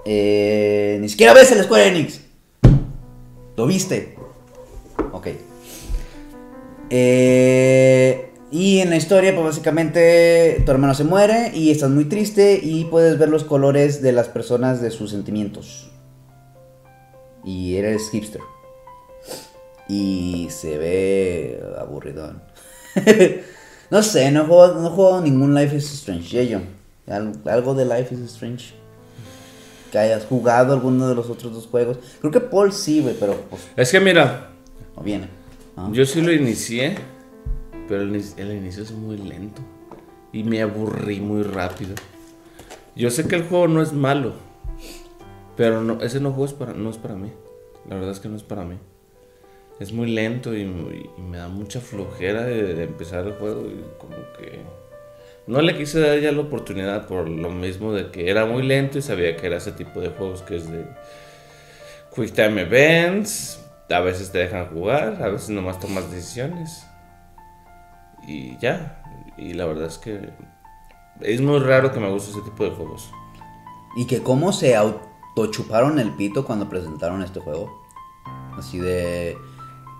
Eh, 0.05 0.99
ni 1.01 1.09
siquiera 1.09 1.33
ves 1.35 1.51
el 1.53 1.63
Square 1.65 1.89
Enix. 1.89 2.21
¿Lo 3.57 3.67
viste? 3.67 4.15
Ok. 5.13 5.29
Eh, 6.91 8.31
y 8.53 8.79
en 8.79 8.91
la 8.91 8.97
historia, 8.97 9.35
pues 9.35 9.45
básicamente 9.47 10.63
tu 10.65 10.71
hermano 10.71 10.95
se 10.95 11.05
muere 11.05 11.51
y 11.55 11.71
estás 11.73 11.91
muy 11.91 12.05
triste 12.05 12.61
y 12.63 12.85
puedes 12.85 13.19
ver 13.19 13.29
los 13.29 13.43
colores 13.45 14.01
de 14.03 14.13
las 14.13 14.29
personas 14.29 14.81
de 14.81 14.91
sus 14.91 15.11
sentimientos. 15.11 15.91
Y 17.47 17.77
eres 17.77 18.11
hipster. 18.11 18.43
Y 19.89 20.49
se 20.51 20.77
ve 20.79 21.63
aburridón. 21.79 22.43
no 23.91 24.03
sé, 24.03 24.31
no 24.33 24.45
juego, 24.47 24.81
no 24.81 24.91
juego 24.91 25.21
ningún 25.21 25.55
Life 25.55 25.77
is 25.77 25.93
Strange. 25.95 26.29
Ya 26.37 26.43
yo. 26.43 26.59
Al- 27.07 27.41
Algo 27.49 27.75
de 27.75 27.85
Life 27.85 28.15
is 28.15 28.21
Strange. 28.23 28.75
Que 29.93 29.99
hayas 29.99 30.25
jugado 30.25 30.73
alguno 30.73 31.09
de 31.09 31.15
los 31.15 31.31
otros 31.31 31.53
dos 31.53 31.67
juegos. 31.69 31.99
Creo 32.21 32.33
que 32.33 32.41
Paul 32.41 32.73
sí, 32.73 33.01
güey, 33.01 33.15
pero 33.19 33.37
pues 33.49 33.63
Es 33.77 33.93
que 33.93 34.01
mira, 34.01 34.51
no 34.97 35.03
viene. 35.03 35.29
¿no? 35.77 35.93
yo 35.93 36.05
sí 36.05 36.21
lo 36.21 36.33
inicié, 36.33 36.97
pero 37.89 38.03
el, 38.03 38.21
el 38.37 38.53
inicio 38.53 38.83
es 38.83 38.91
muy 38.91 39.17
lento. 39.19 39.63
Y 40.33 40.43
me 40.43 40.61
aburrí 40.63 41.21
muy 41.21 41.45
rápido. 41.45 41.95
Yo 42.97 43.11
sé 43.11 43.29
que 43.29 43.37
el 43.37 43.45
juego 43.45 43.69
no 43.69 43.81
es 43.83 43.93
malo, 43.93 44.33
pero 45.57 45.83
no, 45.83 46.03
ese 46.03 46.21
no 46.21 46.31
juego 46.31 46.45
es 46.45 46.53
para, 46.53 46.73
no 46.75 46.91
es 46.91 46.99
para 46.99 47.15
mí. 47.15 47.33
La 47.89 47.97
verdad 47.97 48.13
es 48.13 48.21
que 48.21 48.29
no 48.29 48.37
es 48.37 48.43
para 48.43 48.65
mí. 48.65 48.79
Es 49.81 49.93
muy 49.93 50.11
lento 50.11 50.55
y, 50.57 50.65
me 50.65 51.39
da 51.39 51.49
mucha 51.49 51.81
flojera 51.81 52.45
de, 52.45 52.83
empezar 52.83 53.27
el 53.27 53.35
juego 53.35 53.63
y 53.67 53.85
como 53.99 54.17
que... 54.39 54.61
No 55.47 55.61
le 55.63 55.77
quise 55.77 56.01
dar 56.01 56.19
ya 56.19 56.33
la 56.33 56.41
oportunidad 56.41 57.07
por 57.07 57.29
lo 57.29 57.51
mismo 57.51 57.93
de 57.93 58.11
que 58.11 58.31
era 58.31 58.47
muy 58.47 58.65
lento 58.65 58.99
y 58.99 59.03
sabía 59.03 59.37
que 59.37 59.47
era 59.47 59.59
ese 59.59 59.71
tipo 59.73 60.01
de 60.01 60.09
juegos 60.09 60.43
que 60.43 60.57
es 60.57 60.69
de 60.69 60.85
Quick 62.15 62.33
Time 62.33 62.63
Events. 62.63 63.63
A 63.89 64.01
veces 64.01 64.33
te 64.33 64.39
dejan 64.39 64.67
jugar, 64.71 65.23
a 65.23 65.29
veces 65.29 65.51
nomás 65.51 65.79
tomas 65.79 66.11
decisiones. 66.11 66.85
Y 68.27 68.59
ya. 68.59 69.05
Y 69.37 69.55
la 69.55 69.67
verdad 69.67 69.87
es 69.87 69.99
que 69.99 70.31
es 71.21 71.41
muy 71.41 71.61
raro 71.61 71.93
que 71.93 72.01
me 72.01 72.11
guste 72.11 72.33
ese 72.33 72.41
tipo 72.41 72.65
de 72.65 72.71
juegos. 72.71 73.11
Y 73.97 74.07
que 74.07 74.23
cómo 74.23 74.53
se 74.53 74.75
autochuparon 75.37 75.99
el 75.99 76.13
pito 76.15 76.45
cuando 76.47 76.69
presentaron 76.69 77.23
este 77.23 77.41
juego. 77.41 77.85
Así 78.59 78.79
de... 78.79 79.37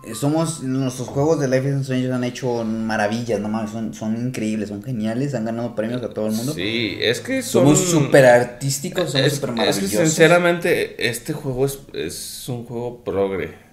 eh, 0.03 0.15
Somos, 0.15 0.63
nuestros 0.63 1.09
juegos 1.09 1.39
de 1.39 1.47
Life 1.49 1.69
is 1.69 1.75
Strange 1.83 2.11
han 2.11 2.25
hecho 2.25 2.65
maravillas, 2.65 3.39
no 3.41 3.49
mames, 3.51 3.71
son, 3.71 3.93
son 3.93 4.17
increíbles, 4.17 4.71
son 4.71 4.83
geniales, 4.83 5.35
han 5.35 5.45
ganado 5.45 5.75
premios 5.75 6.03
a 6.03 6.09
todo 6.09 6.29
el 6.29 6.33
mundo. 6.33 6.55
Sí, 6.55 6.97
es 7.01 7.21
que 7.21 7.43
son... 7.43 7.65
Somos 7.65 7.81
súper 7.81 8.25
artísticos, 8.25 9.13
somos 9.13 9.33
súper 9.33 9.51
es 9.51 9.55
que 9.55 9.61
maravillosos. 9.61 9.91
sinceramente 10.09 11.09
este 11.09 11.35
juego 11.35 11.67
es, 11.67 11.81
es 11.93 12.49
un 12.49 12.65
juego 12.65 13.05
progre. 13.05 13.67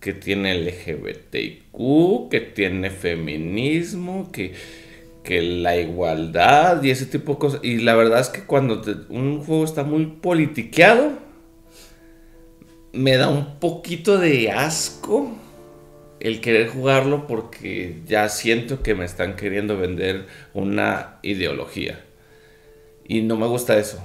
Que 0.00 0.14
tiene 0.14 0.54
LGBTQ, 0.54 2.30
que 2.30 2.40
tiene 2.40 2.88
feminismo, 2.90 4.32
que, 4.32 4.54
que 5.22 5.42
la 5.42 5.76
igualdad 5.76 6.82
y 6.82 6.90
ese 6.90 7.06
tipo 7.06 7.32
de 7.32 7.38
cosas. 7.38 7.60
Y 7.62 7.78
la 7.78 7.94
verdad 7.94 8.20
es 8.20 8.28
que 8.28 8.44
cuando 8.44 8.82
un 9.08 9.42
juego 9.44 9.64
está 9.64 9.84
muy 9.84 10.06
politiqueado, 10.06 11.12
me 12.92 13.16
da 13.16 13.28
un 13.28 13.58
poquito 13.58 14.18
de 14.18 14.50
asco 14.50 15.30
el 16.20 16.40
querer 16.40 16.68
jugarlo 16.68 17.26
porque 17.26 18.02
ya 18.06 18.28
siento 18.28 18.82
que 18.82 18.94
me 18.94 19.04
están 19.04 19.36
queriendo 19.36 19.78
vender 19.78 20.26
una 20.54 21.18
ideología. 21.22 22.04
Y 23.06 23.22
no 23.22 23.36
me 23.36 23.46
gusta 23.46 23.78
eso. 23.78 23.98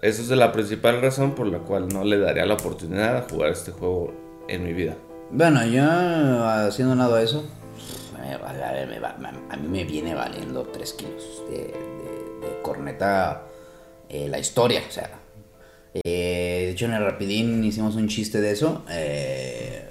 Esa 0.00 0.22
es 0.22 0.28
la 0.30 0.52
principal 0.52 1.02
razón 1.02 1.34
por 1.34 1.48
la 1.48 1.58
cual 1.58 1.88
no 1.88 2.04
le 2.04 2.18
daría 2.18 2.46
la 2.46 2.54
oportunidad 2.54 3.16
a 3.16 3.26
jugar 3.28 3.50
este 3.50 3.72
juego 3.72 4.14
en 4.48 4.62
mi 4.62 4.72
vida. 4.72 4.96
Bueno, 5.30 5.66
yo 5.66 5.82
haciendo 5.84 6.92
un 6.92 6.98
lado 6.98 7.16
a 7.16 7.22
eso, 7.22 7.44
a 8.20 9.56
mí 9.56 9.68
me 9.68 9.84
viene 9.84 10.14
valiendo 10.14 10.62
3 10.64 10.92
kilos 10.94 11.42
de, 11.50 11.74
corneta 12.62 13.42
eh, 14.08 14.28
la 14.28 14.38
historia, 14.38 14.82
o 14.86 14.90
sea. 14.90 15.10
eh, 16.04 16.62
de 16.66 16.70
hecho, 16.70 16.86
en 16.86 16.92
el 16.94 17.04
Rapidín 17.04 17.64
hicimos 17.64 17.96
un 17.96 18.08
chiste 18.08 18.40
de 18.40 18.50
eso. 18.50 18.84
eh, 18.90 19.88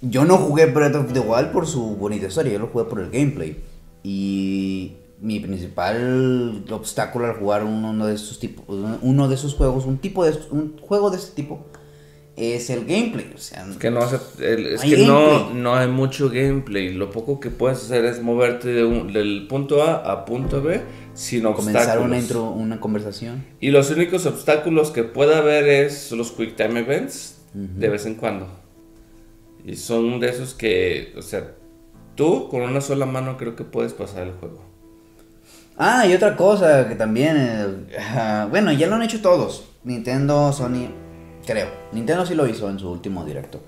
yo 0.00 0.24
no 0.24 0.36
jugué 0.36 0.66
Breath 0.66 0.96
of 0.96 1.12
the 1.12 1.20
Wild 1.20 1.50
por 1.50 1.66
su 1.66 1.96
bonita 1.96 2.26
historia, 2.26 2.52
yo 2.52 2.58
lo 2.58 2.66
jugué 2.66 2.84
por 2.84 3.00
el 3.00 3.10
gameplay. 3.10 3.56
Y 4.02 4.96
mi 5.20 5.40
principal 5.40 6.64
obstáculo 6.70 7.26
al 7.26 7.36
jugar 7.36 7.64
uno, 7.64 8.06
de 8.06 8.14
estos 8.14 8.38
tipos, 8.38 8.64
uno 8.68 9.28
de 9.28 9.34
esos 9.34 9.54
juegos, 9.54 9.86
un 9.86 9.98
tipo 9.98 10.24
de 10.24 10.38
un 10.50 10.76
juego 10.78 11.10
de 11.10 11.16
este 11.16 11.34
tipo, 11.34 11.64
es 12.36 12.68
el 12.70 12.80
gameplay. 12.86 13.30
O 13.34 13.38
sea, 13.38 13.66
Es 13.70 13.76
que 13.76 13.90
no, 13.90 14.00
hace- 14.00 14.18
el- 14.54 14.66
es 14.66 14.82
Hay 14.82 14.90
que 14.90 15.06
no, 15.06 15.50
no 15.54 15.74
hay 15.76 15.88
mucho 15.88 16.28
gameplay. 16.30 16.92
Lo 16.92 17.10
poco 17.10 17.38
que 17.40 17.50
puedes 17.50 17.78
hacer 17.78 18.04
es 18.04 18.20
moverte 18.22 18.68
de 18.68 18.84
un- 18.84 19.12
del 19.12 19.46
punto 19.48 19.82
A 19.82 19.96
a 20.10 20.24
punto 20.24 20.60
B 20.62 20.80
sin 21.14 21.42
comenzar 21.44 21.64
una, 21.72 21.80
obstáculos. 22.16 22.18
intro, 22.18 22.50
una 22.50 22.80
conversación. 22.80 23.44
Y 23.60 23.70
los 23.70 23.90
únicos 23.90 24.26
obstáculos 24.26 24.90
que 24.90 25.04
puede 25.04 25.34
haber 25.36 25.68
es 25.68 26.10
los 26.12 26.32
Quick 26.32 26.56
Time 26.56 26.80
Events 26.80 27.38
de 27.52 27.88
vez 27.88 28.04
en 28.06 28.16
cuando. 28.16 28.48
Y 29.64 29.76
son 29.76 30.18
de 30.20 30.28
esos 30.28 30.54
que, 30.54 31.14
o 31.16 31.22
sea, 31.22 31.52
tú 32.16 32.48
con 32.48 32.62
una 32.62 32.80
sola 32.80 33.06
mano 33.06 33.36
creo 33.36 33.54
que 33.54 33.62
puedes 33.64 33.92
pasar 33.92 34.24
el 34.24 34.32
juego. 34.32 34.60
Ah, 35.76 36.06
y 36.06 36.12
otra 36.14 36.36
cosa 36.36 36.88
que 36.88 36.94
también, 36.96 37.36
eh, 37.90 38.46
bueno, 38.50 38.72
ya 38.72 38.86
lo 38.88 38.96
han 38.96 39.02
hecho 39.02 39.20
todos. 39.22 39.64
Nintendo, 39.84 40.52
Sony, 40.52 40.88
creo. 41.44 41.68
Nintendo 41.92 42.26
sí 42.26 42.34
lo 42.34 42.46
hizo 42.46 42.68
en 42.68 42.78
su 42.78 42.90
último 42.90 43.24
directo. 43.24 43.60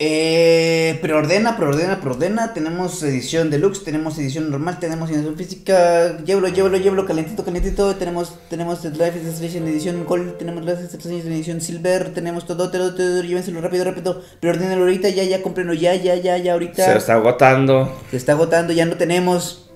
Eh, 0.00 0.96
preordena, 1.02 1.56
preordena, 1.56 2.00
preordena. 2.00 2.54
Tenemos 2.54 3.02
edición 3.02 3.50
deluxe, 3.50 3.82
tenemos 3.82 4.16
edición 4.18 4.48
normal, 4.48 4.78
tenemos 4.78 5.10
edición 5.10 5.36
física. 5.36 6.18
Llévalo, 6.24 6.48
llévalo, 6.48 6.76
llévalo, 6.76 7.04
calentito, 7.04 7.44
calentito. 7.44 7.96
Tenemos, 7.96 8.38
tenemos 8.48 8.84
Life 8.84 9.20
en 9.56 9.66
edición 9.66 10.04
gold, 10.04 10.38
tenemos 10.38 10.64
Life 10.64 10.86
en 11.04 11.32
edición 11.32 11.60
silver, 11.60 12.14
tenemos 12.14 12.46
todo, 12.46 12.70
todo, 12.70 12.94
todo. 12.94 13.22
Llévenselo 13.22 13.60
rápido, 13.60 13.84
rápido. 13.84 14.22
Preordénalo 14.38 14.82
ahorita, 14.82 15.08
ya, 15.08 15.24
ya, 15.24 15.42
cómprenlo 15.42 15.74
ya, 15.74 15.96
ya, 15.96 16.14
ya, 16.14 16.36
ya, 16.38 16.52
ahorita. 16.52 16.84
Se 16.84 16.96
está 16.96 17.14
agotando. 17.14 17.92
Se 18.12 18.16
está 18.16 18.32
agotando, 18.32 18.72
ya 18.72 18.86
no 18.86 18.96
tenemos. 18.96 19.68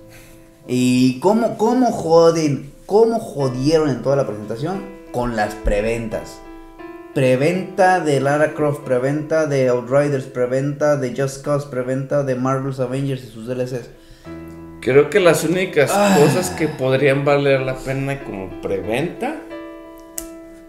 ¿Y 0.67 1.19
cómo, 1.19 1.57
cómo 1.57 1.91
joden? 1.91 2.71
¿Cómo 2.85 3.19
jodieron 3.19 3.89
en 3.89 4.01
toda 4.01 4.15
la 4.15 4.25
presentación? 4.25 5.02
Con 5.13 5.35
las 5.37 5.55
preventas. 5.55 6.41
Preventa 7.13 7.99
de 7.99 8.19
Lara 8.19 8.53
Croft, 8.55 8.81
preventa 8.83 9.45
de 9.45 9.69
Outriders, 9.69 10.25
preventa 10.25 10.97
de 10.97 11.15
Just 11.15 11.45
Cause, 11.45 11.67
preventa 11.69 12.23
de 12.23 12.33
Marvel's 12.35 12.79
Avengers 12.79 13.23
y 13.23 13.27
sus 13.27 13.45
DLCs. 13.47 13.89
Creo 14.81 15.09
que 15.11 15.19
las 15.19 15.43
únicas 15.43 15.91
Ah. 15.93 16.17
cosas 16.19 16.49
que 16.49 16.67
podrían 16.67 17.23
valer 17.23 17.61
la 17.61 17.75
pena 17.75 18.23
como 18.23 18.59
preventa 18.61 19.35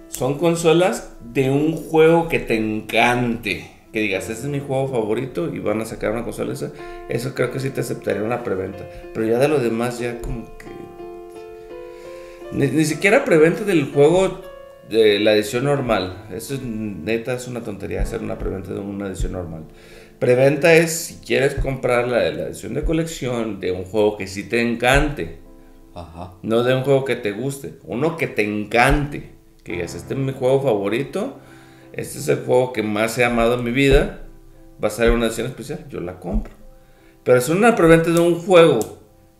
son 0.08 0.38
consolas 0.38 1.14
de 1.32 1.50
un 1.50 1.72
juego 1.76 2.28
que 2.28 2.38
te 2.38 2.54
encante. 2.56 3.70
Que 3.92 4.00
digas, 4.00 4.28
este 4.28 4.44
es 4.44 4.48
mi 4.48 4.60
juego 4.60 4.88
favorito 4.88 5.52
y 5.54 5.60
van 5.60 5.80
a 5.80 5.84
sacar 5.86 6.10
una 6.12 6.22
consola 6.24 6.52
esa. 6.52 6.70
Eso 7.08 7.34
creo 7.34 7.50
que 7.50 7.60
sí 7.60 7.70
te 7.70 7.80
aceptaría 7.80 8.22
una 8.22 8.44
preventa. 8.44 8.84
Pero 9.14 9.24
ya 9.26 9.38
de 9.38 9.48
lo 9.48 9.58
demás, 9.58 9.98
ya 9.98 10.20
como 10.20 10.44
que. 10.58 10.66
Ni, 12.52 12.66
ni 12.68 12.84
siquiera 12.84 13.24
preventa 13.24 13.64
del 13.64 13.92
juego 13.92 14.42
de 14.88 15.18
la 15.18 15.34
edición 15.34 15.64
normal. 15.64 16.26
Eso 16.32 16.54
es 16.54 16.62
neta, 16.62 17.34
es 17.34 17.48
una 17.48 17.62
tontería 17.62 18.02
hacer 18.02 18.20
una 18.20 18.38
preventa 18.38 18.72
de 18.72 18.80
una 18.80 19.08
edición 19.08 19.32
normal. 19.32 19.64
Preventa 20.18 20.74
es 20.74 20.92
si 20.92 21.14
quieres 21.16 21.54
comprar 21.54 22.08
la, 22.08 22.30
la 22.30 22.46
edición 22.48 22.74
de 22.74 22.84
colección 22.84 23.60
de 23.60 23.72
un 23.72 23.84
juego 23.84 24.16
que 24.16 24.26
sí 24.26 24.44
te 24.48 24.60
encante. 24.60 25.38
Ajá. 25.94 26.34
No 26.42 26.62
de 26.62 26.74
un 26.74 26.82
juego 26.82 27.04
que 27.04 27.16
te 27.16 27.32
guste, 27.32 27.74
uno 27.84 28.16
que 28.16 28.26
te 28.26 28.42
encante. 28.42 29.32
Que 29.62 29.72
digas, 29.72 29.94
este 29.94 30.14
es 30.14 30.20
mi 30.20 30.32
juego 30.32 30.60
favorito, 30.62 31.38
este 31.92 32.18
es 32.18 32.28
el 32.28 32.44
juego 32.44 32.72
que 32.72 32.82
más 32.82 33.16
he 33.18 33.24
amado 33.24 33.54
en 33.54 33.64
mi 33.64 33.70
vida. 33.70 34.26
Va 34.82 34.88
a 34.88 34.90
ser 34.90 35.10
una 35.10 35.26
edición 35.26 35.46
especial, 35.46 35.86
yo 35.88 36.00
la 36.00 36.18
compro. 36.18 36.52
Pero 37.22 37.38
es 37.38 37.48
una 37.48 37.74
preventa 37.74 38.10
de 38.10 38.20
un 38.20 38.34
juego 38.40 38.80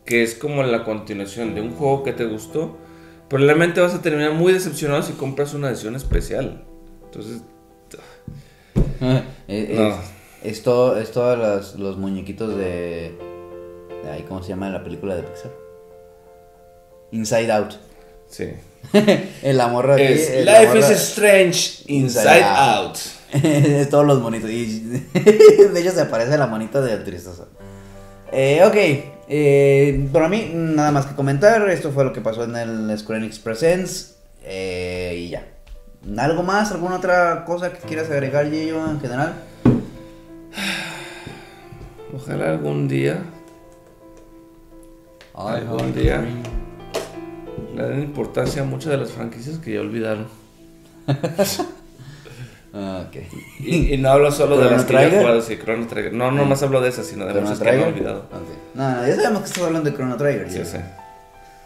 que 0.07 0.22
es 0.22 0.34
como 0.34 0.62
la 0.62 0.84
continuación 0.84 1.55
de 1.55 1.61
un 1.61 1.72
juego 1.72 2.02
que 2.02 2.12
te 2.12 2.24
gustó. 2.24 2.78
Probablemente 3.35 3.80
vas 3.80 3.93
a 3.95 4.01
terminar 4.01 4.32
muy 4.35 4.53
decepcionado 4.53 5.03
si 5.03 5.14
compras 5.14 5.55
una 5.55 5.68
edición 5.68 5.97
especial. 5.97 6.62
Entonces, 7.07 7.43
es, 9.49 9.70
No. 9.76 9.89
es, 9.89 9.95
es 10.45 10.62
todo- 10.62 10.97
es 11.01 11.11
todos 11.11 11.37
los, 11.37 11.74
los 11.80 11.97
muñequitos 11.99 12.57
de, 12.57 13.18
de 14.05 14.11
ahí, 14.12 14.22
¿Cómo 14.28 14.41
se 14.41 14.51
llama 14.51 14.70
la 14.70 14.85
película 14.85 15.16
de 15.16 15.24
Pixar? 15.24 15.51
Inside 17.11 17.51
Out. 17.51 17.72
sí. 18.28 18.51
el 19.43 19.61
amor 19.61 19.91
aquí, 19.91 20.03
Es, 20.05 20.30
el- 20.30 20.45
Life 20.45 20.78
is 20.78 20.91
strange 20.91 21.82
inside, 21.89 22.39
Inside 22.39 22.45
out. 22.45 22.97
es 23.32 23.89
todos 23.89 24.07
los 24.07 24.20
monitos. 24.20 24.49
Y 24.49 24.80
de 24.80 25.80
hecho 25.80 25.91
se 25.91 26.05
parece 26.05 26.35
a 26.35 26.39
la 26.39 26.47
monita 26.47 26.80
del 26.80 27.03
tristoso. 27.03 27.49
Eh, 28.30 28.62
ok. 28.64 29.13
Eh, 29.29 30.09
para 30.12 30.29
mí, 30.29 30.51
nada 30.55 30.91
más 30.91 31.07
que 31.07 31.14
comentar. 31.14 31.68
Esto 31.70 31.91
fue 31.91 32.05
lo 32.05 32.12
que 32.12 32.20
pasó 32.20 32.45
en 32.45 32.57
el 32.57 32.99
Square 32.99 33.20
Enix 33.20 33.39
Presents. 33.39 34.16
eh, 34.43 35.14
y 35.18 35.29
ya. 35.31 35.47
¿Algo 36.18 36.43
más? 36.43 36.70
¿Alguna 36.70 36.97
otra 36.97 37.45
cosa 37.47 37.72
que 37.72 37.79
quieras 37.79 38.11
agregar, 38.11 38.47
yo 38.51 38.91
en 38.91 39.01
general? 39.01 39.35
Ojalá 42.14 42.51
algún 42.51 42.87
día, 42.87 43.22
algún 45.35 45.95
día, 45.95 46.22
le 47.75 47.83
den 47.83 48.03
importancia 48.03 48.62
a 48.62 48.64
muchas 48.64 48.93
de 48.93 48.99
las 48.99 49.11
franquicias 49.11 49.59
que 49.59 49.75
ya 49.75 49.81
olvidaron. 49.81 50.29
Ah, 52.75 53.05
ok. 53.09 53.16
Y, 53.61 53.95
y 53.95 53.99
no 53.99 54.11
hablo 54.11 54.33
solo 54.33 54.57
de 54.57 54.62
¿Chrono 54.64 54.77
las 55.37 55.47
que 55.47 55.59
Chrono 55.61 55.87
Trigger. 55.87 56.12
No, 56.12 56.31
no 56.33 56.45
más 56.45 56.62
hablo 56.62 56.81
de 56.81 56.89
esas, 56.89 57.07
sino 57.07 57.25
de 57.25 57.31
¿Chrono 57.33 57.47
muchas 57.49 57.61
que 57.62 57.68
he 57.68 57.72
Trigger? 57.72 57.89
olvidado. 57.95 58.25
No, 58.75 58.91
no, 58.91 59.07
ya 59.07 59.14
sabemos 59.14 59.43
que 59.43 59.49
estás 59.49 59.62
hablando 59.64 59.91
de 59.91 59.97
Chrono 59.97 60.16
Trigger. 60.16 60.51
Sí, 60.51 60.64
sí. 60.64 60.79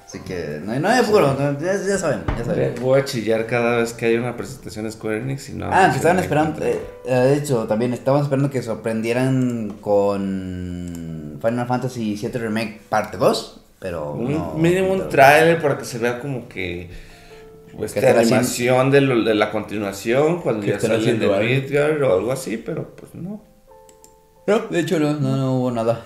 Así 0.07 0.21
que 0.21 0.61
no 0.65 0.73
hay, 0.73 0.81
no 0.81 0.89
hay 0.89 1.01
apuro, 1.01 1.35
no, 1.39 1.59
ya, 1.61 1.75
ya 1.75 1.99
saben, 1.99 2.21
ya 2.39 2.43
saben. 2.45 2.75
Voy 2.81 2.99
a 3.01 3.05
chillar 3.05 3.45
cada 3.47 3.77
vez 3.79 3.93
que 3.93 4.07
hay 4.07 4.17
una 4.17 4.37
presentación 4.37 4.87
de 4.87 4.93
Square 4.93 5.19
Enix 5.19 5.51
y 5.51 5.53
no. 5.53 5.69
Ah, 5.71 5.89
que 5.91 5.97
estaban 5.97 6.17
me 6.17 6.23
esperando, 6.23 6.65
eh, 6.65 6.81
eh, 7.05 7.15
de 7.15 7.35
hecho, 7.37 7.67
también 7.67 7.93
estaban 7.93 8.23
esperando 8.23 8.49
que 8.49 8.63
sorprendieran 8.63 9.77
con 9.83 11.39
Final 11.43 11.67
Fantasy 11.67 12.15
VII 12.17 12.31
Remake 12.41 12.81
parte 12.89 13.17
2, 13.19 13.61
pero 13.79 14.13
Un 14.13 14.33
no. 14.33 14.55
mínimo 14.55 14.93
un 14.93 15.09
trailer 15.11 15.61
para 15.61 15.77
que 15.77 15.85
se 15.85 15.99
vea 15.99 16.21
como 16.21 16.49
que 16.49 16.89
pues, 17.79 17.93
¿Qué 17.95 18.01
haciendo? 18.01 18.21
animación 18.21 18.91
de, 18.91 19.01
lo- 19.01 19.23
de 19.25 19.35
la 19.35 19.51
continuación 19.51 20.41
cuando 20.43 20.63
¿Qué 20.67 20.73
ya 20.73 20.81
salen 20.81 21.19
de? 21.19 21.29
Midgar 21.29 22.03
o 22.03 22.15
algo 22.19 22.33
así, 22.33 22.57
pero 22.59 22.91
pues 22.97 23.15
no. 23.15 23.43
No, 24.47 24.59
de 24.61 24.81
hecho 24.81 24.99
no, 24.99 25.13
no, 25.15 25.37
no 25.37 25.55
hubo 25.59 25.71
nada. 25.71 26.05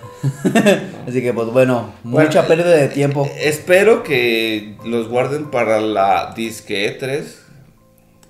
Así 1.07 1.21
que 1.21 1.33
pues 1.33 1.47
bueno, 1.47 1.93
Bueno, 2.03 2.27
mucha 2.27 2.45
pérdida 2.45 2.71
de 2.75 2.89
tiempo. 2.89 3.25
Espero 3.39 4.03
que 4.03 4.75
los 4.85 5.07
guarden 5.07 5.49
para 5.49 5.79
la 5.79 6.33
Disque 6.35 6.99
E3, 6.99 7.23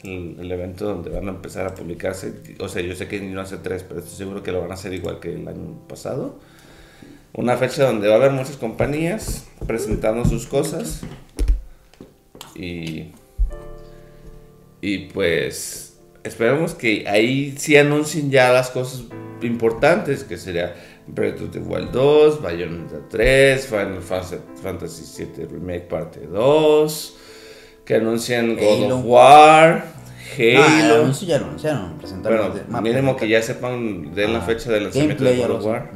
el, 0.04 0.36
el 0.39 0.52
evento 0.52 0.86
donde 0.86 1.10
van 1.10 1.28
a 1.28 1.32
empezar 1.32 1.66
a 1.66 1.74
publicarse. 1.74 2.32
O 2.60 2.68
sea, 2.70 2.84
yo 2.84 2.96
sé 2.96 3.08
que 3.08 3.22
no 3.22 3.41
hace 3.41 3.58
3, 3.58 3.86
pero 3.88 4.02
estoy 4.02 4.16
seguro 4.16 4.44
que 4.44 4.52
lo 4.52 4.62
van 4.62 4.70
a 4.70 4.76
hacer 4.76 4.94
igual 4.94 5.20
que 5.20 5.34
el 5.34 5.48
año 5.48 5.80
pasado. 5.89 6.38
Una 7.34 7.58
fecha 7.58 7.84
donde 7.86 8.08
va 8.08 8.14
a 8.14 8.18
haber 8.18 8.32
muchas 8.34 8.58
compañías 8.58 9.46
presentando 9.66 10.26
sus 10.26 10.46
cosas. 10.46 11.02
Y, 12.56 13.06
y 14.86 14.98
pues 15.14 15.98
esperemos 16.26 16.74
que 16.74 17.06
ahí 17.08 17.56
sí 17.58 17.78
anuncien 17.78 18.30
ya 18.30 18.52
las 18.52 18.70
cosas 18.70 19.04
importantes, 19.42 20.26
que 20.26 20.38
sería 20.38 20.76
Breath 21.08 21.42
of 21.42 21.52
the 21.52 21.60
Wild 21.60 21.92
2, 21.92 22.42
Bayonetta 22.42 22.98
3, 23.10 23.66
Final 23.66 24.02
Fantasy- 24.02 25.26
VII 25.36 25.46
Remake 25.46 25.88
Parte 25.88 26.20
2, 26.28 27.16
que 27.86 27.96
anuncien 27.96 28.56
God 28.58 28.84
Halo. 28.86 28.98
of 29.00 29.06
War, 29.06 29.86
Ah, 30.58 30.80
Halo. 30.80 31.02
anuncio 31.04 31.28
ya 31.28 31.38
lo 31.38 31.46
anunciaron, 31.46 31.98
presentaron. 32.00 32.52
bueno, 32.68 32.82
mínimo 32.82 33.16
que 33.16 33.28
ya 33.30 33.42
sepan 33.42 34.14
de 34.16 34.28
la 34.28 34.40
Ah, 34.40 34.42
fecha 34.42 34.72
de 34.72 34.82
lanzamiento 34.82 35.24
de 35.24 35.38
God 35.38 35.52
of. 35.52 35.66
War. 35.66 35.92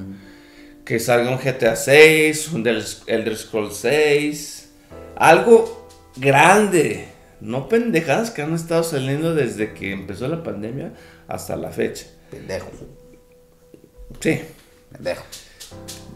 Que 0.85 0.99
salga 0.99 1.31
un 1.31 1.37
GTA 1.39 1.75
6, 1.75 2.51
un 2.53 2.63
del- 2.63 2.83
Elder 3.07 3.35
Scrolls 3.35 3.75
6. 3.75 4.69
Algo 5.15 5.87
grande. 6.15 7.05
No 7.41 7.69
pendejadas 7.69 8.31
que 8.31 8.41
han 8.41 8.53
estado 8.53 8.83
saliendo 8.83 9.35
desde 9.35 9.73
que 9.73 9.91
empezó 9.91 10.27
la 10.27 10.43
pandemia 10.43 10.93
hasta 11.27 11.55
la 11.55 11.69
fecha. 11.71 12.07
Pendejo, 12.31 12.69
Sí. 14.19 14.41
pendejo. 14.91 15.23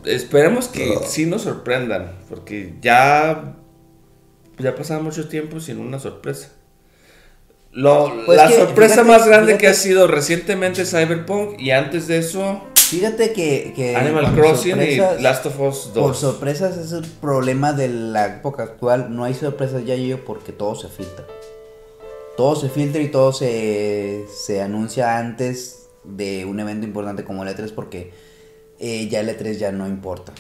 Esperemos 0.06 0.68
que 0.68 0.98
sí 1.06 1.26
nos 1.26 1.44
sorprendan. 1.44 2.14
Porque 2.30 2.74
ya. 2.82 3.56
Ya 4.58 4.76
pasaron 4.76 5.04
mucho 5.04 5.28
tiempo 5.28 5.60
sin 5.60 5.80
una 5.80 6.00
sorpresa. 6.00 6.52
Lo- 7.72 8.26
Pues 8.26 8.38
la 8.38 8.48
que, 8.48 8.56
sorpresa 8.56 8.96
fíjate, 9.04 9.10
más 9.10 9.28
grande 9.28 9.58
que 9.58 9.68
ha 9.68 9.74
sido 9.74 10.08
recientemente 10.08 10.86
Cyberpunk 10.86 11.60
y 11.60 11.72
antes 11.72 12.08
de 12.08 12.18
eso 12.18 12.68
Fíjate 12.92 13.32
que, 13.32 13.72
que 13.74 13.96
Animal 13.96 14.36
Crossing 14.36 14.82
y 14.82 14.98
Last 14.98 15.46
of 15.46 15.58
Us 15.62 15.94
2. 15.94 16.04
Por 16.04 16.14
sorpresas 16.14 16.76
es 16.76 16.92
el 16.92 17.06
problema 17.06 17.72
de 17.72 17.88
la 17.88 18.26
época 18.26 18.64
actual. 18.64 19.16
No 19.16 19.24
hay 19.24 19.34
sorpresas 19.34 19.86
ya 19.86 19.96
yo 19.96 20.26
porque 20.26 20.52
todo 20.52 20.76
se 20.76 20.90
filtra. 20.90 21.26
Todo 22.36 22.58
se 22.58 22.68
filtra 22.68 23.02
y 23.02 23.08
todo 23.08 23.32
se, 23.32 24.26
se 24.30 24.62
anuncia 24.62 25.18
antes 25.18 25.88
de 26.04 26.44
un 26.44 26.60
evento 26.60 26.86
importante 26.86 27.24
como 27.24 27.44
el 27.44 27.56
E3 27.56 27.74
porque 27.74 28.12
eh, 28.78 29.08
ya 29.08 29.22
el 29.22 29.30
E3 29.30 29.54
ya 29.54 29.72
no 29.72 29.88
importa. 29.88 30.34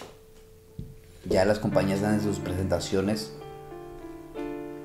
Ya 1.29 1.45
las 1.45 1.57
compañías 1.57 2.01
dan 2.01 2.21
sus 2.21 2.39
presentaciones 2.39 3.31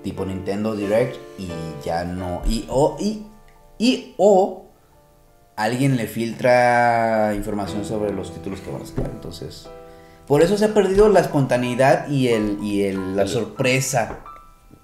tipo 0.04 0.24
Nintendo 0.24 0.76
Direct 0.76 1.16
y 1.36 1.48
ya 1.84 2.04
no. 2.04 2.42
Y 2.46 2.64
o, 2.68 2.96
y, 3.00 3.26
y 3.76 4.14
o 4.18 4.65
alguien 5.56 5.96
le 5.96 6.06
filtra 6.06 7.32
información 7.34 7.84
sobre 7.84 8.12
los 8.12 8.32
títulos 8.32 8.60
que 8.60 8.70
van 8.70 8.82
a 8.82 8.86
sacar. 8.86 9.10
Entonces, 9.12 9.68
por 10.26 10.42
eso 10.42 10.56
se 10.56 10.66
ha 10.66 10.74
perdido 10.74 11.08
la 11.08 11.20
espontaneidad 11.20 12.08
y 12.08 12.28
el 12.28 12.58
y 12.62 12.82
el, 12.84 13.16
la 13.16 13.26
sorpresa. 13.26 14.20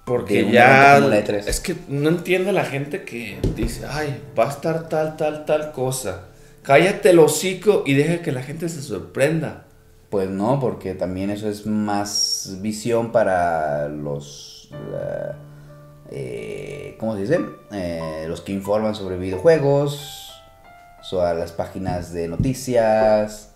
Porque 0.05 0.51
ya. 0.51 0.97
evento 0.97 1.07
como 1.07 1.15
la 1.15 1.25
E3. 1.25 1.47
Es 1.47 1.59
que 1.61 1.75
no 1.87 2.09
entiende 2.09 2.51
la 2.51 2.65
gente 2.65 3.03
que 3.03 3.39
dice, 3.55 3.85
ay, 3.89 4.21
va 4.37 4.47
a 4.47 4.49
estar 4.49 4.89
tal, 4.89 5.15
tal, 5.15 5.45
tal 5.45 5.71
cosa. 5.71 6.25
Cállate 6.61 7.11
el 7.11 7.19
hocico 7.19 7.83
y 7.85 7.93
deja 7.93 8.21
que 8.21 8.31
la 8.33 8.43
gente 8.43 8.67
se 8.67 8.81
sorprenda. 8.81 9.65
Pues 10.09 10.29
no, 10.29 10.59
porque 10.59 10.93
también 10.93 11.29
eso 11.29 11.49
es 11.49 11.65
más 11.65 12.57
visión 12.61 13.11
para 13.13 13.87
los. 13.87 14.69
la- 14.91 15.35
eh, 16.11 16.95
¿Cómo 16.99 17.15
se 17.15 17.21
dice? 17.21 17.39
Eh, 17.71 18.25
los 18.27 18.41
que 18.41 18.51
informan 18.51 18.93
sobre 18.95 19.17
videojuegos, 19.17 20.22
so, 21.03 21.21
a 21.21 21.33
las 21.33 21.51
páginas 21.51 22.13
de 22.13 22.27
noticias, 22.27 23.49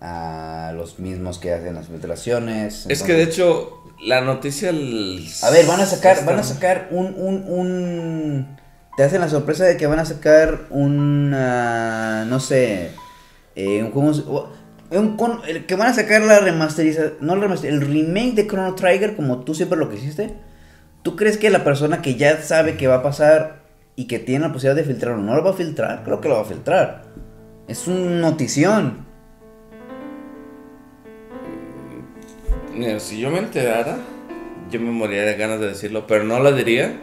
a 0.00 0.72
los 0.76 0.98
mismos 0.98 1.38
que 1.38 1.52
hacen 1.52 1.74
las 1.74 1.88
filtraciones. 1.88 2.86
Es 2.88 3.02
que 3.02 3.14
de 3.14 3.24
hecho, 3.24 3.82
la 4.04 4.20
noticia. 4.20 4.70
el- 4.70 5.26
A 5.42 5.50
ver, 5.50 5.66
van 5.66 5.80
a 5.80 5.86
sacar, 5.86 6.24
van 6.24 6.38
a 6.38 6.42
sacar 6.44 6.88
un, 6.90 7.14
un, 7.16 7.44
un... 7.48 8.58
Te 8.96 9.04
hacen 9.04 9.20
la 9.20 9.28
sorpresa 9.28 9.64
de 9.64 9.76
que 9.76 9.86
van 9.86 9.98
a 10.00 10.04
sacar 10.04 10.62
un, 10.70 11.32
ah, 11.34 12.24
no 12.28 12.40
sé, 12.40 12.90
eh, 13.54 13.82
un 13.82 13.90
juego... 13.92 14.52
un 14.90 15.16
con- 15.16 15.40
el 15.46 15.66
que 15.66 15.74
van 15.76 15.88
a 15.88 15.94
sacar 15.94 16.22
la 16.22 16.40
remasterización, 16.40 17.14
no 17.20 17.36
la 17.36 17.52
el 17.54 17.80
remake 17.80 18.34
de 18.34 18.46
Chrono 18.46 18.74
Trigger 18.74 19.14
como 19.16 19.40
tú 19.44 19.54
siempre 19.54 19.78
lo 19.78 19.88
que 19.88 19.96
hiciste. 19.96 20.34
¿Tú 21.02 21.14
crees 21.16 21.38
que 21.38 21.50
la 21.50 21.62
persona 21.64 22.02
que 22.02 22.16
ya 22.16 22.42
sabe 22.42 22.76
que 22.76 22.86
va 22.88 22.96
a 22.96 23.02
pasar 23.02 23.57
y 23.98 24.06
que 24.06 24.20
tiene 24.20 24.46
la 24.46 24.52
posibilidad 24.52 24.76
de 24.76 24.84
filtrarlo 24.84 25.20
no 25.20 25.34
lo 25.34 25.42
va 25.42 25.50
a 25.50 25.54
filtrar? 25.54 26.04
Creo 26.04 26.20
que 26.20 26.28
lo 26.28 26.36
va 26.36 26.42
a 26.42 26.44
filtrar. 26.44 27.02
Es 27.66 27.88
un 27.88 28.20
notición. 28.20 29.04
Mira, 32.72 33.00
si 33.00 33.18
yo 33.18 33.28
me 33.32 33.38
enterara, 33.38 33.98
yo 34.70 34.78
me 34.78 34.92
moriría 34.92 35.24
de 35.24 35.34
ganas 35.34 35.58
de 35.58 35.66
decirlo, 35.66 36.06
pero 36.06 36.22
no 36.22 36.38
lo 36.38 36.52
diría 36.52 36.94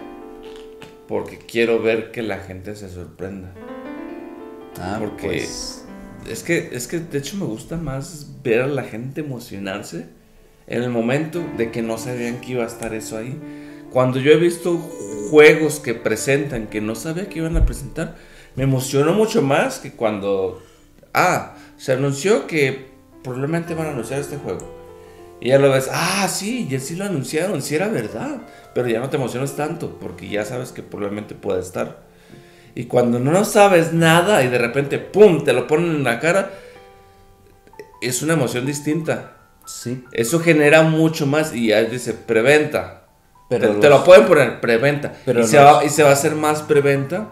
porque 1.10 1.38
quiero 1.38 1.82
ver 1.82 2.12
que 2.12 2.22
la 2.22 2.38
gente 2.38 2.78
se 2.78 2.88
sorprenda. 2.88 3.52
Ah, 4.80 4.96
Porque 4.98 5.28
pues... 5.28 5.86
es 6.30 6.44
que 6.44 6.70
es 6.72 6.88
que 6.88 7.00
de 7.00 7.18
hecho 7.18 7.36
me 7.36 7.46
gusta 7.46 7.76
más 7.76 8.38
ver 8.42 8.62
a 8.62 8.68
la 8.68 8.84
gente 8.84 9.20
emocionarse 9.20 10.06
en 10.66 10.82
el 10.82 10.92
momento 10.92 11.44
de 11.58 11.72
que 11.72 11.82
no 11.82 11.98
sabían 11.98 12.40
que 12.40 12.54
iba 12.54 12.64
a 12.64 12.68
estar 12.68 12.94
eso 12.94 13.18
ahí. 13.18 13.38
Cuando 13.96 14.20
yo 14.20 14.34
he 14.34 14.36
visto 14.36 14.78
juegos 15.30 15.80
que 15.80 15.94
presentan 15.94 16.68
que 16.68 16.82
no 16.82 16.96
sabía 16.96 17.30
que 17.30 17.40
iban 17.40 17.56
a 17.56 17.66
presentar, 17.66 18.18
me 18.58 18.64
emocionó 18.64 19.14
mucho 19.14 19.42
más 19.42 19.80
que 19.80 19.94
cuando, 19.94 20.62
ah, 21.14 21.56
se 21.78 21.94
anunció 21.94 22.46
que 22.46 22.88
probablemente 23.24 23.74
van 23.74 23.88
a 23.88 23.92
anunciar 23.92 24.20
este 24.20 24.36
juego. 24.36 24.70
Y 25.40 25.48
ya 25.48 25.60
lo 25.60 25.72
ves, 25.72 25.88
ah, 25.94 26.28
sí, 26.28 26.68
ya 26.70 26.82
sí 26.82 26.98
lo 26.98 27.06
anunciaron, 27.06 27.62
sí 27.62 27.76
era 27.76 27.88
verdad. 27.88 28.42
Pero 28.74 28.90
ya 28.90 29.00
no 29.00 29.10
te 29.10 29.16
emocionas 29.16 29.56
tanto, 29.56 29.98
porque 29.98 30.28
ya 30.28 30.44
sabes 30.44 30.74
que 30.74 30.84
probablemente 30.84 31.34
puede 31.34 31.62
estar. 31.62 32.04
Y 32.76 32.88
cuando 32.88 33.18
no 33.20 33.46
sabes 33.46 33.94
nada 33.94 34.44
y 34.44 34.50
de 34.50 34.58
repente, 34.58 35.00
¡pum!, 35.00 35.46
te 35.46 35.54
lo 35.54 35.68
ponen 35.68 35.96
en 35.96 36.04
la 36.04 36.20
cara, 36.20 36.52
es 38.02 38.22
una 38.22 38.34
emoción 38.34 38.66
distinta. 38.66 39.38
Sí. 39.66 40.04
Eso 40.12 40.42
genera 40.42 40.84
mucho 40.84 41.26
más 41.26 41.56
y 41.56 41.68
ya 41.68 41.82
dice 41.86 42.12
preventa. 42.12 43.05
Pero 43.50 43.74
te, 43.76 43.80
te 43.82 43.90
los- 43.90 44.00
lo 44.00 44.04
pueden 44.06 44.26
poner 44.26 44.60
preventa. 44.62 45.14
Pero 45.26 45.42
y, 45.42 45.48
se 45.48 45.58
los- 45.58 45.66
va, 45.66 45.84
y 45.86 45.90
se 45.90 46.04
va 46.04 46.10
a 46.10 46.14
hacer 46.14 46.36
más 46.36 46.62
preventa. 46.64 47.30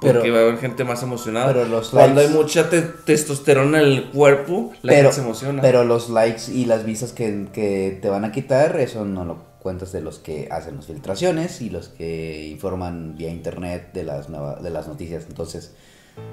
Porque 0.00 0.18
Pero- 0.20 0.32
va 0.34 0.38
a 0.40 0.42
haber 0.42 0.58
gente 0.58 0.82
más 0.84 1.02
emocionada. 1.04 1.46
pero 1.52 1.64
los 1.64 1.90
Cuando 1.90 2.20
likes- 2.20 2.28
hay 2.28 2.34
mucha 2.34 2.68
te- 2.70 2.82
testosterona 2.82 3.80
en 3.80 3.86
el 3.86 4.10
cuerpo, 4.10 4.72
la 4.82 4.92
pero, 4.94 5.02
gente 5.10 5.14
se 5.14 5.20
emociona. 5.20 5.62
pero 5.62 5.84
los 5.84 6.10
likes 6.10 6.50
y 6.52 6.64
las 6.64 6.84
vistas 6.84 7.12
que, 7.12 7.46
que 7.52 7.98
te 8.02 8.08
van 8.08 8.24
a 8.24 8.32
quitar, 8.32 8.80
eso 8.80 9.04
no 9.04 9.24
lo 9.24 9.52
cuentas 9.60 9.92
de 9.92 10.00
los 10.00 10.18
que 10.18 10.48
hacen 10.50 10.74
las 10.74 10.86
filtraciones 10.86 11.60
y 11.60 11.70
los 11.70 11.88
que 11.88 12.48
informan 12.48 13.16
vía 13.16 13.30
internet 13.30 13.90
de 13.92 14.02
las, 14.02 14.28
nueva- 14.28 14.56
de 14.56 14.70
las 14.70 14.88
noticias. 14.88 15.24
Entonces, 15.28 15.72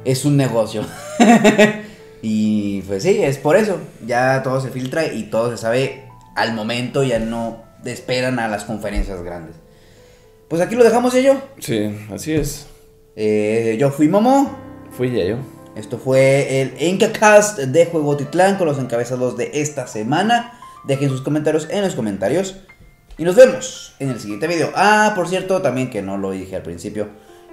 es 0.03 0.25
un 0.25 0.35
negocio. 0.35 0.81
y 2.23 2.81
pues 2.83 3.03
sí, 3.03 3.21
es 3.21 3.37
por 3.37 3.55
eso. 3.55 3.77
Ya 4.05 4.41
todo 4.43 4.59
se 4.61 4.69
filtra 4.69 5.05
y 5.13 5.23
todo 5.29 5.51
se 5.51 5.57
sabe 5.57 6.05
al 6.35 6.53
momento, 6.53 7.03
ya 7.03 7.19
no 7.19 7.63
esperan 7.85 8.39
a 8.39 8.47
las 8.47 8.63
conferencias 8.65 9.21
grandes. 9.23 9.55
Pues 10.47 10.61
aquí 10.61 10.75
lo 10.75 10.83
dejamos, 10.83 11.13
yo. 11.13 11.41
Sí, 11.59 11.95
así 12.13 12.33
es. 12.33 12.67
Eh, 13.15 13.77
yo 13.79 13.91
fui 13.91 14.07
Momo. 14.07 14.57
Fui 14.91 15.11
ya 15.11 15.23
yo. 15.23 15.37
Esto 15.75 15.97
fue 15.97 16.61
el 16.61 16.73
Encacast 16.79 17.59
de 17.59 17.85
Juego 17.85 18.17
Titlán 18.17 18.57
con 18.57 18.67
los 18.67 18.79
encabezados 18.79 19.37
de 19.37 19.51
esta 19.53 19.87
semana. 19.87 20.59
Dejen 20.85 21.09
sus 21.09 21.21
comentarios 21.21 21.67
en 21.69 21.83
los 21.83 21.95
comentarios. 21.95 22.57
Y 23.17 23.23
nos 23.23 23.35
vemos 23.35 23.95
en 23.99 24.09
el 24.09 24.19
siguiente 24.19 24.47
video. 24.47 24.71
Ah, 24.75 25.13
por 25.15 25.27
cierto, 25.27 25.61
también 25.61 25.89
que 25.89 26.01
no 26.01 26.17
lo 26.17 26.31
dije 26.31 26.55
al 26.55 26.63
principio. 26.63 27.07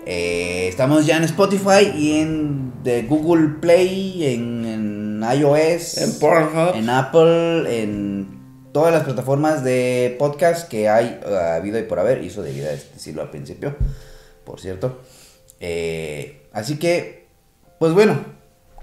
eh, 0.06 0.68
estamos 0.68 1.04
ya 1.06 1.16
en 1.16 1.24
Spotify 1.24 1.90
y 1.96 2.20
en 2.20 2.72
de 2.84 3.02
Google 3.02 3.56
Play, 3.60 4.24
en, 4.34 4.64
en 4.64 5.24
iOS, 5.38 5.98
En 5.98 6.18
Pornhub. 6.20 6.76
en 6.76 6.88
Apple, 6.88 7.82
en 7.82 8.35
todas 8.76 8.92
las 8.92 9.04
plataformas 9.04 9.64
de 9.64 10.16
podcast 10.18 10.68
que 10.68 10.90
hay 10.90 11.18
uh, 11.26 11.34
habido 11.34 11.78
y 11.78 11.84
por 11.84 11.98
haber. 11.98 12.22
Y 12.22 12.26
eso 12.26 12.42
debía 12.42 12.68
decirlo 12.68 13.22
al 13.22 13.30
principio, 13.30 13.74
por 14.44 14.60
cierto. 14.60 15.00
Eh, 15.60 16.42
así 16.52 16.78
que, 16.78 17.26
pues 17.78 17.94
bueno, 17.94 18.18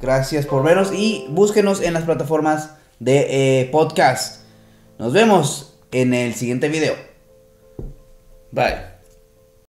gracias 0.01 0.47
por 0.47 0.63
vernos 0.63 0.91
y 0.91 1.27
búsquenos 1.29 1.79
en 1.79 1.93
las 1.93 2.05
plataformas 2.05 2.71
de 2.97 3.59
eh, 3.59 3.69
podcast. 3.71 4.45
Nos 4.97 5.13
vemos 5.13 5.75
en 5.91 6.15
el 6.15 6.33
siguiente 6.33 6.69
video. 6.69 6.95
Bye. 8.49 8.92